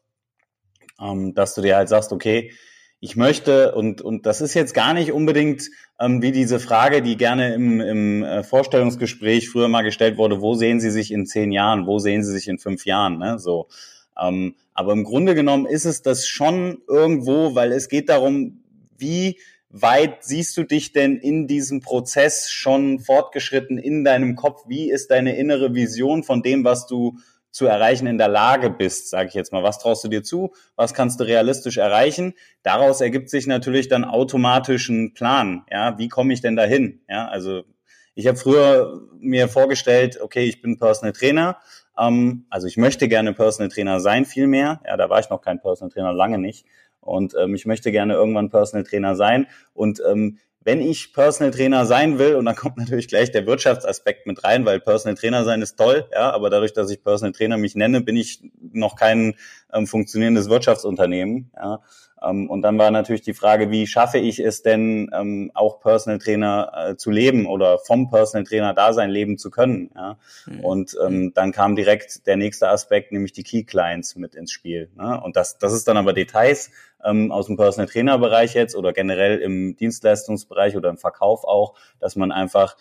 ähm, 0.98 1.34
dass 1.34 1.54
du 1.54 1.60
dir 1.60 1.76
halt 1.76 1.90
sagst, 1.90 2.10
okay, 2.10 2.50
ich 3.00 3.16
möchte, 3.16 3.74
und, 3.74 4.00
und 4.00 4.26
das 4.26 4.40
ist 4.40 4.54
jetzt 4.54 4.72
gar 4.74 4.94
nicht 4.94 5.12
unbedingt 5.12 5.70
ähm, 5.98 6.22
wie 6.22 6.32
diese 6.32 6.58
Frage, 6.58 7.02
die 7.02 7.16
gerne 7.16 7.54
im, 7.54 7.80
im 7.80 8.22
äh, 8.22 8.42
Vorstellungsgespräch 8.42 9.50
früher 9.50 9.68
mal 9.68 9.82
gestellt 9.82 10.16
wurde, 10.16 10.40
wo 10.40 10.54
sehen 10.54 10.80
Sie 10.80 10.90
sich 10.90 11.12
in 11.12 11.26
zehn 11.26 11.52
Jahren, 11.52 11.86
wo 11.86 11.98
sehen 11.98 12.22
Sie 12.22 12.32
sich 12.32 12.48
in 12.48 12.58
fünf 12.58 12.86
Jahren, 12.86 13.18
ne? 13.18 13.38
So. 13.38 13.68
Ähm, 14.18 14.54
aber 14.74 14.92
im 14.92 15.04
Grunde 15.04 15.34
genommen 15.34 15.66
ist 15.66 15.84
es 15.84 16.02
das 16.02 16.26
schon 16.26 16.78
irgendwo, 16.88 17.54
weil 17.54 17.72
es 17.72 17.88
geht 17.88 18.08
darum, 18.08 18.62
wie 18.96 19.38
weit 19.70 20.24
siehst 20.24 20.56
du 20.56 20.64
dich 20.64 20.92
denn 20.92 21.16
in 21.16 21.46
diesem 21.46 21.80
Prozess 21.80 22.50
schon 22.50 22.98
fortgeschritten 22.98 23.78
in 23.78 24.04
deinem 24.04 24.36
Kopf? 24.36 24.64
Wie 24.66 24.90
ist 24.90 25.10
deine 25.10 25.36
innere 25.36 25.74
Vision 25.74 26.22
von 26.22 26.42
dem, 26.42 26.64
was 26.64 26.86
du 26.86 27.16
zu 27.50 27.66
erreichen 27.66 28.06
in 28.06 28.18
der 28.18 28.28
Lage 28.28 28.70
bist, 28.70 29.10
sage 29.10 29.28
ich 29.28 29.34
jetzt 29.34 29.52
mal. 29.52 29.62
Was 29.62 29.78
traust 29.78 30.04
du 30.04 30.08
dir 30.08 30.22
zu? 30.22 30.52
Was 30.76 30.94
kannst 30.94 31.18
du 31.20 31.24
realistisch 31.24 31.78
erreichen? 31.78 32.34
Daraus 32.62 33.00
ergibt 33.00 33.28
sich 33.28 33.46
natürlich 33.46 33.88
dann 33.88 34.04
automatisch 34.04 34.88
ein 34.88 35.14
Plan. 35.14 35.64
Ja, 35.70 35.98
wie 35.98 36.08
komme 36.08 36.32
ich 36.32 36.40
denn 36.40 36.56
dahin? 36.56 37.00
Ja, 37.08 37.26
also 37.28 37.64
ich 38.14 38.26
habe 38.26 38.38
früher 38.38 39.00
mir 39.18 39.48
vorgestellt, 39.48 40.20
okay, 40.20 40.44
ich 40.44 40.62
bin 40.62 40.78
Personal 40.78 41.12
Trainer. 41.12 41.58
Ähm, 41.98 42.46
also 42.50 42.66
ich 42.66 42.76
möchte 42.76 43.08
gerne 43.08 43.32
Personal 43.32 43.70
Trainer 43.70 44.00
sein, 44.00 44.24
viel 44.24 44.46
mehr. 44.46 44.80
Ja, 44.86 44.96
da 44.96 45.10
war 45.10 45.18
ich 45.18 45.30
noch 45.30 45.40
kein 45.40 45.60
Personal 45.60 45.92
Trainer, 45.92 46.12
lange 46.12 46.38
nicht. 46.38 46.66
Und 47.00 47.34
ähm, 47.40 47.54
ich 47.54 47.66
möchte 47.66 47.92
gerne 47.92 48.14
irgendwann 48.14 48.50
Personal 48.50 48.84
Trainer 48.84 49.16
sein. 49.16 49.46
Und 49.72 50.02
ähm, 50.08 50.38
wenn 50.62 50.80
ich 50.80 51.14
Personal 51.14 51.52
Trainer 51.52 51.86
sein 51.86 52.18
will, 52.18 52.34
und 52.34 52.44
dann 52.44 52.54
kommt 52.54 52.76
natürlich 52.76 53.08
gleich 53.08 53.30
der 53.30 53.46
Wirtschaftsaspekt 53.46 54.26
mit 54.26 54.44
rein, 54.44 54.66
weil 54.66 54.80
Personal 54.80 55.16
Trainer 55.16 55.44
sein 55.44 55.62
ist 55.62 55.76
toll, 55.76 56.06
ja, 56.12 56.30
aber 56.30 56.50
dadurch, 56.50 56.74
dass 56.74 56.90
ich 56.90 57.02
Personal 57.02 57.32
Trainer 57.32 57.56
mich 57.56 57.74
nenne, 57.74 58.02
bin 58.02 58.16
ich 58.16 58.42
noch 58.60 58.96
kein 58.96 59.36
ähm, 59.72 59.86
funktionierendes 59.86 60.50
Wirtschaftsunternehmen. 60.50 61.50
Ja. 61.56 61.80
Ähm, 62.22 62.48
und 62.48 62.62
dann 62.62 62.78
war 62.78 62.90
natürlich 62.90 63.22
die 63.22 63.34
Frage, 63.34 63.70
wie 63.70 63.86
schaffe 63.86 64.18
ich 64.18 64.38
es 64.38 64.62
denn, 64.62 65.10
ähm, 65.12 65.50
auch 65.54 65.80
Personal 65.80 66.18
Trainer 66.18 66.72
äh, 66.74 66.96
zu 66.96 67.10
leben 67.10 67.46
oder 67.46 67.78
vom 67.78 68.10
Personal 68.10 68.44
Trainer 68.44 68.74
da 68.74 68.92
sein 68.92 69.10
leben 69.10 69.38
zu 69.38 69.50
können. 69.50 69.90
Ja? 69.94 70.18
Mhm. 70.46 70.60
Und 70.60 70.96
ähm, 71.04 71.32
dann 71.34 71.52
kam 71.52 71.76
direkt 71.76 72.26
der 72.26 72.36
nächste 72.36 72.68
Aspekt, 72.68 73.12
nämlich 73.12 73.32
die 73.32 73.42
Key 73.42 73.64
Clients 73.64 74.16
mit 74.16 74.34
ins 74.34 74.52
Spiel. 74.52 74.90
Ne? 74.96 75.20
Und 75.20 75.36
das, 75.36 75.58
das 75.58 75.72
ist 75.72 75.88
dann 75.88 75.96
aber 75.96 76.12
Details 76.12 76.70
ähm, 77.04 77.32
aus 77.32 77.46
dem 77.46 77.56
Personal 77.56 77.88
Trainer 77.88 78.18
Bereich 78.18 78.54
jetzt 78.54 78.76
oder 78.76 78.92
generell 78.92 79.38
im 79.38 79.76
Dienstleistungsbereich 79.76 80.76
oder 80.76 80.90
im 80.90 80.98
Verkauf 80.98 81.44
auch, 81.44 81.74
dass 81.98 82.16
man 82.16 82.32
einfach 82.32 82.76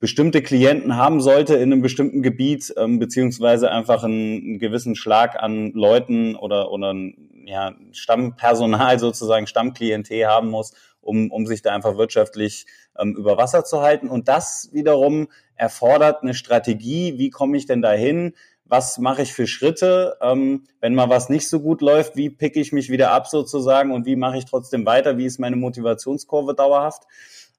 bestimmte 0.00 0.42
Klienten 0.42 0.96
haben 0.96 1.22
sollte 1.22 1.54
in 1.54 1.72
einem 1.72 1.80
bestimmten 1.80 2.20
Gebiet, 2.20 2.74
ähm, 2.76 2.98
beziehungsweise 2.98 3.70
einfach 3.70 4.04
einen, 4.04 4.42
einen 4.42 4.58
gewissen 4.58 4.96
Schlag 4.96 5.42
an 5.42 5.72
Leuten 5.72 6.36
oder, 6.36 6.70
oder 6.70 6.92
ein, 6.92 7.14
ja, 7.46 7.74
Stammpersonal 7.92 8.98
sozusagen, 8.98 9.46
Stammklientel 9.46 10.26
haben 10.26 10.50
muss, 10.50 10.72
um, 11.00 11.30
um 11.30 11.46
sich 11.46 11.62
da 11.62 11.74
einfach 11.74 11.96
wirtschaftlich 11.96 12.66
ähm, 12.98 13.14
über 13.16 13.36
Wasser 13.36 13.64
zu 13.64 13.82
halten. 13.82 14.08
Und 14.08 14.28
das 14.28 14.70
wiederum 14.72 15.28
erfordert 15.56 16.22
eine 16.22 16.34
Strategie, 16.34 17.18
wie 17.18 17.30
komme 17.30 17.56
ich 17.56 17.66
denn 17.66 17.82
dahin? 17.82 18.34
Was 18.66 18.98
mache 18.98 19.22
ich 19.22 19.34
für 19.34 19.46
Schritte? 19.46 20.16
Ähm, 20.22 20.64
wenn 20.80 20.94
mal 20.94 21.10
was 21.10 21.28
nicht 21.28 21.48
so 21.48 21.60
gut 21.60 21.82
läuft, 21.82 22.16
wie 22.16 22.30
picke 22.30 22.60
ich 22.60 22.72
mich 22.72 22.90
wieder 22.90 23.12
ab 23.12 23.28
sozusagen 23.28 23.92
und 23.92 24.06
wie 24.06 24.16
mache 24.16 24.38
ich 24.38 24.46
trotzdem 24.46 24.86
weiter? 24.86 25.18
Wie 25.18 25.26
ist 25.26 25.38
meine 25.38 25.56
Motivationskurve 25.56 26.54
dauerhaft? 26.54 27.04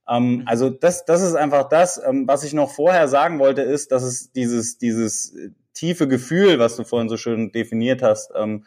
Ähm, 0.07 0.37
mhm. 0.37 0.43
also 0.45 0.69
das, 0.69 1.05
das 1.05 1.21
ist 1.21 1.35
einfach 1.35 1.69
das, 1.69 2.01
ähm, 2.03 2.27
was 2.27 2.43
ich 2.43 2.53
noch 2.53 2.71
vorher 2.71 3.07
sagen 3.07 3.39
wollte, 3.39 3.61
ist, 3.61 3.91
dass 3.91 4.03
es 4.03 4.31
dieses, 4.31 4.77
dieses 4.77 5.35
tiefe 5.73 6.07
Gefühl, 6.07 6.59
was 6.59 6.75
du 6.75 6.83
vorhin 6.83 7.09
so 7.09 7.17
schön 7.17 7.51
definiert 7.51 8.01
hast, 8.01 8.31
ähm, 8.35 8.65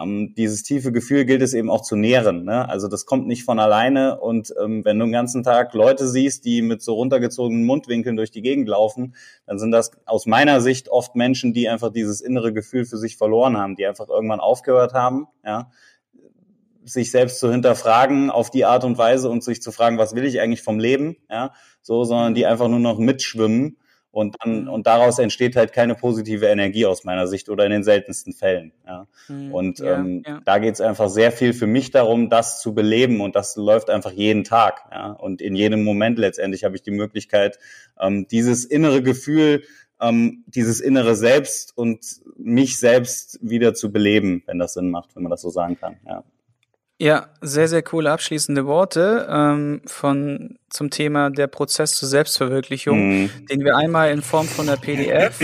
ähm, 0.00 0.34
dieses 0.36 0.62
tiefe 0.62 0.92
Gefühl 0.92 1.24
gilt 1.24 1.42
es 1.42 1.54
eben 1.54 1.70
auch 1.70 1.82
zu 1.82 1.96
nähren. 1.96 2.44
Ne? 2.44 2.68
Also 2.68 2.88
das 2.88 3.06
kommt 3.06 3.26
nicht 3.26 3.44
von 3.44 3.58
alleine 3.58 4.20
und 4.20 4.52
ähm, 4.62 4.84
wenn 4.84 4.98
du 4.98 5.06
den 5.06 5.12
ganzen 5.12 5.42
Tag 5.42 5.74
Leute 5.74 6.08
siehst, 6.08 6.44
die 6.44 6.62
mit 6.62 6.82
so 6.82 6.94
runtergezogenen 6.94 7.64
Mundwinkeln 7.64 8.16
durch 8.16 8.30
die 8.30 8.42
Gegend 8.42 8.68
laufen, 8.68 9.14
dann 9.46 9.58
sind 9.58 9.70
das 9.70 9.92
aus 10.04 10.26
meiner 10.26 10.60
Sicht 10.60 10.88
oft 10.88 11.14
Menschen, 11.14 11.52
die 11.52 11.68
einfach 11.68 11.92
dieses 11.92 12.20
innere 12.20 12.52
Gefühl 12.52 12.84
für 12.84 12.96
sich 12.96 13.16
verloren 13.16 13.56
haben, 13.56 13.76
die 13.76 13.86
einfach 13.86 14.08
irgendwann 14.08 14.40
aufgehört 14.40 14.94
haben, 14.94 15.28
ja, 15.44 15.70
sich 16.84 17.10
selbst 17.10 17.38
zu 17.38 17.50
hinterfragen 17.50 18.30
auf 18.30 18.50
die 18.50 18.66
Art 18.66 18.84
und 18.84 18.98
Weise 18.98 19.30
und 19.30 19.42
sich 19.42 19.62
zu 19.62 19.72
fragen, 19.72 19.96
was 19.96 20.14
will 20.14 20.24
ich 20.24 20.40
eigentlich 20.40 20.62
vom 20.62 20.78
Leben, 20.78 21.16
ja, 21.30 21.52
so, 21.80 22.04
sondern 22.04 22.34
die 22.34 22.46
einfach 22.46 22.68
nur 22.68 22.80
noch 22.80 22.98
mitschwimmen 22.98 23.78
und 24.14 24.36
dann 24.40 24.68
und 24.68 24.86
daraus 24.86 25.18
entsteht 25.18 25.56
halt 25.56 25.72
keine 25.72 25.96
positive 25.96 26.46
Energie 26.46 26.86
aus 26.86 27.02
meiner 27.02 27.26
Sicht 27.26 27.48
oder 27.48 27.64
in 27.64 27.72
den 27.72 27.82
seltensten 27.82 28.32
Fällen. 28.32 28.72
Ja. 28.86 29.08
Mhm, 29.28 29.52
und 29.52 29.78
ja, 29.80 29.96
ähm, 29.96 30.22
ja. 30.24 30.40
da 30.44 30.58
geht 30.58 30.74
es 30.74 30.80
einfach 30.80 31.08
sehr 31.08 31.32
viel 31.32 31.52
für 31.52 31.66
mich 31.66 31.90
darum, 31.90 32.30
das 32.30 32.60
zu 32.60 32.74
beleben 32.74 33.20
und 33.20 33.34
das 33.34 33.56
läuft 33.56 33.90
einfach 33.90 34.12
jeden 34.12 34.44
Tag. 34.44 34.84
Ja. 34.92 35.10
Und 35.10 35.42
in 35.42 35.56
jedem 35.56 35.82
Moment 35.82 36.18
letztendlich 36.20 36.62
habe 36.62 36.76
ich 36.76 36.82
die 36.82 36.92
Möglichkeit, 36.92 37.58
ähm, 38.00 38.28
dieses 38.30 38.64
innere 38.64 39.02
Gefühl, 39.02 39.64
ähm, 40.00 40.44
dieses 40.46 40.80
innere 40.80 41.16
Selbst 41.16 41.76
und 41.76 42.04
mich 42.36 42.78
selbst 42.78 43.40
wieder 43.42 43.74
zu 43.74 43.90
beleben, 43.90 44.44
wenn 44.46 44.60
das 44.60 44.74
Sinn 44.74 44.90
macht, 44.90 45.16
wenn 45.16 45.24
man 45.24 45.30
das 45.30 45.42
so 45.42 45.50
sagen 45.50 45.76
kann. 45.76 45.96
Ja. 46.06 46.22
Ja, 47.04 47.26
sehr, 47.42 47.68
sehr 47.68 47.82
coole 47.82 48.10
abschließende 48.10 48.64
Worte 48.64 49.28
ähm, 49.30 49.82
von 49.84 50.56
zum 50.70 50.88
Thema 50.88 51.28
der 51.28 51.48
Prozess 51.48 51.90
zur 51.90 52.08
Selbstverwirklichung, 52.08 53.24
mhm. 53.24 53.30
den 53.50 53.62
wir 53.62 53.76
einmal 53.76 54.10
in 54.10 54.22
Form 54.22 54.46
von 54.46 54.64
der 54.64 54.76
PDF 54.76 55.38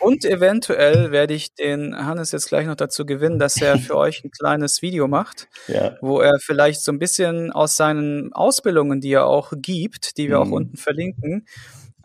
und 0.00 0.24
eventuell 0.24 1.12
werde 1.12 1.34
ich 1.34 1.54
den 1.54 1.94
Hannes 1.94 2.32
jetzt 2.32 2.48
gleich 2.48 2.66
noch 2.66 2.74
dazu 2.74 3.04
gewinnen, 3.04 3.38
dass 3.38 3.60
er 3.60 3.78
für 3.78 3.98
euch 3.98 4.24
ein 4.24 4.30
kleines 4.30 4.80
Video 4.80 5.06
macht, 5.06 5.48
ja. 5.68 5.94
wo 6.00 6.20
er 6.20 6.38
vielleicht 6.40 6.82
so 6.82 6.90
ein 6.90 6.98
bisschen 6.98 7.52
aus 7.52 7.76
seinen 7.76 8.32
Ausbildungen, 8.32 9.02
die 9.02 9.12
er 9.12 9.26
auch 9.26 9.52
gibt, 9.54 10.16
die 10.16 10.30
wir 10.30 10.42
mhm. 10.42 10.42
auch 10.42 10.56
unten 10.56 10.76
verlinken, 10.78 11.44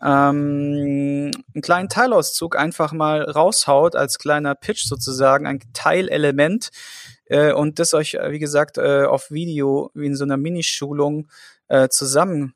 ähm, 0.02 1.30
einen 1.54 1.62
kleinen 1.62 1.88
Teilauszug 1.88 2.54
einfach 2.54 2.92
mal 2.92 3.22
raushaut 3.22 3.96
als 3.96 4.18
kleiner 4.18 4.54
Pitch 4.54 4.84
sozusagen, 4.84 5.46
ein 5.46 5.60
Teilelement, 5.72 6.68
äh, 7.30 7.52
und 7.52 7.78
das 7.78 7.94
euch, 7.94 8.14
äh, 8.14 8.32
wie 8.32 8.38
gesagt, 8.38 8.76
äh, 8.76 9.04
auf 9.04 9.30
Video 9.30 9.90
wie 9.94 10.06
in 10.06 10.16
so 10.16 10.24
einer 10.24 10.36
Minischulung 10.36 11.28
äh, 11.68 11.88
zusammen 11.88 12.54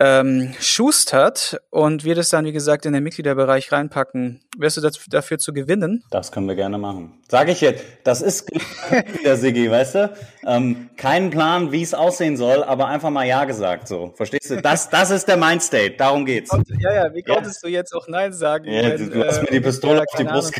ähm, 0.00 0.54
schustert 0.58 1.60
und 1.68 2.04
wir 2.04 2.14
das 2.14 2.30
dann, 2.30 2.46
wie 2.46 2.52
gesagt, 2.52 2.86
in 2.86 2.94
den 2.94 3.02
Mitgliederbereich 3.02 3.70
reinpacken. 3.70 4.40
Wärst 4.56 4.78
du 4.78 4.90
dafür 5.10 5.38
zu 5.38 5.52
gewinnen? 5.52 6.02
Das 6.10 6.32
können 6.32 6.48
wir 6.48 6.54
gerne 6.54 6.78
machen. 6.78 7.20
Sage 7.28 7.52
ich 7.52 7.60
jetzt, 7.60 7.84
das 8.02 8.22
ist 8.22 8.50
der 9.24 9.36
Siggi, 9.36 9.70
weißt 9.70 9.94
du? 9.96 10.12
Ähm, 10.46 10.88
kein 10.96 11.28
Plan, 11.28 11.70
wie 11.70 11.82
es 11.82 11.92
aussehen 11.92 12.38
soll, 12.38 12.64
aber 12.64 12.88
einfach 12.88 13.10
mal 13.10 13.26
Ja 13.26 13.44
gesagt, 13.44 13.88
so. 13.88 14.14
Verstehst 14.16 14.50
du? 14.50 14.62
Das, 14.62 14.88
das 14.88 15.10
ist 15.10 15.28
der 15.28 15.36
Mindstate, 15.36 15.96
darum 15.98 16.24
geht's. 16.24 16.50
Und, 16.50 16.66
ja, 16.80 16.94
ja, 16.94 17.14
wie 17.14 17.22
konntest 17.22 17.62
ja. 17.62 17.68
du 17.68 17.74
jetzt 17.74 17.92
auch 17.92 18.08
Nein 18.08 18.32
sagen? 18.32 18.72
Ja, 18.72 18.98
wenn, 18.98 19.10
du 19.10 19.22
hast 19.22 19.42
mir 19.42 19.50
die 19.50 19.60
Pistole 19.60 19.96
ja, 19.96 20.00
auf 20.00 20.16
die 20.16 20.24
Brust 20.24 20.54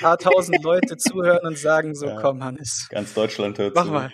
paar 0.00 0.18
tausend 0.18 0.62
Leute 0.62 0.96
zuhören 0.96 1.46
und 1.46 1.58
sagen 1.58 1.94
so, 1.94 2.06
ja. 2.06 2.20
komm, 2.20 2.42
Hannes. 2.42 2.88
Ganz 2.90 3.14
Deutschland 3.14 3.58
hört 3.58 3.74
Mach 3.74 3.84
zu. 3.84 3.90
mal. 3.90 4.12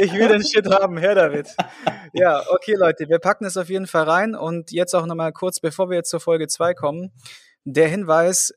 ich 0.00 0.12
will 0.12 0.28
den 0.28 0.44
Shit 0.44 0.70
haben, 0.70 0.96
her 0.98 1.14
damit. 1.14 1.48
Ja, 2.14 2.42
okay, 2.48 2.74
Leute, 2.74 3.06
wir 3.10 3.18
packen 3.18 3.44
es 3.44 3.58
auf 3.58 3.68
jeden 3.68 3.86
Fall 3.86 4.04
rein 4.04 4.34
und 4.34 4.72
jetzt 4.72 4.94
auch 4.94 5.04
nochmal 5.04 5.30
kurz, 5.30 5.60
bevor 5.60 5.90
wir 5.90 5.96
jetzt 5.98 6.08
zur 6.08 6.20
Folge 6.20 6.46
2 6.46 6.72
kommen, 6.72 7.12
der 7.64 7.86
Hinweis, 7.88 8.54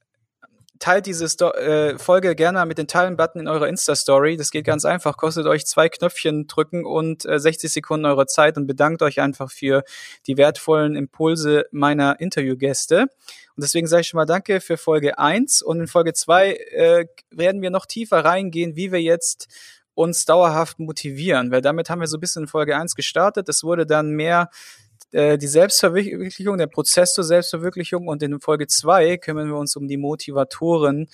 teilt 0.82 1.06
diese 1.06 1.30
Sto 1.30 1.52
äh, 1.52 1.98
Folge 1.98 2.36
gerne 2.36 2.66
mit 2.66 2.78
den 2.78 2.88
Teilen-Button 2.88 3.40
in 3.40 3.48
eurer 3.48 3.68
Insta-Story. 3.68 4.36
Das 4.36 4.52
geht 4.52 4.66
ganz 4.66 4.84
einfach. 4.84 5.16
Kostet 5.16 5.46
euch 5.46 5.66
zwei 5.66 5.88
Knöpfchen 5.88 6.48
drücken 6.48 6.86
und 6.86 7.26
äh, 7.26 7.40
60 7.40 7.72
Sekunden 7.72 8.06
eurer 8.06 8.28
Zeit 8.28 8.58
und 8.58 8.68
bedankt 8.68 9.04
euch 9.04 9.22
einfach 9.22 9.52
für 9.52 9.84
die 10.28 10.38
wertvollen 10.38 10.96
Impulse 10.96 11.66
meiner 11.72 12.20
Interviewgäste. 12.20 13.02
Und 13.02 13.64
deswegen 13.64 13.88
sage 13.88 14.02
ich 14.02 14.08
schon 14.08 14.18
mal 14.18 14.26
Danke 14.26 14.60
für 14.60 14.76
Folge 14.76 15.20
1. 15.20 15.62
Und 15.62 15.80
in 15.80 15.88
Folge 15.88 16.14
2 16.14 16.52
äh, 16.52 17.06
werden 17.30 17.62
wir 17.62 17.70
noch 17.70 17.86
tiefer 17.86 18.26
reingehen, 18.26 18.76
wie 18.76 18.92
wir 18.92 19.02
jetzt 19.02 19.48
uns 19.94 20.26
dauerhaft 20.26 20.80
motivieren, 20.80 21.52
weil 21.52 21.62
damit 21.62 21.90
haben 21.90 22.00
wir 22.00 22.08
so 22.08 22.18
ein 22.18 22.22
bisschen 22.22 22.44
in 22.44 22.48
Folge 22.48 22.76
1 22.76 22.96
gestartet. 22.96 23.50
Es 23.50 23.64
wurde 23.64 23.86
dann 23.86 24.12
mehr 24.12 24.50
äh, 25.12 25.38
die 25.38 25.48
Selbstverwirklichung, 25.48 26.58
der 26.58 26.68
Prozess 26.68 27.14
zur 27.14 27.24
Selbstverwirklichung 27.24 28.08
und 28.08 28.24
in 28.24 28.40
Folge 28.40 28.68
2 28.68 29.18
kümmern 29.18 29.48
wir 29.48 29.58
uns 29.58 29.76
um 29.76 29.88
die 29.88 29.98
Motivatoren, 29.98 31.08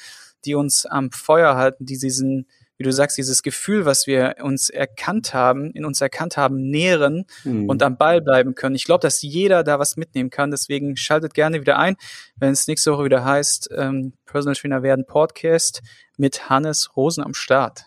die 0.46 0.56
uns 0.56 0.86
am 0.86 1.12
Feuer 1.12 1.56
halten, 1.56 1.86
die 1.86 1.98
diesen, 1.98 2.48
wie 2.78 2.84
du 2.84 2.92
sagst, 2.92 3.18
dieses 3.18 3.42
Gefühl, 3.42 3.86
was 3.86 4.06
wir 4.06 4.36
uns 4.42 4.70
erkannt 4.70 5.34
haben, 5.34 5.72
in 5.72 5.84
uns 5.84 6.00
erkannt 6.00 6.38
haben, 6.38 6.70
nähren 6.70 7.26
mhm. 7.44 7.68
und 7.70 7.82
am 7.82 7.98
Ball 7.98 8.22
bleiben 8.22 8.56
können. 8.56 8.76
Ich 8.76 8.86
glaube, 8.86 9.02
dass 9.02 9.22
jeder 9.22 9.64
da 9.64 9.80
was 9.80 9.98
mitnehmen 9.98 10.30
kann. 10.30 10.52
Deswegen 10.52 10.96
schaltet 10.96 11.34
gerne 11.34 11.60
wieder 11.60 11.80
ein, 11.80 11.96
wenn 12.36 12.52
es 12.52 12.68
nächste 12.68 12.92
Woche 12.92 13.06
wieder 13.06 13.26
heißt, 13.26 13.70
ähm, 13.76 14.14
Personal 14.26 14.56
Trainer 14.56 14.84
werden 14.84 15.06
Podcast 15.06 15.82
mit 16.18 16.50
Hannes 16.50 16.96
Rosen 16.96 17.24
am 17.24 17.34
Start. 17.34 17.86